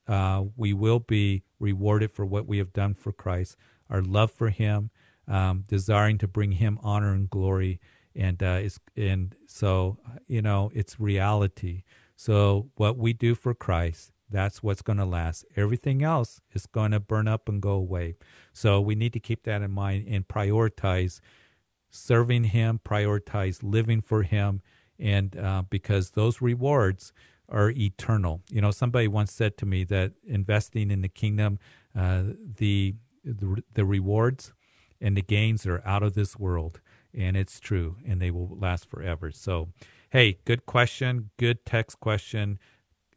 uh, 0.09 0.45
we 0.57 0.73
will 0.73 0.99
be 0.99 1.45
rewarded 1.61 2.11
for 2.11 2.25
what 2.25 2.47
we 2.49 2.59
have 2.59 2.73
done 2.73 2.95
for 2.95 3.13
Christ, 3.13 3.57
our 3.91 4.03
love 4.03 4.33
for 4.33 4.49
Him, 4.49 4.91
um, 5.29 5.65
desiring 5.69 6.17
to 6.19 6.27
bring 6.27 6.53
Him 6.53 6.79
honor 6.83 7.13
and 7.13 7.29
glory. 7.29 7.81
And 8.17 8.43
uh, 8.43 8.63
and 8.97 9.37
so 9.47 9.99
you 10.27 10.43
know 10.43 10.73
it's 10.75 10.99
reality. 10.99 11.85
So 12.17 12.71
what 12.75 12.97
we 12.99 13.13
do 13.13 13.35
for 13.35 13.55
Christ, 13.55 14.11
that's 14.31 14.63
what's 14.63 14.83
going 14.83 14.99
to 14.99 15.05
last. 15.05 15.45
Everything 15.57 16.03
else 16.03 16.41
is 16.53 16.67
going 16.67 16.93
to 16.93 17.01
burn 17.01 17.29
up 17.29 17.49
and 17.49 17.61
go 17.61 17.73
away. 17.73 18.17
So 18.53 18.81
we 18.81 18.95
need 18.95 19.13
to 19.15 19.21
keep 19.21 19.45
that 19.45 19.63
in 19.63 19.71
mind 19.71 20.07
and 20.09 20.27
prioritize 20.29 21.21
serving 21.91 22.45
Him, 22.45 22.81
prioritize 22.85 23.61
living 23.63 24.01
for 24.01 24.23
Him, 24.23 24.63
and 24.99 25.37
uh, 25.37 25.63
because 25.69 26.11
those 26.11 26.41
rewards 26.41 27.13
are 27.49 27.71
eternal. 27.71 28.43
You 28.51 28.61
know, 28.61 28.71
somebody 28.71 29.09
once 29.09 29.33
said 29.33 29.57
to 29.59 29.67
me 29.67 29.85
that 29.85 30.13
investing 30.25 30.91
in 30.91 31.03
the 31.03 31.09
kingdom, 31.09 31.59
uh, 31.97 32.23
the, 32.59 32.95
the 33.25 33.63
the 33.75 33.85
rewards 33.85 34.53
and 35.01 35.17
the 35.17 35.23
gains 35.23 35.67
are 35.67 35.83
out 35.85 36.03
of 36.03 36.15
this 36.15 36.39
world, 36.39 36.81
and 37.15 37.37
it's 37.37 37.59
true, 37.59 37.97
and 38.07 38.21
they 38.21 38.31
will 38.31 38.57
last 38.59 38.89
forever. 38.89 39.31
So, 39.33 39.71
hey, 40.11 40.39
good 40.45 40.67
question, 40.67 41.31
good 41.39 41.65
text 41.65 42.01
question. 42.01 42.59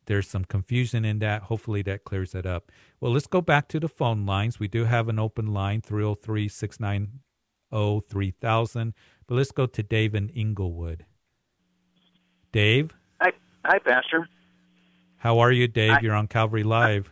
There's 0.06 0.28
some 0.28 0.46
confusion 0.46 1.06
in 1.06 1.20
that. 1.20 1.44
Hopefully 1.44 1.82
that 1.84 2.04
clears 2.04 2.32
that 2.32 2.46
up. 2.46 2.72
Well, 3.00 3.12
let's 3.12 3.28
go 3.28 3.42
back 3.42 3.68
to 3.70 3.80
the 3.80 3.88
phone 3.88 4.26
lines. 4.26 4.60
We 4.60 4.68
do 4.68 4.86
have 4.86 5.08
an 5.10 5.20
open 5.20 5.48
line 5.48 5.82
303 5.82 6.48
690 6.48 7.20
3000. 8.10 8.94
But 9.28 9.36
let's 9.36 9.52
go 9.52 9.66
to 9.66 9.84
Dave 9.84 10.16
in 10.16 10.30
Englewood. 10.30 11.06
Dave? 12.52 12.92
Hi, 13.22 13.32
hi 13.66 13.80
Pastor. 13.80 14.28
How 15.18 15.40
are 15.40 15.52
you, 15.52 15.68
Dave? 15.68 15.94
I, 15.94 16.00
You're 16.02 16.16
on 16.16 16.28
Calvary 16.28 16.64
Live. 16.64 17.10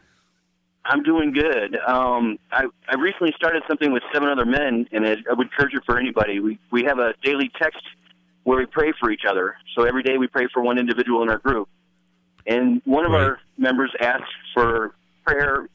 I'm 0.83 1.03
doing 1.03 1.31
good. 1.31 1.77
Um, 1.87 2.37
I, 2.51 2.65
I 2.89 2.95
recently 2.95 3.33
started 3.35 3.63
something 3.67 3.91
with 3.91 4.03
seven 4.13 4.29
other 4.29 4.45
men, 4.45 4.87
and 4.91 5.05
I 5.05 5.15
would 5.29 5.47
encourage 5.47 5.73
it 5.73 5.83
for 5.85 5.97
anybody. 5.97 6.39
We, 6.39 6.59
we 6.71 6.83
have 6.83 6.99
a 6.99 7.13
daily 7.23 7.51
text 7.61 7.81
where 8.43 8.57
we 8.57 8.65
pray 8.65 8.91
for 8.99 9.11
each 9.11 9.23
other. 9.29 9.55
So 9.75 9.83
every 9.83 10.03
day 10.03 10.17
we 10.17 10.27
pray 10.27 10.47
for 10.53 10.61
one 10.61 10.77
individual 10.79 11.21
in 11.21 11.29
our 11.29 11.37
group. 11.37 11.69
And 12.45 12.81
one 12.85 13.05
of 13.05 13.11
right. 13.11 13.23
our 13.23 13.39
members 13.57 13.91
asked 13.99 14.23
for 14.53 14.93
prayer 15.25 15.67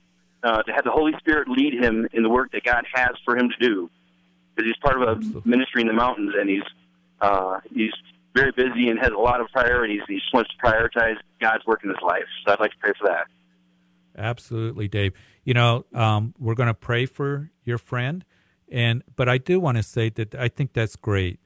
uh, 0.42 0.62
to 0.62 0.72
have 0.72 0.84
the 0.84 0.90
Holy 0.90 1.12
Spirit 1.18 1.48
lead 1.48 1.74
him 1.74 2.08
in 2.12 2.22
the 2.22 2.28
work 2.28 2.52
that 2.52 2.64
God 2.64 2.84
has 2.92 3.10
for 3.24 3.36
him 3.36 3.48
to 3.48 3.56
do, 3.68 3.90
because 4.54 4.68
he's 4.68 4.76
part 4.82 5.00
of 5.00 5.08
a 5.08 5.12
Absolutely. 5.12 5.50
ministry 5.50 5.80
in 5.82 5.86
the 5.88 5.92
mountains, 5.94 6.34
and 6.38 6.48
he's 6.48 6.62
uh, 7.20 7.60
he's 7.72 7.92
very 8.34 8.52
busy 8.52 8.88
and 8.88 8.98
has 8.98 9.10
a 9.10 9.18
lot 9.18 9.40
of 9.40 9.48
priorities. 9.48 10.02
He 10.06 10.16
just 10.16 10.32
wants 10.32 10.50
to 10.50 10.56
prioritize 10.64 11.16
God's 11.40 11.64
work 11.66 11.82
in 11.82 11.90
his 11.90 11.98
life. 12.02 12.26
So 12.44 12.52
I'd 12.52 12.60
like 12.60 12.72
to 12.72 12.76
pray 12.78 12.92
for 13.00 13.08
that. 13.08 13.26
Absolutely, 14.16 14.88
Dave. 14.88 15.14
You 15.44 15.54
know, 15.54 15.86
um, 15.94 16.34
we're 16.38 16.54
going 16.54 16.68
to 16.68 16.74
pray 16.74 17.06
for 17.06 17.50
your 17.64 17.78
friend, 17.78 18.24
and 18.70 19.02
but 19.14 19.28
I 19.28 19.38
do 19.38 19.58
want 19.58 19.78
to 19.78 19.82
say 19.82 20.10
that 20.10 20.34
I 20.34 20.48
think 20.48 20.74
that's 20.74 20.96
great, 20.96 21.40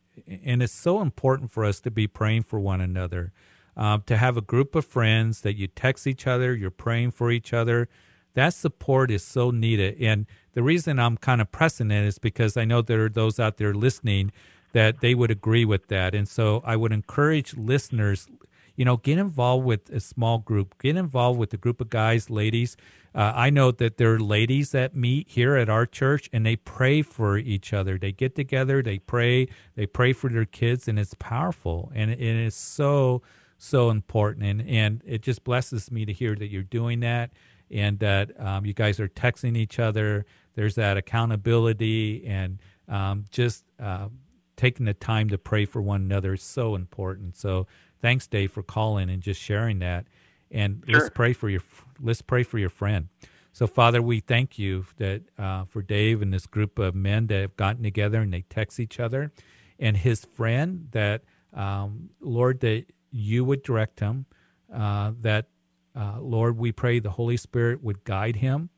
and 0.45 0.63
it's 0.63 0.73
so 0.73 1.01
important 1.01 1.51
for 1.51 1.65
us 1.65 1.81
to 1.81 1.91
be 1.91 2.07
praying 2.07 2.43
for 2.45 2.59
one 2.59 2.81
another 2.81 3.33
uh, 3.81 3.99
to 4.05 4.19
have 4.19 4.37
a 4.37 4.43
group 4.43 4.75
of 4.75 4.85
friends 4.85 5.41
that 5.41 5.57
you 5.57 5.67
text 5.67 6.07
each 6.07 6.27
other, 6.27 6.55
you're 6.55 6.71
praying 6.71 7.13
for 7.13 7.31
each 7.31 7.55
other. 7.55 7.89
That 8.35 8.53
support 8.53 9.11
is 9.11 9.25
so 9.25 9.51
needed. 9.51 9.97
And 9.99 10.27
the 10.53 10.63
reason 10.63 10.99
I'm 10.99 11.17
kind 11.17 11.41
of 11.41 11.51
pressing 11.51 11.91
it 11.91 12.05
is 12.05 12.19
because 12.19 12.59
I 12.59 12.67
know 12.67 12.83
there 12.83 13.07
are 13.07 13.09
those 13.09 13.41
out 13.41 13.57
there 13.57 13.73
listening 13.73 14.33
that 14.75 15.01
they 15.01 15.15
would 15.15 15.31
agree 15.31 15.65
with 15.65 15.89
that. 15.89 16.15
And 16.15 16.29
so 16.29 16.63
I 16.65 16.77
would 16.77 16.93
encourage 16.93 17.57
listeners, 17.57 18.29
you 18.77 18.85
know, 18.85 18.99
get 18.99 19.17
involved 19.17 19.65
with 19.65 19.89
a 19.89 20.01
small 20.01 20.39
group, 20.39 20.75
get 20.79 20.97
involved 20.97 21.41
with 21.41 21.55
a 21.55 21.57
group 21.57 21.81
of 21.81 21.89
guys, 21.89 22.29
ladies. 22.29 22.77
Uh, 23.15 23.33
I 23.35 23.49
know 23.49 23.71
that 23.73 23.97
there 23.97 24.13
are 24.15 24.21
ladies 24.21 24.73
that 24.73 24.95
meet 24.95 25.31
here 25.31 25.57
at 25.57 25.71
our 25.71 25.87
church 25.87 26.29
and 26.35 26.45
they 26.45 26.57
pray 26.57 27.01
for 27.01 27.39
each 27.39 27.73
other. 27.73 27.97
They 27.97 28.13
get 28.13 28.37
together, 28.37 28.83
they 28.83 28.99
pray, 28.99 29.49
they 29.75 29.87
pray 29.87 30.13
for 30.13 30.29
their 30.29 30.45
kids, 30.45 30.87
and 30.87 30.99
it's 30.99 31.15
powerful. 31.15 31.91
And 31.95 32.11
it 32.11 32.21
is 32.21 32.55
so, 32.55 33.23
so 33.61 33.91
important. 33.91 34.45
And, 34.45 34.69
and 34.69 35.03
it 35.07 35.23
just 35.23 35.45
blesses 35.45 35.91
me 35.91 36.05
to 36.05 36.13
hear 36.13 36.35
that 36.35 36.49
you're 36.49 36.63
doing 36.63 37.01
that 37.01 37.31
and 37.71 37.99
that 38.01 38.39
um, 38.41 38.67
you 38.67 38.73
guys 38.73 38.99
are 38.99 39.09
texting 39.09 39.57
each 39.57 39.79
other. 39.79 40.27
There's 40.55 40.75
that 40.75 40.97
accountability 40.97 42.27
and 42.27 42.59
um, 42.89 43.25
just 43.31 43.65
uh, 43.79 44.09
taking 44.57 44.87
the 44.87 44.95
time 44.95 45.29
to 45.31 45.39
pray 45.39 45.65
for 45.65 45.81
one 45.81 46.03
another 46.03 46.35
is 46.35 46.43
so 46.43 46.75
important. 46.75 47.37
So 47.37 47.67
thanks, 48.01 48.27
Dave, 48.27 48.53
for 48.53 48.63
calling 48.63 49.09
and 49.09 49.23
just 49.23 49.41
sharing 49.41 49.79
that. 49.81 50.07
And 50.51 50.83
sure. 50.89 50.99
let's 50.99 51.11
pray 51.11 51.33
for 51.33 51.49
your 51.49 51.63
let's 52.01 52.23
pray 52.23 52.43
for 52.43 52.59
your 52.59 52.71
friend. 52.71 53.09
So, 53.53 53.67
Father, 53.67 54.01
we 54.01 54.21
thank 54.21 54.59
you 54.59 54.87
that 54.97 55.23
uh, 55.39 55.65
for 55.65 55.83
Dave 55.83 56.23
and 56.23 56.33
this 56.33 56.47
group 56.47 56.79
of 56.79 56.95
men 56.95 57.27
that 57.29 57.41
have 57.41 57.57
gotten 57.57 57.83
together 57.83 58.21
and 58.21 58.33
they 58.33 58.43
text 58.43 58.81
each 58.81 58.99
other, 58.99 59.33
and 59.79 59.97
his 59.97 60.25
friend 60.25 60.89
that 60.93 61.23
um, 61.53 62.11
Lord 62.21 62.61
that 62.61 62.87
you 63.11 63.45
would 63.45 63.63
direct 63.63 64.01
him, 64.01 64.27
uh, 64.73 65.13
that, 65.21 65.47
uh, 65.95 66.21
Lord, 66.21 66.57
we 66.57 66.73
pray 66.73 66.99
the 66.99 67.11
Holy 67.11 67.37
Spirit 67.37 67.83
would 67.83 68.05
guide 68.05 68.37
him 68.37 68.71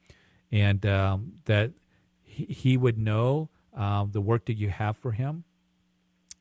and 0.50 0.84
um, 0.86 1.32
that 1.44 1.72
he, 2.22 2.44
he, 2.44 2.76
would 2.76 2.98
know 2.98 3.50
uh, 3.76 4.06
the 4.10 4.20
work 4.20 4.46
that 4.46 4.56
you 4.56 4.70
have 4.70 4.96
for 4.96 5.12
him. 5.12 5.44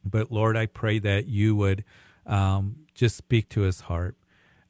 But 0.03 0.31
Lord, 0.31 0.57
I 0.57 0.65
pray 0.65 0.99
that 0.99 1.27
you 1.27 1.55
would 1.55 1.83
um, 2.25 2.77
just 2.93 3.15
speak 3.15 3.49
to 3.49 3.61
his 3.61 3.81
heart. 3.81 4.15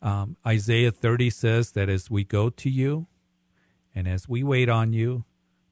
Um, 0.02 0.38
Isaiah 0.46 0.92
30 0.92 1.30
says 1.30 1.72
that 1.72 1.90
as 1.90 2.10
we 2.10 2.24
go 2.24 2.50
to 2.50 2.70
you 2.70 3.08
and 3.94 4.08
as 4.08 4.28
we 4.28 4.44
wait 4.44 4.70
on 4.70 4.94
you, 4.94 5.26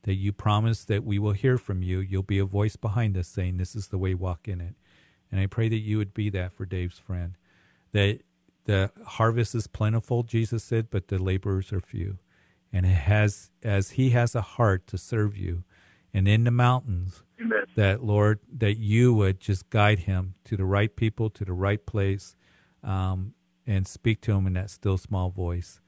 that 0.03 0.15
you 0.15 0.31
promise 0.31 0.85
that 0.85 1.03
we 1.03 1.19
will 1.19 1.33
hear 1.33 1.57
from 1.57 1.83
you. 1.83 1.99
You'll 1.99 2.23
be 2.23 2.39
a 2.39 2.45
voice 2.45 2.75
behind 2.75 3.17
us 3.17 3.27
saying, 3.27 3.57
This 3.57 3.75
is 3.75 3.87
the 3.87 3.97
way, 3.97 4.13
walk 4.13 4.47
in 4.47 4.61
it. 4.61 4.75
And 5.31 5.39
I 5.39 5.45
pray 5.45 5.69
that 5.69 5.77
you 5.77 5.97
would 5.97 6.13
be 6.13 6.29
that 6.31 6.53
for 6.53 6.65
Dave's 6.65 6.99
friend 6.99 7.35
that 7.91 8.19
the 8.65 8.91
harvest 9.05 9.55
is 9.55 9.67
plentiful, 9.67 10.23
Jesus 10.23 10.63
said, 10.63 10.89
but 10.89 11.07
the 11.07 11.17
laborers 11.17 11.73
are 11.73 11.81
few. 11.81 12.19
And 12.71 12.85
it 12.85 12.89
has, 12.89 13.49
as 13.63 13.91
he 13.91 14.11
has 14.11 14.35
a 14.35 14.41
heart 14.41 14.85
to 14.87 14.97
serve 14.97 15.35
you, 15.35 15.63
and 16.13 16.27
in 16.27 16.43
the 16.43 16.51
mountains, 16.51 17.23
Amen. 17.41 17.65
that 17.75 18.03
Lord, 18.03 18.39
that 18.51 18.77
you 18.77 19.13
would 19.13 19.39
just 19.39 19.69
guide 19.69 19.99
him 19.99 20.35
to 20.45 20.57
the 20.57 20.65
right 20.65 20.95
people, 20.95 21.29
to 21.31 21.45
the 21.45 21.53
right 21.53 21.83
place, 21.85 22.35
um, 22.83 23.33
and 23.65 23.87
speak 23.87 24.21
to 24.21 24.33
him 24.33 24.47
in 24.47 24.53
that 24.53 24.69
still 24.69 24.97
small 24.97 25.29
voice. 25.29 25.79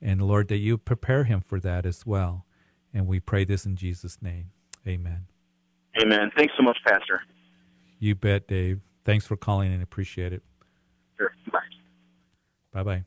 And 0.00 0.22
Lord, 0.22 0.48
that 0.48 0.58
you 0.58 0.78
prepare 0.78 1.24
him 1.24 1.40
for 1.40 1.60
that 1.60 1.86
as 1.86 2.06
well. 2.06 2.46
And 2.92 3.06
we 3.06 3.20
pray 3.20 3.44
this 3.44 3.66
in 3.66 3.76
Jesus' 3.76 4.22
name. 4.22 4.50
Amen. 4.86 5.26
Amen. 6.00 6.30
Thanks 6.36 6.54
so 6.56 6.62
much, 6.62 6.78
Pastor. 6.86 7.22
You 7.98 8.14
bet, 8.14 8.46
Dave. 8.46 8.80
Thanks 9.04 9.26
for 9.26 9.36
calling 9.36 9.72
and 9.72 9.82
appreciate 9.82 10.32
it. 10.32 10.42
Bye. 12.84 12.96
Bye. 12.96 13.04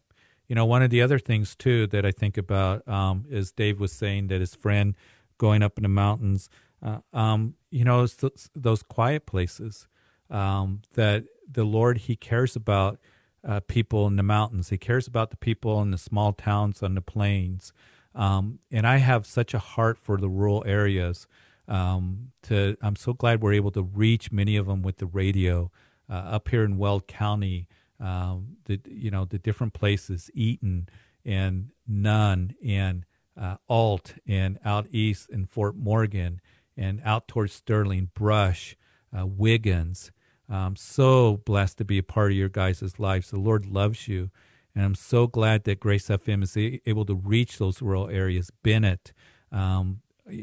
You 0.48 0.56
know, 0.56 0.66
one 0.66 0.84
of 0.84 0.90
the 0.90 1.02
other 1.02 1.20
things 1.20 1.56
too 1.56 1.88
that 1.88 2.06
I 2.06 2.12
think 2.12 2.38
about 2.38 2.86
um, 2.88 3.26
is 3.30 3.52
Dave 3.54 3.80
was 3.80 3.94
saying 3.94 4.28
that 4.28 4.42
his 4.42 4.54
friend 4.54 4.96
going 5.38 5.64
up 5.64 5.78
in 5.78 5.84
the 5.84 5.90
mountains, 5.90 6.50
uh, 6.84 7.00
um, 7.14 7.56
you 7.70 7.86
know, 7.86 8.06
those, 8.06 8.50
those 8.54 8.84
quiet 8.84 9.26
places 9.26 9.88
um, 10.30 10.82
that 10.96 11.24
the 11.50 11.64
Lord 11.64 12.00
He 12.00 12.16
cares 12.16 12.56
about 12.56 13.00
uh, 13.48 13.62
people 13.62 14.08
in 14.08 14.18
the 14.18 14.24
mountains. 14.24 14.70
He 14.70 14.78
cares 14.78 15.08
about 15.08 15.30
the 15.30 15.38
people 15.38 15.82
in 15.82 15.92
the 15.92 15.98
small 15.98 16.34
towns 16.34 16.84
on 16.84 16.96
the 16.96 17.02
plains. 17.02 17.72
Um, 18.14 18.60
and 18.72 18.86
I 18.86 18.98
have 18.98 19.26
such 19.26 19.54
a 19.54 19.60
heart 19.60 19.98
for 19.98 20.18
the 20.18 20.30
rural 20.30 20.64
areas. 20.68 21.28
Um, 21.68 22.32
to 22.44 22.76
I'm 22.82 22.98
so 22.98 23.14
glad 23.14 23.42
we're 23.42 23.54
able 23.54 23.72
to 23.72 23.84
reach 23.84 24.32
many 24.32 24.58
of 24.58 24.66
them 24.66 24.82
with 24.82 24.98
the 24.98 25.06
radio 25.06 25.72
uh, 26.10 26.16
up 26.16 26.50
here 26.50 26.66
in 26.66 26.78
Weld 26.78 27.08
County. 27.08 27.68
Um, 28.02 28.58
the 28.66 28.80
you 28.90 29.12
know 29.12 29.26
the 29.26 29.38
different 29.38 29.74
places, 29.74 30.32
Eaton 30.34 30.90
and 31.24 31.70
Nunn 31.88 32.56
and 32.66 33.06
uh, 33.40 33.58
Ault 33.68 34.16
and 34.28 34.58
out 34.66 34.88
east 34.92 35.30
in 35.30 35.46
Fort 35.46 35.76
Morgan 35.76 36.42
and 36.76 37.02
out 37.06 37.28
towards 37.28 37.54
Sterling, 37.54 38.10
Brush, 38.14 38.76
uh, 39.18 39.26
Wiggins. 39.26 40.12
I'm 40.50 40.76
so 40.76 41.38
blessed 41.38 41.78
to 41.78 41.86
be 41.86 41.98
a 41.98 42.04
part 42.04 42.32
of 42.32 42.38
your 42.38 42.50
guys' 42.50 43.00
lives. 43.00 43.30
The 43.30 43.40
Lord 43.40 43.66
loves 43.66 44.08
you. 44.08 44.32
And 44.76 44.86
I'm 44.86 44.96
so 44.96 45.28
glad 45.28 45.64
that 45.66 45.80
Grace 45.80 46.08
FM 46.08 46.44
is 46.44 46.58
able 46.86 47.06
to 47.06 47.16
reach 47.16 47.58
those 47.58 47.82
rural 47.82 48.10
areas. 48.10 48.52
Bennett, 48.64 49.14
um, 49.52 50.02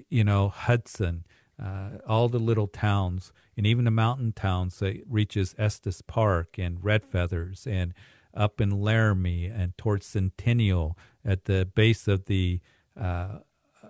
you 0.09 0.25
know, 0.25 0.49
Hudson, 0.49 1.25
uh, 1.63 1.99
all 2.07 2.29
the 2.29 2.39
little 2.39 2.67
towns, 2.67 3.33
and 3.57 3.67
even 3.67 3.85
the 3.85 3.91
mountain 3.91 4.33
towns 4.33 4.79
that 4.79 5.03
reaches 5.09 5.55
Estes 5.59 6.03
Park 6.03 6.59
and 6.59 6.83
Red 6.83 7.05
Feathers, 7.05 7.67
and 7.67 7.95
up 8.35 8.61
in 8.61 8.81
Laramie 8.81 9.47
and 9.47 9.77
towards 9.77 10.07
Centennial 10.07 10.97
at 11.25 11.47
the 11.47 11.65
base 11.65 12.07
of 12.07 12.27
the, 12.27 12.61
uh, 12.99 13.39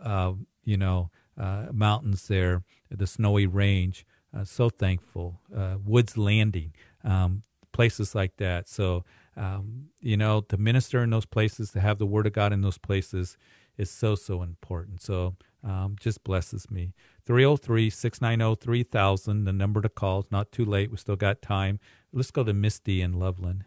uh, 0.02 0.32
you 0.64 0.76
know, 0.76 1.10
uh, 1.36 1.66
mountains 1.72 2.28
there, 2.28 2.62
the 2.90 3.06
snowy 3.06 3.46
range. 3.46 4.06
Uh, 4.34 4.44
so 4.44 4.68
thankful. 4.68 5.40
Uh, 5.54 5.76
Woods 5.84 6.16
Landing, 6.16 6.74
um, 7.04 7.42
places 7.72 8.14
like 8.14 8.36
that. 8.36 8.68
So 8.68 9.04
um, 9.38 9.90
you 10.00 10.16
know, 10.16 10.40
to 10.40 10.56
minister 10.56 11.02
in 11.02 11.10
those 11.10 11.24
places, 11.24 11.70
to 11.70 11.80
have 11.80 11.98
the 11.98 12.06
Word 12.06 12.26
of 12.26 12.32
God 12.32 12.52
in 12.52 12.60
those 12.60 12.76
places 12.76 13.38
is 13.76 13.88
so, 13.88 14.16
so 14.16 14.42
important. 14.42 15.00
So 15.00 15.36
um, 15.62 15.94
just 16.00 16.24
blesses 16.24 16.68
me. 16.70 16.92
303 17.28 17.90
690 17.90 18.58
3000, 18.58 19.44
the 19.44 19.52
number 19.52 19.82
to 19.82 19.90
call. 19.90 20.20
It's 20.20 20.30
not 20.30 20.50
too 20.50 20.64
late. 20.64 20.90
We 20.90 20.96
still 20.96 21.14
got 21.14 21.42
time. 21.42 21.78
Let's 22.10 22.30
go 22.30 22.42
to 22.42 22.54
Misty 22.54 23.02
in 23.02 23.18
Loveland. 23.18 23.64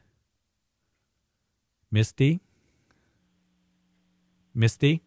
Misty? 1.91 2.39
Misty? 4.55 5.03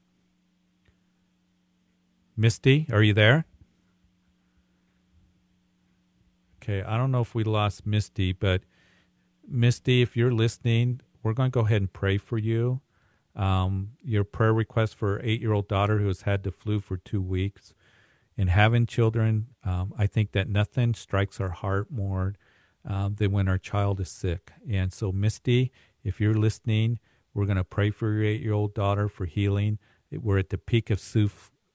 Misty, 2.36 2.86
are 2.92 3.02
you 3.02 3.12
there? 3.12 3.44
Okay, 6.62 6.84
I 6.84 6.96
don't 6.96 7.11
know 7.11 7.22
if 7.22 7.34
we 7.34 7.42
lost 7.42 7.84
Misty, 7.84 8.30
but 8.30 8.62
Misty, 9.48 10.00
if 10.00 10.16
you're 10.16 10.32
listening, 10.32 11.00
we're 11.24 11.32
going 11.32 11.50
to 11.50 11.55
go 11.55 11.66
ahead 11.66 11.82
and 11.82 11.92
pray 11.92 12.18
for 12.18 12.38
you. 12.38 12.82
Um, 13.34 13.94
your 14.05 14.22
prayer 14.22 14.55
request 14.55 14.94
for 14.94 15.20
eight 15.24 15.40
year 15.40 15.52
old 15.52 15.66
daughter 15.66 15.98
who 15.98 16.07
has 16.07 16.22
had 16.22 16.44
the 16.44 16.52
flu 16.52 16.78
for 16.78 16.96
two 16.96 17.20
weeks 17.20 17.74
and 18.37 18.51
having 18.51 18.87
children, 18.87 19.49
um, 19.64 19.93
I 19.97 20.07
think 20.07 20.32
that 20.32 20.49
nothing 20.49 20.95
strikes 20.95 21.41
our 21.41 21.51
heart 21.51 21.91
more 21.91 22.35
um, 22.85 23.14
than 23.16 23.32
when 23.32 23.49
our 23.49 23.59
child 23.59 24.01
is 24.01 24.11
sick. 24.11 24.53
And 24.68 24.93
so, 24.93 25.12
Misty, 25.12 25.72
if 26.03 26.20
you're 26.20 26.35
listening, 26.35 26.99
we're 27.32 27.47
going 27.47 27.57
to 27.57 27.64
pray 27.64 27.91
for 27.91 28.12
your 28.12 28.24
eight 28.24 28.43
year 28.43 28.53
old 28.53 28.74
daughter 28.74 29.09
for 29.09 29.24
healing. 29.24 29.78
We're 30.11 30.39
at 30.39 30.51
the 30.51 30.59
peak 30.59 30.91
of 30.91 31.01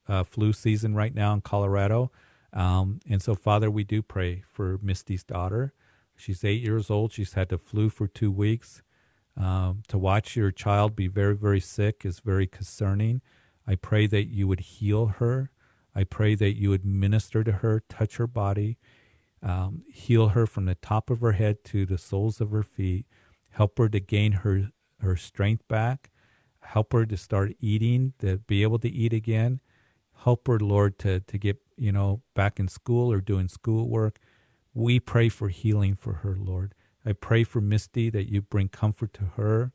uh, 0.08 0.24
flu 0.24 0.54
season 0.54 0.96
right 0.96 1.14
now 1.14 1.34
in 1.34 1.42
Colorado. 1.42 2.12
Um, 2.54 3.00
and 3.10 3.22
so, 3.22 3.36
Father, 3.36 3.70
we 3.70 3.84
do 3.84 4.02
pray 4.02 4.44
for 4.48 4.80
Misty's 4.82 5.24
daughter. 5.24 5.74
She's 6.16 6.44
eight 6.44 6.62
years 6.62 6.90
old. 6.90 7.14
She's 7.14 7.34
had 7.34 7.50
the 7.50 7.58
flu 7.58 7.90
for 7.90 8.08
two 8.08 8.32
weeks. 8.32 8.82
Um, 9.38 9.84
to 9.88 9.98
watch 9.98 10.36
your 10.36 10.52
child 10.52 10.96
be 10.96 11.08
very, 11.08 11.36
very 11.36 11.62
sick 11.62 12.02
is 12.04 12.20
very 12.20 12.46
concerning. 12.46 13.22
I 13.66 13.76
pray 13.76 14.08
that 14.08 14.26
you 14.26 14.48
would 14.48 14.60
heal 14.60 15.06
her. 15.06 15.52
I 15.96 16.04
pray 16.04 16.36
that 16.36 16.58
you 16.58 16.70
would 16.70 16.86
minister 16.86 17.44
to 17.44 17.52
her, 17.52 17.84
touch 17.90 18.18
her 18.18 18.28
body, 18.28 18.78
um, 19.42 19.84
heal 19.92 20.30
her 20.30 20.46
from 20.46 20.66
the 20.66 20.76
top 20.76 21.10
of 21.10 21.22
her 21.22 21.34
head 21.34 21.64
to 21.66 21.86
the 21.86 21.98
soles 21.98 22.42
of 22.42 22.52
her 22.52 22.64
feet, 22.64 23.06
help 23.52 23.78
her 23.78 23.90
to 23.90 24.00
gain 24.00 24.34
her, 24.34 24.70
her 25.02 25.16
strength 25.16 25.68
back, 25.68 26.10
help 26.62 26.94
her 26.94 27.06
to 27.06 27.18
start 27.18 27.54
eating, 27.60 28.14
to 28.20 28.38
be 28.38 28.64
able 28.64 28.80
to 28.80 28.90
eat 28.90 29.14
again, 29.14 29.60
help 30.24 30.48
her, 30.48 30.60
Lord, 30.60 31.00
to, 31.00 31.22
to 31.22 31.38
get, 31.38 31.58
you 31.78 31.92
know, 31.92 32.22
back 32.36 32.60
in 32.60 32.68
school 32.68 33.12
or 33.12 33.22
doing 33.22 33.48
schoolwork. 33.48 34.20
We 34.74 35.00
pray 35.00 35.30
for 35.30 35.50
healing 35.50 35.96
for 35.96 36.14
her, 36.16 36.38
Lord. 36.40 36.74
I 37.06 37.14
pray 37.14 37.44
for 37.44 37.62
Misty 37.62 38.10
that 38.10 38.30
you 38.32 38.42
bring 38.42 38.68
comfort 38.70 39.14
to 39.14 39.24
her, 39.38 39.72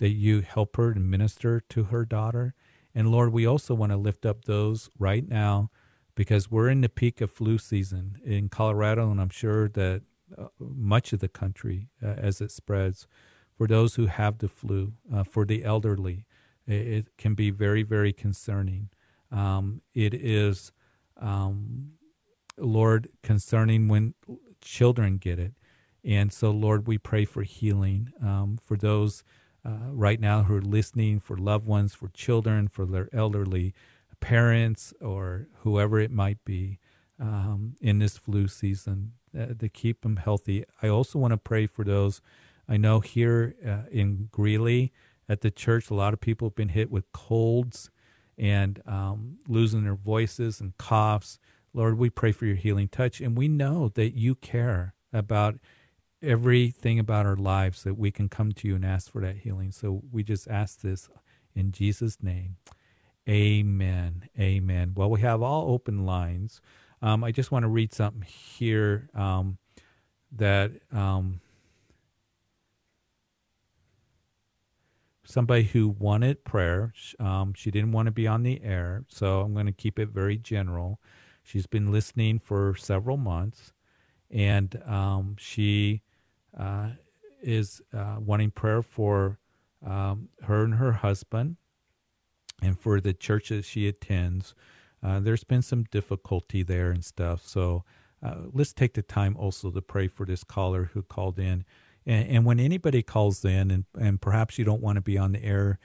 that 0.00 0.10
you 0.10 0.40
help 0.40 0.76
her 0.76 0.90
and 0.90 1.08
minister 1.08 1.60
to 1.70 1.84
her 1.84 2.04
daughter. 2.04 2.54
And 2.94 3.10
Lord, 3.10 3.32
we 3.32 3.46
also 3.46 3.74
want 3.74 3.92
to 3.92 3.96
lift 3.96 4.24
up 4.24 4.44
those 4.44 4.88
right 4.98 5.28
now 5.28 5.70
because 6.14 6.50
we're 6.50 6.68
in 6.68 6.80
the 6.80 6.88
peak 6.88 7.20
of 7.20 7.30
flu 7.30 7.58
season 7.58 8.18
in 8.24 8.48
Colorado, 8.48 9.10
and 9.10 9.20
I'm 9.20 9.30
sure 9.30 9.68
that 9.70 10.02
uh, 10.36 10.46
much 10.58 11.12
of 11.12 11.18
the 11.20 11.28
country 11.28 11.88
uh, 12.02 12.08
as 12.08 12.40
it 12.40 12.52
spreads. 12.52 13.06
For 13.56 13.66
those 13.66 13.94
who 13.94 14.06
have 14.06 14.38
the 14.38 14.48
flu, 14.48 14.94
uh, 15.12 15.24
for 15.24 15.44
the 15.44 15.64
elderly, 15.64 16.26
it, 16.66 16.72
it, 16.72 17.16
can 17.16 17.34
be 17.34 17.50
very, 17.50 17.82
very 17.82 18.12
concerning. 18.12 18.88
Um, 19.30 19.80
it 19.94 20.12
is 20.12 20.72
um, 21.16 21.92
Lord, 22.56 23.08
concerning 23.22 23.88
when 23.88 24.14
children 24.60 25.18
get 25.18 25.38
it. 25.38 25.54
And 26.04 26.32
so, 26.32 26.50
Lord, 26.50 26.86
we 26.86 26.98
pray 26.98 27.24
for 27.24 27.42
healing 27.42 28.12
um, 28.22 28.58
for 28.62 28.76
those 28.76 29.24
uh, 29.64 29.90
right 29.90 30.20
now 30.20 30.42
who 30.42 30.56
are 30.56 30.62
listening, 30.62 31.20
for 31.20 31.36
loved 31.36 31.66
ones, 31.66 31.94
for 31.94 32.08
children, 32.08 32.68
for 32.68 32.84
their 32.84 33.08
elderly 33.12 33.74
parents, 34.20 34.92
or 35.00 35.48
whoever 35.62 35.98
it 35.98 36.10
might 36.10 36.44
be 36.44 36.78
um, 37.18 37.74
in 37.80 37.98
this 37.98 38.16
flu 38.18 38.48
season 38.48 39.12
uh, 39.38 39.46
to 39.58 39.68
keep 39.68 40.02
them 40.02 40.16
healthy. 40.16 40.64
I 40.82 40.88
also 40.88 41.18
want 41.18 41.32
to 41.32 41.38
pray 41.38 41.66
for 41.66 41.84
those. 41.84 42.20
I 42.68 42.76
know 42.76 43.00
here 43.00 43.54
uh, 43.66 43.88
in 43.90 44.28
Greeley 44.30 44.92
at 45.28 45.40
the 45.40 45.50
church, 45.50 45.90
a 45.90 45.94
lot 45.94 46.12
of 46.12 46.20
people 46.20 46.48
have 46.48 46.54
been 46.54 46.70
hit 46.70 46.90
with 46.90 47.10
colds 47.12 47.90
and 48.36 48.82
um, 48.86 49.38
losing 49.48 49.84
their 49.84 49.94
voices 49.94 50.60
and 50.60 50.76
coughs. 50.76 51.38
Lord, 51.72 51.98
we 51.98 52.10
pray 52.10 52.32
for 52.32 52.46
your 52.46 52.56
healing 52.56 52.88
touch, 52.88 53.20
and 53.20 53.36
we 53.36 53.48
know 53.48 53.90
that 53.94 54.16
you 54.16 54.34
care 54.34 54.94
about 55.12 55.56
everything 56.24 56.98
about 56.98 57.26
our 57.26 57.36
lives 57.36 57.82
that 57.84 57.94
we 57.94 58.10
can 58.10 58.28
come 58.28 58.52
to 58.52 58.68
you 58.68 58.74
and 58.76 58.84
ask 58.84 59.10
for 59.10 59.20
that 59.20 59.38
healing. 59.38 59.72
So 59.72 60.02
we 60.10 60.22
just 60.22 60.48
ask 60.48 60.80
this 60.80 61.08
in 61.54 61.72
Jesus' 61.72 62.22
name. 62.22 62.56
Amen. 63.28 64.28
Amen. 64.38 64.92
Well, 64.96 65.10
we 65.10 65.20
have 65.20 65.42
all 65.42 65.72
open 65.72 66.04
lines. 66.04 66.60
Um, 67.00 67.24
I 67.24 67.32
just 67.32 67.52
want 67.52 67.64
to 67.64 67.68
read 67.68 67.92
something 67.92 68.22
here 68.22 69.08
um, 69.14 69.58
that 70.32 70.72
um, 70.92 71.40
somebody 75.24 75.64
who 75.64 75.88
wanted 75.88 76.44
prayer, 76.44 76.92
um, 77.18 77.54
she 77.54 77.70
didn't 77.70 77.92
want 77.92 78.06
to 78.06 78.12
be 78.12 78.26
on 78.26 78.42
the 78.42 78.62
air, 78.62 79.04
so 79.08 79.40
I'm 79.40 79.54
going 79.54 79.66
to 79.66 79.72
keep 79.72 79.98
it 79.98 80.10
very 80.10 80.36
general. 80.36 81.00
She's 81.42 81.66
been 81.66 81.92
listening 81.92 82.38
for 82.38 82.74
several 82.76 83.16
months, 83.16 83.72
and 84.30 84.80
um, 84.86 85.36
she 85.38 86.02
uh, 86.58 86.90
is 87.42 87.82
uh, 87.92 88.16
wanting 88.18 88.50
prayer 88.50 88.82
for 88.82 89.38
um, 89.84 90.28
her 90.42 90.64
and 90.64 90.74
her 90.74 90.92
husband 90.92 91.56
and 92.62 92.78
for 92.78 93.00
the 93.00 93.12
church 93.12 93.48
that 93.50 93.64
she 93.64 93.86
attends. 93.86 94.54
Uh, 95.02 95.20
there's 95.20 95.44
been 95.44 95.62
some 95.62 95.84
difficulty 95.84 96.62
there 96.62 96.90
and 96.90 97.04
stuff. 97.04 97.46
So 97.46 97.84
uh, 98.24 98.36
let's 98.52 98.72
take 98.72 98.94
the 98.94 99.02
time 99.02 99.36
also 99.36 99.70
to 99.70 99.82
pray 99.82 100.08
for 100.08 100.24
this 100.24 100.44
caller 100.44 100.90
who 100.94 101.02
called 101.02 101.38
in. 101.38 101.64
And, 102.06 102.28
and 102.28 102.44
when 102.44 102.58
anybody 102.58 103.02
calls 103.02 103.44
in, 103.44 103.70
and, 103.70 103.84
and 103.98 104.20
perhaps 104.20 104.58
you 104.58 104.64
don't 104.64 104.80
want 104.80 104.96
to 104.96 105.02
be 105.02 105.18
on 105.18 105.32
the 105.32 105.44
air, 105.44 105.78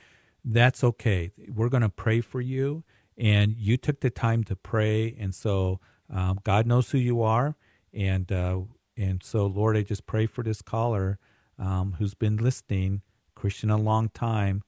that's 0.45 0.84
okay. 0.84 1.32
We're 1.49 1.70
going 1.70 1.84
to 1.84 1.89
pray 1.89 2.22
for 2.22 2.39
you 2.39 2.84
and 3.20 3.55
you 3.57 3.76
took 3.76 3.99
the 3.99 4.09
time 4.09 4.45
to 4.45 4.55
pray, 4.55 5.15
and 5.20 5.36
so 5.36 5.82
um, 6.09 6.39
God 6.43 6.65
knows 6.65 6.91
who 6.91 6.97
you 6.97 7.22
are, 7.22 7.55
and 7.93 8.32
uh, 8.32 8.61
and 9.00 9.24
so 9.24 9.45
Lord, 9.45 9.78
I 9.78 9.82
just 9.82 10.06
pray 10.06 10.26
for 10.26 10.43
this 10.43 10.62
caller 10.62 11.18
um, 11.58 11.95
who's 11.97 12.14
been 12.14 12.38
listening, 12.38 13.02
Christian 13.36 13.70
a 13.70 13.78
long 13.78 14.10
time, 14.10 14.64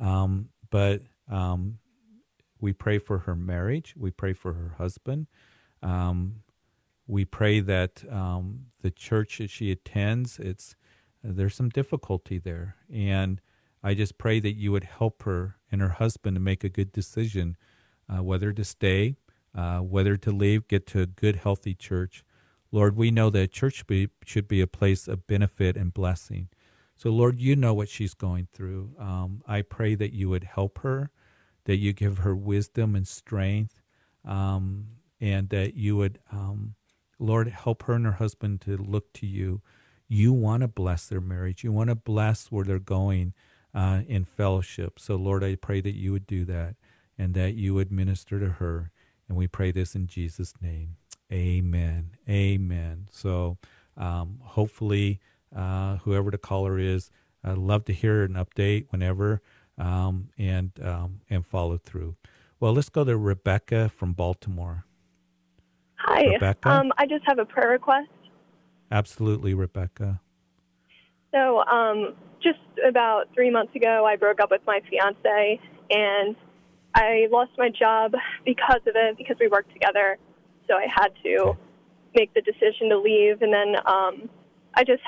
um, 0.00 0.48
but 0.70 1.02
um, 1.30 1.78
we 2.60 2.72
pray 2.72 2.98
for 2.98 3.18
her 3.20 3.34
marriage, 3.36 3.94
we 3.96 4.10
pray 4.10 4.32
for 4.32 4.54
her 4.54 4.74
husband, 4.78 5.26
um, 5.82 6.42
we 7.06 7.24
pray 7.24 7.60
that 7.60 8.02
um, 8.10 8.66
the 8.82 8.90
church 8.90 9.38
that 9.38 9.50
she 9.50 9.70
attends, 9.70 10.38
it's 10.38 10.74
there's 11.22 11.54
some 11.54 11.68
difficulty 11.68 12.38
there, 12.38 12.76
and 12.92 13.40
I 13.82 13.94
just 13.94 14.18
pray 14.18 14.40
that 14.40 14.54
you 14.54 14.72
would 14.72 14.84
help 14.84 15.22
her 15.22 15.56
and 15.70 15.80
her 15.80 15.90
husband 15.90 16.34
to 16.36 16.40
make 16.40 16.64
a 16.64 16.68
good 16.68 16.92
decision 16.92 17.56
uh, 18.08 18.22
whether 18.22 18.52
to 18.52 18.64
stay, 18.64 19.16
uh, 19.54 19.78
whether 19.78 20.16
to 20.16 20.30
leave, 20.30 20.68
get 20.68 20.86
to 20.88 21.00
a 21.00 21.06
good, 21.06 21.36
healthy 21.36 21.74
church. 21.74 22.24
Lord, 22.72 22.96
we 22.96 23.10
know 23.10 23.30
that 23.30 23.52
church 23.52 23.76
should 23.76 23.86
be, 23.86 24.08
should 24.24 24.48
be 24.48 24.60
a 24.60 24.66
place 24.66 25.08
of 25.08 25.26
benefit 25.26 25.76
and 25.76 25.94
blessing. 25.94 26.48
So, 26.96 27.10
Lord, 27.10 27.38
you 27.38 27.56
know 27.56 27.74
what 27.74 27.88
she's 27.88 28.14
going 28.14 28.48
through. 28.52 28.92
Um, 28.98 29.42
I 29.46 29.62
pray 29.62 29.94
that 29.94 30.12
you 30.12 30.28
would 30.30 30.44
help 30.44 30.78
her, 30.78 31.10
that 31.64 31.76
you 31.76 31.92
give 31.92 32.18
her 32.18 32.34
wisdom 32.34 32.94
and 32.96 33.06
strength 33.06 33.82
um, 34.24 34.86
and 35.20 35.48
that 35.50 35.74
you 35.74 35.96
would, 35.96 36.18
um, 36.32 36.74
Lord, 37.18 37.48
help 37.48 37.84
her 37.84 37.94
and 37.94 38.06
her 38.06 38.12
husband 38.12 38.62
to 38.62 38.76
look 38.76 39.12
to 39.14 39.26
you. 39.26 39.60
You 40.08 40.32
want 40.32 40.62
to 40.62 40.68
bless 40.68 41.06
their 41.06 41.20
marriage. 41.20 41.64
You 41.64 41.72
want 41.72 41.90
to 41.90 41.94
bless 41.96 42.46
where 42.46 42.64
they're 42.64 42.78
going 42.78 43.34
uh, 43.74 44.02
in 44.08 44.24
fellowship. 44.24 44.98
So, 44.98 45.16
Lord, 45.16 45.44
I 45.44 45.56
pray 45.56 45.80
that 45.82 45.94
you 45.94 46.12
would 46.12 46.26
do 46.26 46.44
that 46.46 46.76
and 47.18 47.34
that 47.34 47.54
you 47.54 47.74
would 47.74 47.92
minister 47.92 48.40
to 48.40 48.48
her. 48.52 48.90
And 49.28 49.36
we 49.36 49.48
pray 49.48 49.70
this 49.70 49.94
in 49.94 50.06
Jesus' 50.06 50.54
name. 50.62 50.96
Amen. 51.32 52.10
Amen. 52.28 53.08
So, 53.10 53.58
um, 53.96 54.40
hopefully, 54.42 55.20
uh, 55.54 55.96
whoever 55.98 56.30
the 56.30 56.38
caller 56.38 56.78
is, 56.78 57.10
I'd 57.42 57.58
love 57.58 57.84
to 57.86 57.92
hear 57.92 58.24
an 58.24 58.34
update 58.34 58.86
whenever 58.90 59.42
um, 59.78 60.30
and 60.38 60.72
um, 60.82 61.20
and 61.28 61.44
follow 61.44 61.78
through. 61.78 62.16
Well, 62.58 62.72
let's 62.72 62.88
go 62.88 63.04
to 63.04 63.16
Rebecca 63.16 63.88
from 63.88 64.12
Baltimore. 64.12 64.84
Hi. 65.96 66.26
Rebecca? 66.34 66.70
Um, 66.70 66.92
I 66.98 67.06
just 67.06 67.24
have 67.26 67.38
a 67.38 67.44
prayer 67.44 67.70
request. 67.70 68.08
Absolutely, 68.90 69.54
Rebecca. 69.54 70.20
So, 71.32 71.58
um, 71.64 72.14
just 72.42 72.58
about 72.86 73.24
three 73.34 73.50
months 73.50 73.74
ago, 73.74 74.04
I 74.06 74.16
broke 74.16 74.40
up 74.40 74.50
with 74.50 74.62
my 74.66 74.80
fiance, 74.88 75.60
and 75.90 76.36
I 76.94 77.26
lost 77.30 77.50
my 77.58 77.68
job 77.68 78.12
because 78.44 78.80
of 78.86 78.94
it, 78.94 79.18
because 79.18 79.36
we 79.40 79.48
worked 79.48 79.72
together. 79.72 80.18
So 80.68 80.74
I 80.74 80.86
had 80.92 81.08
to 81.24 81.56
make 82.14 82.32
the 82.34 82.40
decision 82.40 82.88
to 82.90 82.98
leave, 82.98 83.42
and 83.42 83.52
then 83.52 83.76
um, 83.86 84.28
I 84.74 84.84
just 84.84 85.02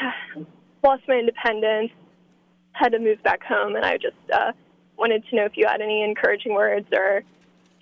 lost 0.85 1.03
my 1.09 1.17
independence, 1.17 1.91
had 2.73 2.91
to 2.91 2.99
move 2.99 3.23
back 3.23 3.43
home, 3.43 3.77
and 3.77 3.85
I 3.85 3.97
just 3.97 4.17
uh, 4.33 4.53
wanted 4.97 5.25
to 5.31 5.37
know 5.37 5.45
if 5.45 5.53
you 5.57 5.67
had 5.67 5.81
any 5.81 6.03
encouraging 6.03 6.55
words 6.55 6.87
or 6.93 7.23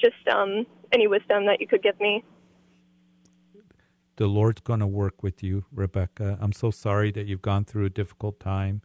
just 0.00 0.16
um, 0.32 0.66
any 0.92 1.06
wisdom 1.06 1.46
that 1.46 1.60
you 1.60 1.66
could 1.66 1.82
give 1.82 1.98
me. 2.00 2.24
The 4.16 4.26
Lord's 4.26 4.62
going 4.62 4.80
to 4.80 4.86
work 4.86 5.22
with 5.22 5.42
you, 5.42 5.66
Rebecca. 5.70 6.38
I'm 6.40 6.52
so 6.52 6.70
sorry 6.70 7.10
that 7.12 7.26
you've 7.26 7.42
gone 7.42 7.64
through 7.64 7.84
a 7.84 7.90
difficult 7.90 8.40
time 8.40 8.80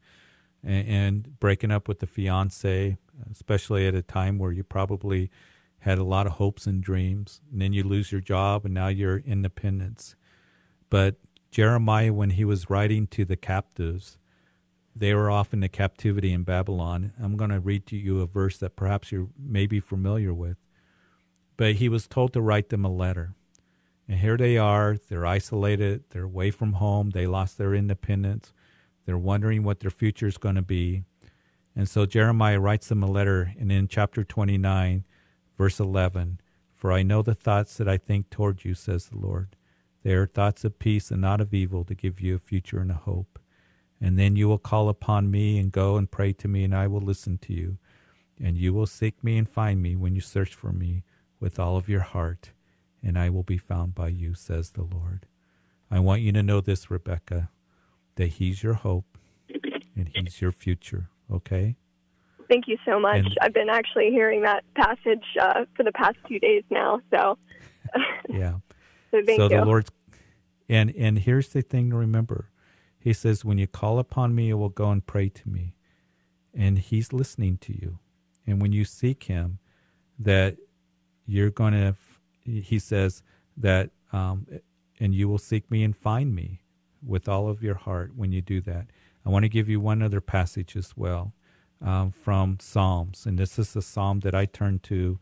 and, 0.64 0.88
and 0.88 1.39
breaking 1.39 1.72
up 1.72 1.88
with 1.88 2.00
the 2.00 2.08
fiance, 2.08 2.98
especially 3.32 3.88
at 3.88 3.96
a 3.96 4.02
time 4.02 4.38
where 4.38 4.52
you 4.52 4.64
probably 4.64 5.32
had 5.82 5.97
a 5.97 6.03
lot 6.03 6.27
of 6.27 6.34
hopes 6.34 6.67
and 6.67 6.82
dreams. 6.82 7.41
And 7.51 7.61
then 7.61 7.73
you 7.73 7.84
lose 7.84 8.11
your 8.11 8.21
job 8.21 8.65
and 8.65 8.73
now 8.73 8.88
you're 8.88 9.17
independence. 9.17 10.15
But 10.89 11.15
Jeremiah, 11.49 12.13
when 12.13 12.32
he 12.32 12.45
was 12.45 12.69
writing 12.69 13.07
to 13.07 13.25
the 13.25 13.36
captives, 13.36 14.17
they 14.95 15.13
were 15.13 15.32
off 15.32 15.53
in 15.53 15.61
the 15.61 15.69
captivity 15.69 16.34
in 16.34 16.43
Babylon. 16.43 17.13
I'm 17.21 17.36
going 17.36 17.49
to 17.49 17.59
read 17.59 17.88
to 17.88 17.97
you 17.97 18.21
a 18.21 18.27
verse 18.27 18.57
that 18.59 18.75
perhaps 18.75 19.11
you 19.11 19.32
may 19.38 19.65
be 19.65 19.79
familiar 19.79 20.34
with. 20.34 20.57
But 21.57 21.75
he 21.75 21.89
was 21.89 22.07
told 22.07 22.34
to 22.34 22.41
write 22.41 22.69
them 22.69 22.86
a 22.86 22.91
letter. 22.91 23.34
And 24.07 24.19
here 24.19 24.38
they 24.38 24.57
are. 24.57 24.97
They're 25.09 25.25
isolated. 25.25 26.03
They're 26.09 26.23
away 26.23 26.51
from 26.51 26.73
home. 26.73 27.11
They 27.11 27.25
lost 27.25 27.57
their 27.57 27.73
independence. 27.73 28.53
They're 29.05 29.17
wondering 29.17 29.63
what 29.63 29.79
their 29.79 29.89
future 29.89 30.27
is 30.27 30.38
going 30.38 30.55
to 30.55 30.61
be. 30.61 31.03
And 31.75 31.89
so 31.89 32.05
Jeremiah 32.05 32.59
writes 32.59 32.89
them 32.89 33.01
a 33.01 33.09
letter, 33.09 33.53
and 33.57 33.71
in 33.71 33.88
chapter 33.88 34.23
29, 34.23 35.05
verse 35.62 35.80
11, 35.80 36.41
For 36.74 36.91
I 36.91 37.03
know 37.03 37.22
the 37.22 37.36
thoughts 37.36 37.78
that 37.78 37.88
I 37.88 37.95
think 37.95 38.32
toward 38.32 38.66
you, 38.66 38.74
says 38.74 39.05
the 39.05 39.20
Lord. 39.20 39.55
They 40.01 40.14
are 40.14 40.26
thoughts 40.26 40.64
of 40.64 40.80
peace 40.80 41.12
and 41.12 41.22
not 41.22 41.39
of 41.39 41.53
evil 41.53 41.84
to 41.84 41.93
give 41.93 42.20
you 42.20 42.34
a 42.34 42.39
future 42.39 42.80
and 42.80 42.89
a 42.89 42.95
hope. 42.95 43.38
And 44.01 44.18
then 44.18 44.36
you 44.36 44.47
will 44.47 44.57
call 44.57 44.89
upon 44.89 45.30
me 45.30 45.59
and 45.59 45.72
go 45.72 45.97
and 45.97 46.09
pray 46.09 46.34
to 46.34 46.47
me, 46.47 46.64
and 46.64 46.74
I 46.74 46.88
will 46.88 46.99
listen 46.99 47.38
to 47.43 47.53
you. 47.53 47.78
And 48.43 48.57
you 48.57 48.74
will 48.74 48.88
seek 48.88 49.24
me 49.24 49.38
and 49.38 49.47
find 49.47 49.84
me 49.84 49.95
when 49.95 50.16
you 50.16 50.22
search 50.22 50.55
for 50.55 50.72
me 50.72 51.03
with 51.39 51.59
all 51.59 51.78
of 51.78 51.88
your 51.88 52.01
heart, 52.01 52.53
and 53.03 53.16
I 53.16 53.30
will 53.30 53.43
be 53.43 53.59
found 53.59 53.93
by 53.93 54.07
you, 54.07 54.34
says 54.34 54.72
the 54.72 54.82
Lord. 54.82 55.28
I 55.91 55.99
want 55.99 56.24
you 56.24 56.32
to 56.32 56.41
know 56.41 56.62
this, 56.62 56.89
Rebecca, 56.89 57.51
that 58.16 58.30
He's 58.30 58.64
your 58.64 58.74
hope 58.74 59.16
and 59.95 60.09
He's 60.16 60.41
your 60.41 60.51
future, 60.51 61.12
okay? 61.32 61.76
Thank 62.52 62.68
you 62.68 62.78
so 62.84 62.99
much. 62.99 63.20
And, 63.20 63.38
I've 63.41 63.54
been 63.54 63.70
actually 63.70 64.10
hearing 64.10 64.41
that 64.41 64.66
passage 64.76 65.24
uh, 65.41 65.64
for 65.74 65.84
the 65.84 65.93
past 65.93 66.18
few 66.28 66.38
days 66.38 66.64
now, 66.70 66.99
so. 67.10 67.38
yeah. 68.30 68.56
so 69.10 69.22
thank 69.26 69.39
so 69.39 69.43
you. 69.43 69.49
the 69.56 69.64
Lord's, 69.64 69.89
and, 70.68 70.93
and 70.97 71.20
here's 71.20 71.47
the 71.47 71.62
thing 71.62 71.91
to 71.91 71.95
remember 71.95 72.49
he 72.99 73.14
says, 73.14 73.45
When 73.45 73.58
you 73.58 73.68
call 73.68 73.99
upon 73.99 74.36
me, 74.36 74.47
you 74.47 74.58
will 74.58 74.68
go 74.68 74.91
and 74.91 75.06
pray 75.06 75.30
to 75.30 75.49
me. 75.49 75.76
And 76.54 76.78
he's 76.78 77.14
listening 77.14 77.58
to 77.60 77.72
you. 77.72 77.99
And 78.45 78.62
when 78.62 78.74
you 78.74 78.84
seek 78.84 79.24
him, 79.24 79.60
that 80.20 80.58
you're 81.26 81.52
going 81.52 81.72
to, 81.72 81.95
he 82.43 82.80
says, 82.80 83.24
that, 83.56 83.91
um, 84.12 84.45
and 84.99 85.16
you 85.16 85.30
will 85.30 85.38
seek 85.38 85.72
me 85.72 85.84
and 85.86 85.95
find 85.95 86.36
me 86.36 86.64
with 87.02 87.30
all 87.30 87.47
of 87.47 87.64
your 87.64 87.76
heart 87.76 88.12
when 88.18 88.34
you 88.34 88.41
do 88.41 88.60
that. 88.60 88.88
I 89.26 89.30
want 89.30 89.43
to 89.43 89.49
give 89.49 89.70
you 89.70 89.80
one 89.80 90.02
other 90.02 90.20
passage 90.20 90.76
as 90.76 90.97
well 90.97 91.34
um, 91.82 92.11
from 92.11 92.57
Psalms. 92.59 93.25
And 93.25 93.38
this 93.38 93.57
is 93.57 93.75
a 93.75 93.82
psalm 93.82 94.19
that 94.21 94.36
I 94.36 94.45
turn 94.45 94.79
to 94.79 95.19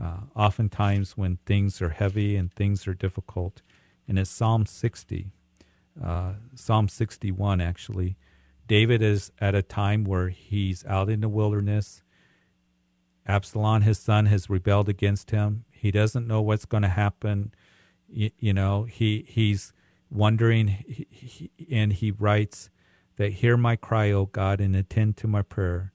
uh, 0.00 0.20
oftentimes 0.34 1.16
when 1.16 1.38
things 1.46 1.80
are 1.80 1.90
heavy 1.90 2.36
and 2.36 2.52
things 2.52 2.86
are 2.86 2.94
difficult. 2.94 3.62
And 4.06 4.18
it's 4.18 4.30
Psalm 4.30 4.66
60 4.66 5.30
uh, 6.02 6.34
Psalm 6.54 6.88
61, 6.88 7.60
actually. 7.60 8.16
David 8.66 9.02
is 9.02 9.30
at 9.40 9.54
a 9.54 9.62
time 9.62 10.04
where 10.04 10.28
he's 10.28 10.84
out 10.86 11.10
in 11.10 11.20
the 11.20 11.28
wilderness. 11.28 12.02
Absalom, 13.26 13.82
his 13.82 13.98
son, 13.98 14.26
has 14.26 14.50
rebelled 14.50 14.88
against 14.88 15.30
him. 15.30 15.64
He 15.70 15.90
doesn't 15.90 16.26
know 16.26 16.42
what's 16.42 16.64
going 16.64 16.82
to 16.82 16.88
happen. 16.88 17.52
You, 18.08 18.30
you, 18.38 18.52
know, 18.52 18.84
he 18.84 19.24
he's 19.28 19.72
wondering, 20.10 20.68
he, 20.68 21.06
he, 21.10 21.50
and 21.70 21.92
he 21.92 22.10
writes 22.10 22.70
that, 23.16 23.34
"Hear 23.34 23.56
my 23.56 23.76
cry, 23.76 24.10
O 24.10 24.26
God, 24.26 24.60
and 24.60 24.74
attend 24.74 25.16
to 25.18 25.28
my 25.28 25.42
prayer. 25.42 25.92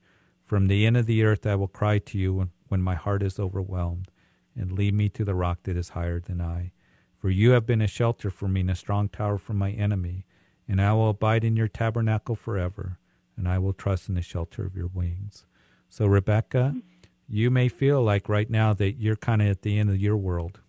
From 0.50 0.66
the 0.66 0.88
end 0.88 0.98
of 0.98 1.06
the 1.06 1.24
earth 1.24 1.46
I 1.46 1.54
will 1.54 1.68
cry 1.68 2.00
to 2.00 2.18
you 2.18 2.50
when, 2.70 2.82
my 2.82 2.96
heart 2.96 3.22
is 3.22 3.40
overwhelmed, 3.40 4.10
and 4.56 4.72
lead 4.72 4.96
me 4.96 5.08
to 5.10 5.24
the 5.24 5.36
rock 5.36 5.62
that 5.64 5.78
is 5.78 5.90
higher 5.90 6.20
than 6.20 6.42
I." 6.42 6.72
For 7.20 7.30
you 7.30 7.52
have 7.52 7.68
been 7.68 7.84
a 7.84 7.88
shelter 7.88 8.32
for 8.32 8.48
me 8.48 8.62
and 8.62 8.72
a 8.72 8.76
strong 8.76 9.10
tower 9.10 9.38
from 9.38 9.60
my 9.60 9.70
enemy, 9.70 10.26
and 10.68 10.82
I 10.82 10.94
will 10.94 11.12
abide 11.12 11.44
in 11.44 11.56
your 11.56 11.68
tabernacle 11.68 12.36
forever, 12.36 12.98
and 13.38 13.48
I 13.48 13.60
will 13.60 13.74
trust 13.74 14.10
in 14.10 14.16
the 14.16 14.24
shelter 14.24 14.66
of 14.66 14.76
your 14.76 14.88
wings. 14.88 15.46
So, 15.88 16.08
Rebecca, 16.08 16.82
you 17.28 17.52
may 17.52 17.68
feel 17.68 18.02
like 18.02 18.28
right 18.28 18.50
now 18.50 18.74
that 18.74 18.94
you're 18.94 19.16
kind 19.16 19.44
of 19.44 19.50
at 19.50 19.62
the 19.62 19.78
end 19.78 19.92
of 19.92 20.02
your 20.02 20.18
world. 20.18 20.62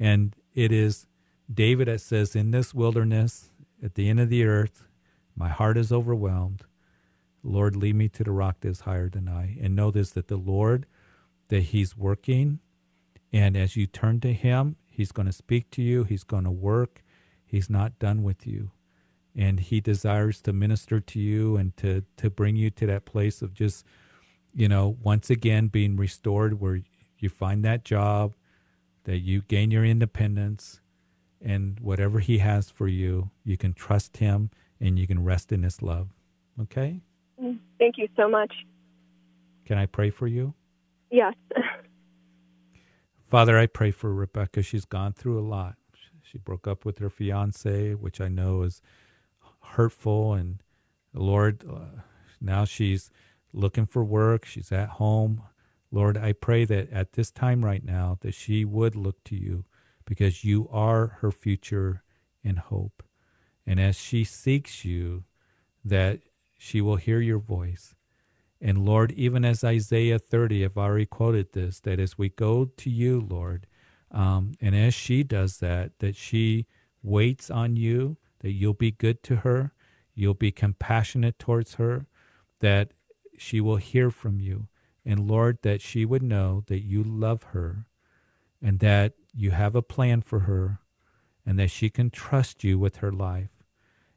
And 0.00 0.34
it 0.52 0.72
is 0.72 1.06
David 1.52 1.86
that 1.86 2.00
says, 2.00 2.34
In 2.34 2.50
this 2.50 2.74
wilderness, 2.74 3.52
at 3.80 3.94
the 3.94 4.08
end 4.08 4.18
of 4.18 4.30
the 4.30 4.42
earth, 4.42 4.88
my 5.36 5.50
heart 5.50 5.76
is 5.76 5.92
overwhelmed. 5.92 6.64
Lord, 7.46 7.76
lead 7.76 7.94
me 7.94 8.08
to 8.10 8.24
the 8.24 8.32
rock 8.32 8.60
that 8.60 8.68
is 8.68 8.80
higher 8.80 9.08
than 9.08 9.28
I. 9.28 9.56
And 9.60 9.76
know 9.76 9.90
this 9.90 10.10
that 10.10 10.28
the 10.28 10.36
Lord, 10.36 10.86
that 11.48 11.64
He's 11.64 11.96
working. 11.96 12.60
And 13.32 13.56
as 13.56 13.76
you 13.76 13.86
turn 13.86 14.20
to 14.20 14.32
Him, 14.32 14.76
He's 14.88 15.12
going 15.12 15.26
to 15.26 15.32
speak 15.32 15.70
to 15.72 15.82
you, 15.82 16.04
He's 16.04 16.24
going 16.24 16.44
to 16.44 16.50
work. 16.50 17.02
He's 17.44 17.70
not 17.70 17.98
done 17.98 18.22
with 18.22 18.46
you. 18.46 18.70
And 19.34 19.60
He 19.60 19.80
desires 19.80 20.40
to 20.42 20.52
minister 20.52 21.00
to 21.00 21.20
you 21.20 21.56
and 21.56 21.76
to, 21.78 22.04
to 22.16 22.30
bring 22.30 22.56
you 22.56 22.70
to 22.70 22.86
that 22.86 23.04
place 23.04 23.42
of 23.42 23.54
just, 23.54 23.84
you 24.54 24.68
know, 24.68 24.96
once 25.02 25.30
again 25.30 25.68
being 25.68 25.96
restored 25.96 26.60
where 26.60 26.80
you 27.18 27.28
find 27.28 27.64
that 27.64 27.84
job, 27.84 28.34
that 29.04 29.18
you 29.18 29.42
gain 29.42 29.70
your 29.70 29.84
independence, 29.84 30.80
and 31.40 31.78
whatever 31.80 32.18
He 32.18 32.38
has 32.38 32.70
for 32.70 32.88
you, 32.88 33.30
you 33.44 33.56
can 33.56 33.72
trust 33.72 34.16
Him 34.16 34.50
and 34.80 34.98
you 34.98 35.06
can 35.06 35.22
rest 35.22 35.52
in 35.52 35.62
His 35.62 35.82
love. 35.82 36.08
Okay? 36.60 37.02
Thank 37.38 37.98
you 37.98 38.08
so 38.16 38.28
much. 38.28 38.52
Can 39.64 39.78
I 39.78 39.86
pray 39.86 40.10
for 40.10 40.26
you? 40.26 40.54
Yes. 41.10 41.34
Father, 43.24 43.58
I 43.58 43.66
pray 43.66 43.90
for 43.90 44.14
Rebecca. 44.14 44.62
She's 44.62 44.84
gone 44.84 45.12
through 45.12 45.38
a 45.38 45.42
lot. 45.46 45.76
She 46.22 46.38
broke 46.38 46.66
up 46.66 46.84
with 46.84 46.98
her 46.98 47.10
fiance, 47.10 47.94
which 47.94 48.20
I 48.20 48.28
know 48.28 48.62
is 48.62 48.80
hurtful. 49.60 50.34
And 50.34 50.62
Lord, 51.12 51.64
uh, 51.68 52.02
now 52.40 52.64
she's 52.64 53.10
looking 53.52 53.86
for 53.86 54.04
work. 54.04 54.44
She's 54.44 54.72
at 54.72 54.90
home. 54.90 55.42
Lord, 55.90 56.16
I 56.16 56.32
pray 56.32 56.64
that 56.64 56.90
at 56.90 57.12
this 57.12 57.30
time 57.30 57.64
right 57.64 57.84
now 57.84 58.18
that 58.20 58.34
she 58.34 58.64
would 58.64 58.96
look 58.96 59.22
to 59.24 59.36
you 59.36 59.64
because 60.04 60.44
you 60.44 60.68
are 60.70 61.18
her 61.20 61.30
future 61.30 62.02
and 62.44 62.58
hope. 62.58 63.02
And 63.66 63.80
as 63.80 63.98
she 63.98 64.24
seeks 64.24 64.84
you, 64.84 65.24
that 65.84 66.20
she 66.56 66.80
will 66.80 66.96
hear 66.96 67.20
your 67.20 67.38
voice 67.38 67.94
and 68.60 68.84
Lord, 68.84 69.12
even 69.12 69.44
as 69.44 69.62
Isaiah 69.62 70.18
30, 70.18 70.64
I've 70.64 70.78
already 70.78 71.06
quoted 71.06 71.52
this, 71.52 71.80
that 71.80 72.00
as 72.00 72.16
we 72.16 72.30
go 72.30 72.64
to 72.64 72.90
you, 72.90 73.20
Lord, 73.20 73.66
um, 74.10 74.52
and 74.60 74.74
as 74.74 74.94
she 74.94 75.22
does 75.22 75.58
that, 75.58 75.98
that 75.98 76.16
she 76.16 76.66
waits 77.02 77.50
on 77.50 77.76
you, 77.76 78.16
that 78.40 78.52
you'll 78.52 78.74
be 78.74 78.90
good 78.90 79.22
to 79.24 79.36
her, 79.36 79.72
you'll 80.14 80.34
be 80.34 80.52
compassionate 80.52 81.38
towards 81.38 81.74
her, 81.74 82.06
that 82.60 82.92
she 83.36 83.60
will 83.60 83.76
hear 83.76 84.10
from 84.10 84.40
you. 84.40 84.68
And 85.04 85.28
Lord, 85.28 85.58
that 85.62 85.82
she 85.82 86.04
would 86.04 86.22
know 86.22 86.64
that 86.66 86.80
you 86.80 87.04
love 87.04 87.42
her 87.54 87.86
and 88.62 88.80
that 88.80 89.12
you 89.34 89.50
have 89.50 89.76
a 89.76 89.82
plan 89.82 90.22
for 90.22 90.40
her 90.40 90.80
and 91.44 91.58
that 91.58 91.70
she 91.70 91.90
can 91.90 92.10
trust 92.10 92.64
you 92.64 92.78
with 92.78 92.96
her 92.96 93.12
life 93.12 93.55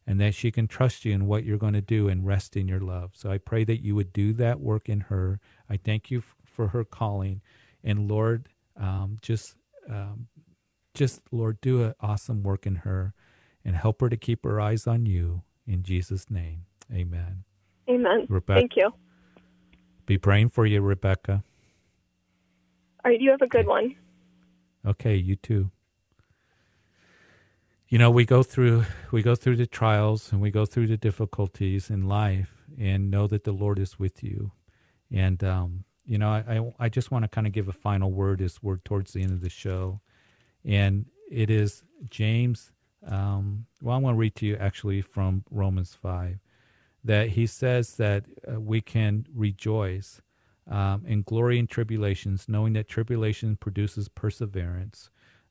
and 0.09 0.19
that 0.19 0.33
she 0.33 0.49
can 0.49 0.67
trust 0.67 1.05
you 1.05 1.13
in 1.13 1.27
what 1.27 1.43
you're 1.43 1.59
going 1.59 1.75
to 1.75 1.81
do 1.81 2.07
and 2.07 2.25
rest 2.25 2.57
in 2.57 2.67
your 2.67 2.79
love. 2.79 3.11
So 3.13 3.29
I 3.29 3.37
pray 3.37 3.63
that 3.65 3.83
you 3.83 3.93
would 3.93 4.11
do 4.11 4.33
that 4.33 4.59
work 4.59 4.89
in 4.89 5.01
her. 5.01 5.39
I 5.69 5.77
thank 5.77 6.09
you 6.09 6.17
f- 6.17 6.35
for 6.43 6.69
her 6.69 6.83
calling. 6.83 7.41
And 7.83 8.09
Lord, 8.09 8.49
um, 8.75 9.17
just, 9.21 9.55
um, 9.87 10.25
just, 10.95 11.21
Lord, 11.31 11.61
do 11.61 11.83
an 11.83 11.93
awesome 12.01 12.41
work 12.41 12.65
in 12.65 12.77
her 12.77 13.13
and 13.63 13.75
help 13.75 14.01
her 14.01 14.09
to 14.09 14.17
keep 14.17 14.45
her 14.45 14.59
eyes 14.59 14.87
on 14.87 15.05
you. 15.05 15.43
In 15.67 15.83
Jesus' 15.83 16.27
name, 16.31 16.65
amen. 16.91 17.43
Amen. 17.87 18.25
Rebecca, 18.27 18.61
Thank 18.61 18.77
you. 18.77 18.91
Be 20.07 20.17
praying 20.17 20.49
for 20.49 20.65
you, 20.65 20.81
Rebecca. 20.81 21.43
All 23.05 23.11
right, 23.11 23.21
you 23.21 23.29
have 23.29 23.43
a 23.43 23.47
good 23.47 23.67
one. 23.67 23.95
Okay, 24.83 25.17
you 25.17 25.35
too. 25.35 25.69
You 27.89 27.97
know, 27.97 28.11
we 28.11 28.23
go 28.23 28.43
through 28.43 28.85
we 29.09 29.23
go 29.23 29.33
through 29.33 29.55
the 29.55 29.65
trials 29.65 30.31
and 30.31 30.39
we 30.39 30.51
go 30.51 30.63
through 30.67 30.85
the 30.85 30.97
difficulties 30.97 31.89
in 31.89 32.07
life, 32.07 32.53
and 32.77 33.09
know 33.09 33.25
that 33.25 33.45
the 33.45 33.51
Lord 33.51 33.79
is 33.79 33.97
with 33.97 34.23
you. 34.23 34.51
And 35.11 35.43
um, 35.43 35.85
you 36.05 36.19
know, 36.19 36.29
I 36.29 36.73
I, 36.79 36.85
I 36.85 36.89
just 36.89 37.09
want 37.09 37.23
to 37.23 37.27
kind 37.27 37.47
of 37.47 37.53
give 37.53 37.67
a 37.67 37.73
final 37.73 38.11
word 38.11 38.41
as 38.41 38.61
we're 38.61 38.77
towards 38.77 39.13
the 39.13 39.23
end 39.23 39.31
of 39.31 39.41
the 39.41 39.49
show, 39.49 40.01
and 40.63 41.07
it 41.31 41.49
is 41.49 41.83
James. 42.11 42.71
Um, 43.07 43.65
well, 43.81 43.95
I 43.95 43.99
want 43.99 44.13
to 44.13 44.19
read 44.19 44.35
to 44.35 44.45
you 44.45 44.55
actually 44.57 45.01
from 45.01 45.43
Romans 45.49 45.97
five, 45.99 46.37
that 47.03 47.29
he 47.29 47.47
says 47.47 47.95
that 47.95 48.25
uh, 48.47 48.59
we 48.59 48.81
can 48.81 49.25
rejoice 49.33 50.21
um, 50.69 51.05
in 51.07 51.23
glory 51.23 51.57
in 51.57 51.65
tribulations, 51.65 52.47
knowing 52.47 52.73
that 52.73 52.87
tribulation 52.87 53.55
produces 53.55 54.09
perseverance, 54.09 55.09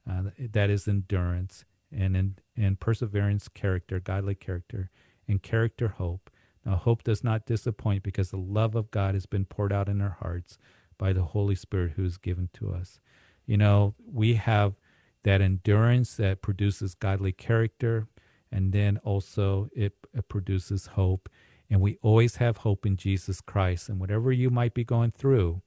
uh, 0.08 0.22
that 0.38 0.70
is 0.70 0.86
endurance, 0.86 1.64
and 1.92 2.16
in, 2.16 2.36
and 2.56 2.80
perseverance, 2.80 3.48
character, 3.48 4.00
godly 4.00 4.34
character, 4.34 4.90
and 5.26 5.42
character, 5.42 5.88
hope. 5.88 6.30
Now, 6.64 6.76
hope 6.76 7.02
does 7.04 7.24
not 7.24 7.46
disappoint 7.46 8.02
because 8.02 8.30
the 8.30 8.36
love 8.36 8.74
of 8.74 8.90
God 8.90 9.14
has 9.14 9.26
been 9.26 9.44
poured 9.44 9.72
out 9.72 9.88
in 9.88 10.00
our 10.00 10.16
hearts 10.20 10.58
by 10.98 11.12
the 11.12 11.22
Holy 11.22 11.54
Spirit 11.54 11.92
who 11.96 12.04
is 12.04 12.16
given 12.18 12.50
to 12.54 12.72
us. 12.72 13.00
You 13.46 13.56
know, 13.56 13.94
we 14.12 14.34
have 14.34 14.74
that 15.22 15.40
endurance 15.40 16.16
that 16.16 16.42
produces 16.42 16.94
godly 16.94 17.32
character, 17.32 18.06
and 18.52 18.72
then 18.72 18.98
also 18.98 19.68
it, 19.74 19.94
it 20.12 20.28
produces 20.28 20.86
hope 20.88 21.28
and 21.70 21.80
we 21.80 21.98
always 22.02 22.36
have 22.36 22.58
hope 22.58 22.86
in 22.86 22.96
Jesus 22.96 23.40
Christ. 23.40 23.88
And 23.88 24.00
whatever 24.00 24.32
you 24.32 24.50
might 24.50 24.74
be 24.74 24.84
going 24.84 25.10
through, 25.10 25.62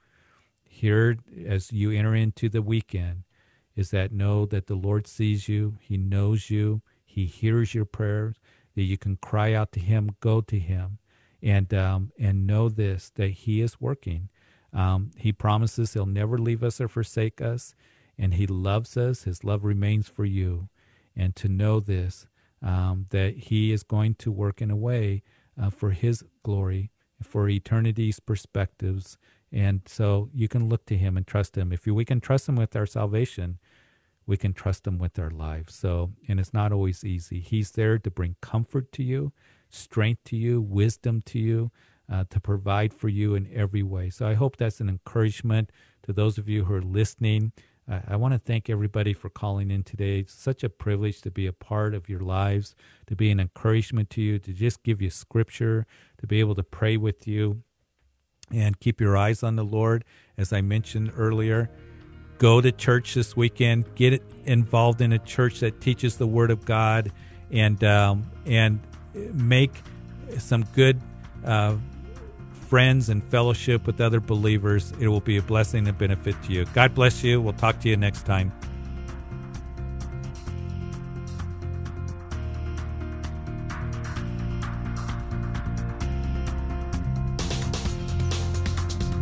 here 0.64 1.18
as 1.46 1.72
you 1.72 1.92
enter 1.92 2.16
into 2.16 2.50
the 2.50 2.62
weekend, 2.62 3.24
is 3.82 3.90
that 3.92 4.12
know 4.12 4.46
that 4.46 4.68
the 4.68 4.76
Lord 4.76 5.08
sees 5.08 5.50
you, 5.50 5.78
He 5.82 5.98
knows 5.98 6.50
you, 6.50 6.82
He 7.04 7.26
hears 7.26 7.74
your 7.74 7.86
prayers, 7.86 8.36
that 8.76 8.84
you 8.84 8.98
can 8.98 9.18
cry 9.18 9.54
out 9.54 9.72
to 9.74 9.80
Him, 9.80 10.12
go 10.20 10.40
to 10.42 10.58
Him, 10.58 11.00
and 11.42 11.74
um, 11.74 12.12
and 12.20 12.48
know 12.48 12.70
this 12.70 13.12
that 13.16 13.32
He 13.32 13.62
is 13.62 13.82
working. 13.82 14.30
Um, 14.74 15.12
he 15.18 15.34
promises 15.34 15.94
He'll 15.94 16.06
never 16.06 16.38
leave 16.38 16.64
us 16.64 16.80
or 16.80 16.88
forsake 16.88 17.42
us, 17.42 17.76
and 18.18 18.36
He 18.36 18.48
loves 18.48 18.96
us. 18.96 19.24
His 19.24 19.44
love 19.44 19.64
remains 19.64 20.08
for 20.08 20.26
you, 20.26 20.70
and 21.16 21.36
to 21.36 21.50
know 21.50 21.80
this 21.80 22.28
um, 22.62 23.08
that 23.10 23.34
He 23.50 23.72
is 23.72 23.84
going 23.84 24.16
to 24.16 24.32
work 24.32 24.62
in 24.62 24.72
a 24.72 24.76
way 24.76 25.24
uh, 25.62 25.72
for 25.72 25.92
His 25.92 26.24
glory, 26.44 26.92
for 27.22 27.50
eternity's 27.50 28.20
perspectives. 28.20 29.18
And 29.52 29.82
so 29.86 30.30
you 30.34 30.48
can 30.48 30.70
look 30.70 30.86
to 30.86 30.98
Him 30.98 31.18
and 31.18 31.28
trust 31.28 31.58
Him. 31.58 31.74
If 31.74 31.86
we 31.86 32.06
can 32.06 32.22
trust 32.22 32.48
Him 32.48 32.56
with 32.56 32.76
our 32.76 32.86
salvation, 32.86 33.60
we 34.32 34.38
can 34.38 34.54
trust 34.54 34.88
Him 34.88 34.98
with 34.98 35.20
our 35.20 35.30
lives. 35.30 35.76
So, 35.76 36.14
and 36.26 36.40
it's 36.40 36.54
not 36.54 36.72
always 36.72 37.04
easy. 37.04 37.42
He's 37.42 37.72
there 37.72 37.98
to 37.98 38.10
bring 38.10 38.38
comfort 38.40 38.94
to 38.94 39.04
you, 39.04 39.34
strength 39.70 40.24
to 40.28 40.38
you, 40.38 40.62
wisdom 40.62 41.22
to 41.24 41.38
you, 41.38 41.70
uh, 42.10 42.24
to 42.30 42.40
provide 42.40 42.94
for 42.94 43.10
you 43.10 43.36
in 43.36 43.50
every 43.54 43.84
way. 43.84 44.10
So 44.10 44.26
I 44.26 44.36
hope 44.36 44.56
that's 44.56 44.80
an 44.80 44.88
encouragement 44.88 45.70
to 46.04 46.14
those 46.14 46.38
of 46.38 46.48
you 46.48 46.64
who 46.64 46.76
are 46.76 46.82
listening. 46.82 47.52
I 48.08 48.16
want 48.16 48.34
to 48.34 48.40
thank 48.40 48.70
everybody 48.70 49.14
for 49.14 49.30
calling 49.30 49.70
in 49.70 49.84
today. 49.84 50.20
It's 50.20 50.34
such 50.34 50.64
a 50.64 50.70
privilege 50.70 51.20
to 51.24 51.32
be 51.32 51.46
a 51.46 51.52
part 51.52 51.94
of 51.94 52.08
your 52.08 52.22
lives, 52.22 52.74
to 53.08 53.18
be 53.18 53.32
an 53.32 53.40
encouragement 53.42 54.10
to 54.12 54.22
you, 54.22 54.40
to 54.40 54.54
just 54.54 54.82
give 54.84 55.02
you 55.02 55.10
scripture, 55.10 55.86
to 56.20 56.26
be 56.26 56.40
able 56.40 56.56
to 56.56 56.64
pray 56.64 56.96
with 56.96 57.28
you, 57.28 57.64
and 58.50 58.80
keep 58.80 59.02
your 59.02 59.18
eyes 59.18 59.44
on 59.44 59.58
the 59.58 59.66
Lord. 59.66 60.06
As 60.38 60.54
I 60.54 60.62
mentioned 60.62 61.12
earlier, 61.18 61.70
go 62.42 62.60
to 62.60 62.72
church 62.72 63.14
this 63.14 63.38
weekend, 63.38 63.86
get 63.94 64.20
involved 64.46 65.00
in 65.00 65.14
a 65.14 65.20
church 65.20 65.60
that 65.60 65.80
teaches 65.80 66.18
the 66.18 66.26
Word 66.26 66.50
of 66.50 66.66
God, 66.66 67.12
and 67.52 67.84
um, 67.84 68.32
and 68.48 68.80
make 69.32 69.72
some 70.40 70.64
good 70.74 71.00
uh, 71.46 71.76
friends 72.68 73.10
and 73.10 73.24
fellowship 73.26 73.86
with 73.86 74.02
other 74.02 74.20
believers. 74.20 74.92
It 75.00 75.08
will 75.08 75.20
be 75.20 75.38
a 75.38 75.42
blessing 75.44 75.88
and 75.88 75.96
benefit 75.96 76.36
to 76.46 76.52
you. 76.52 76.66
God 76.74 76.96
bless 76.96 77.24
you. 77.24 77.40
We'll 77.40 77.54
talk 77.54 77.80
to 77.82 77.90
you 77.90 77.96
next 77.96 78.26
time. 78.26 78.52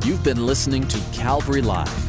You've 0.05 0.23
been 0.23 0.45
listening 0.45 0.87
to 0.87 0.99
Calvary 1.11 1.61
Live. 1.61 2.08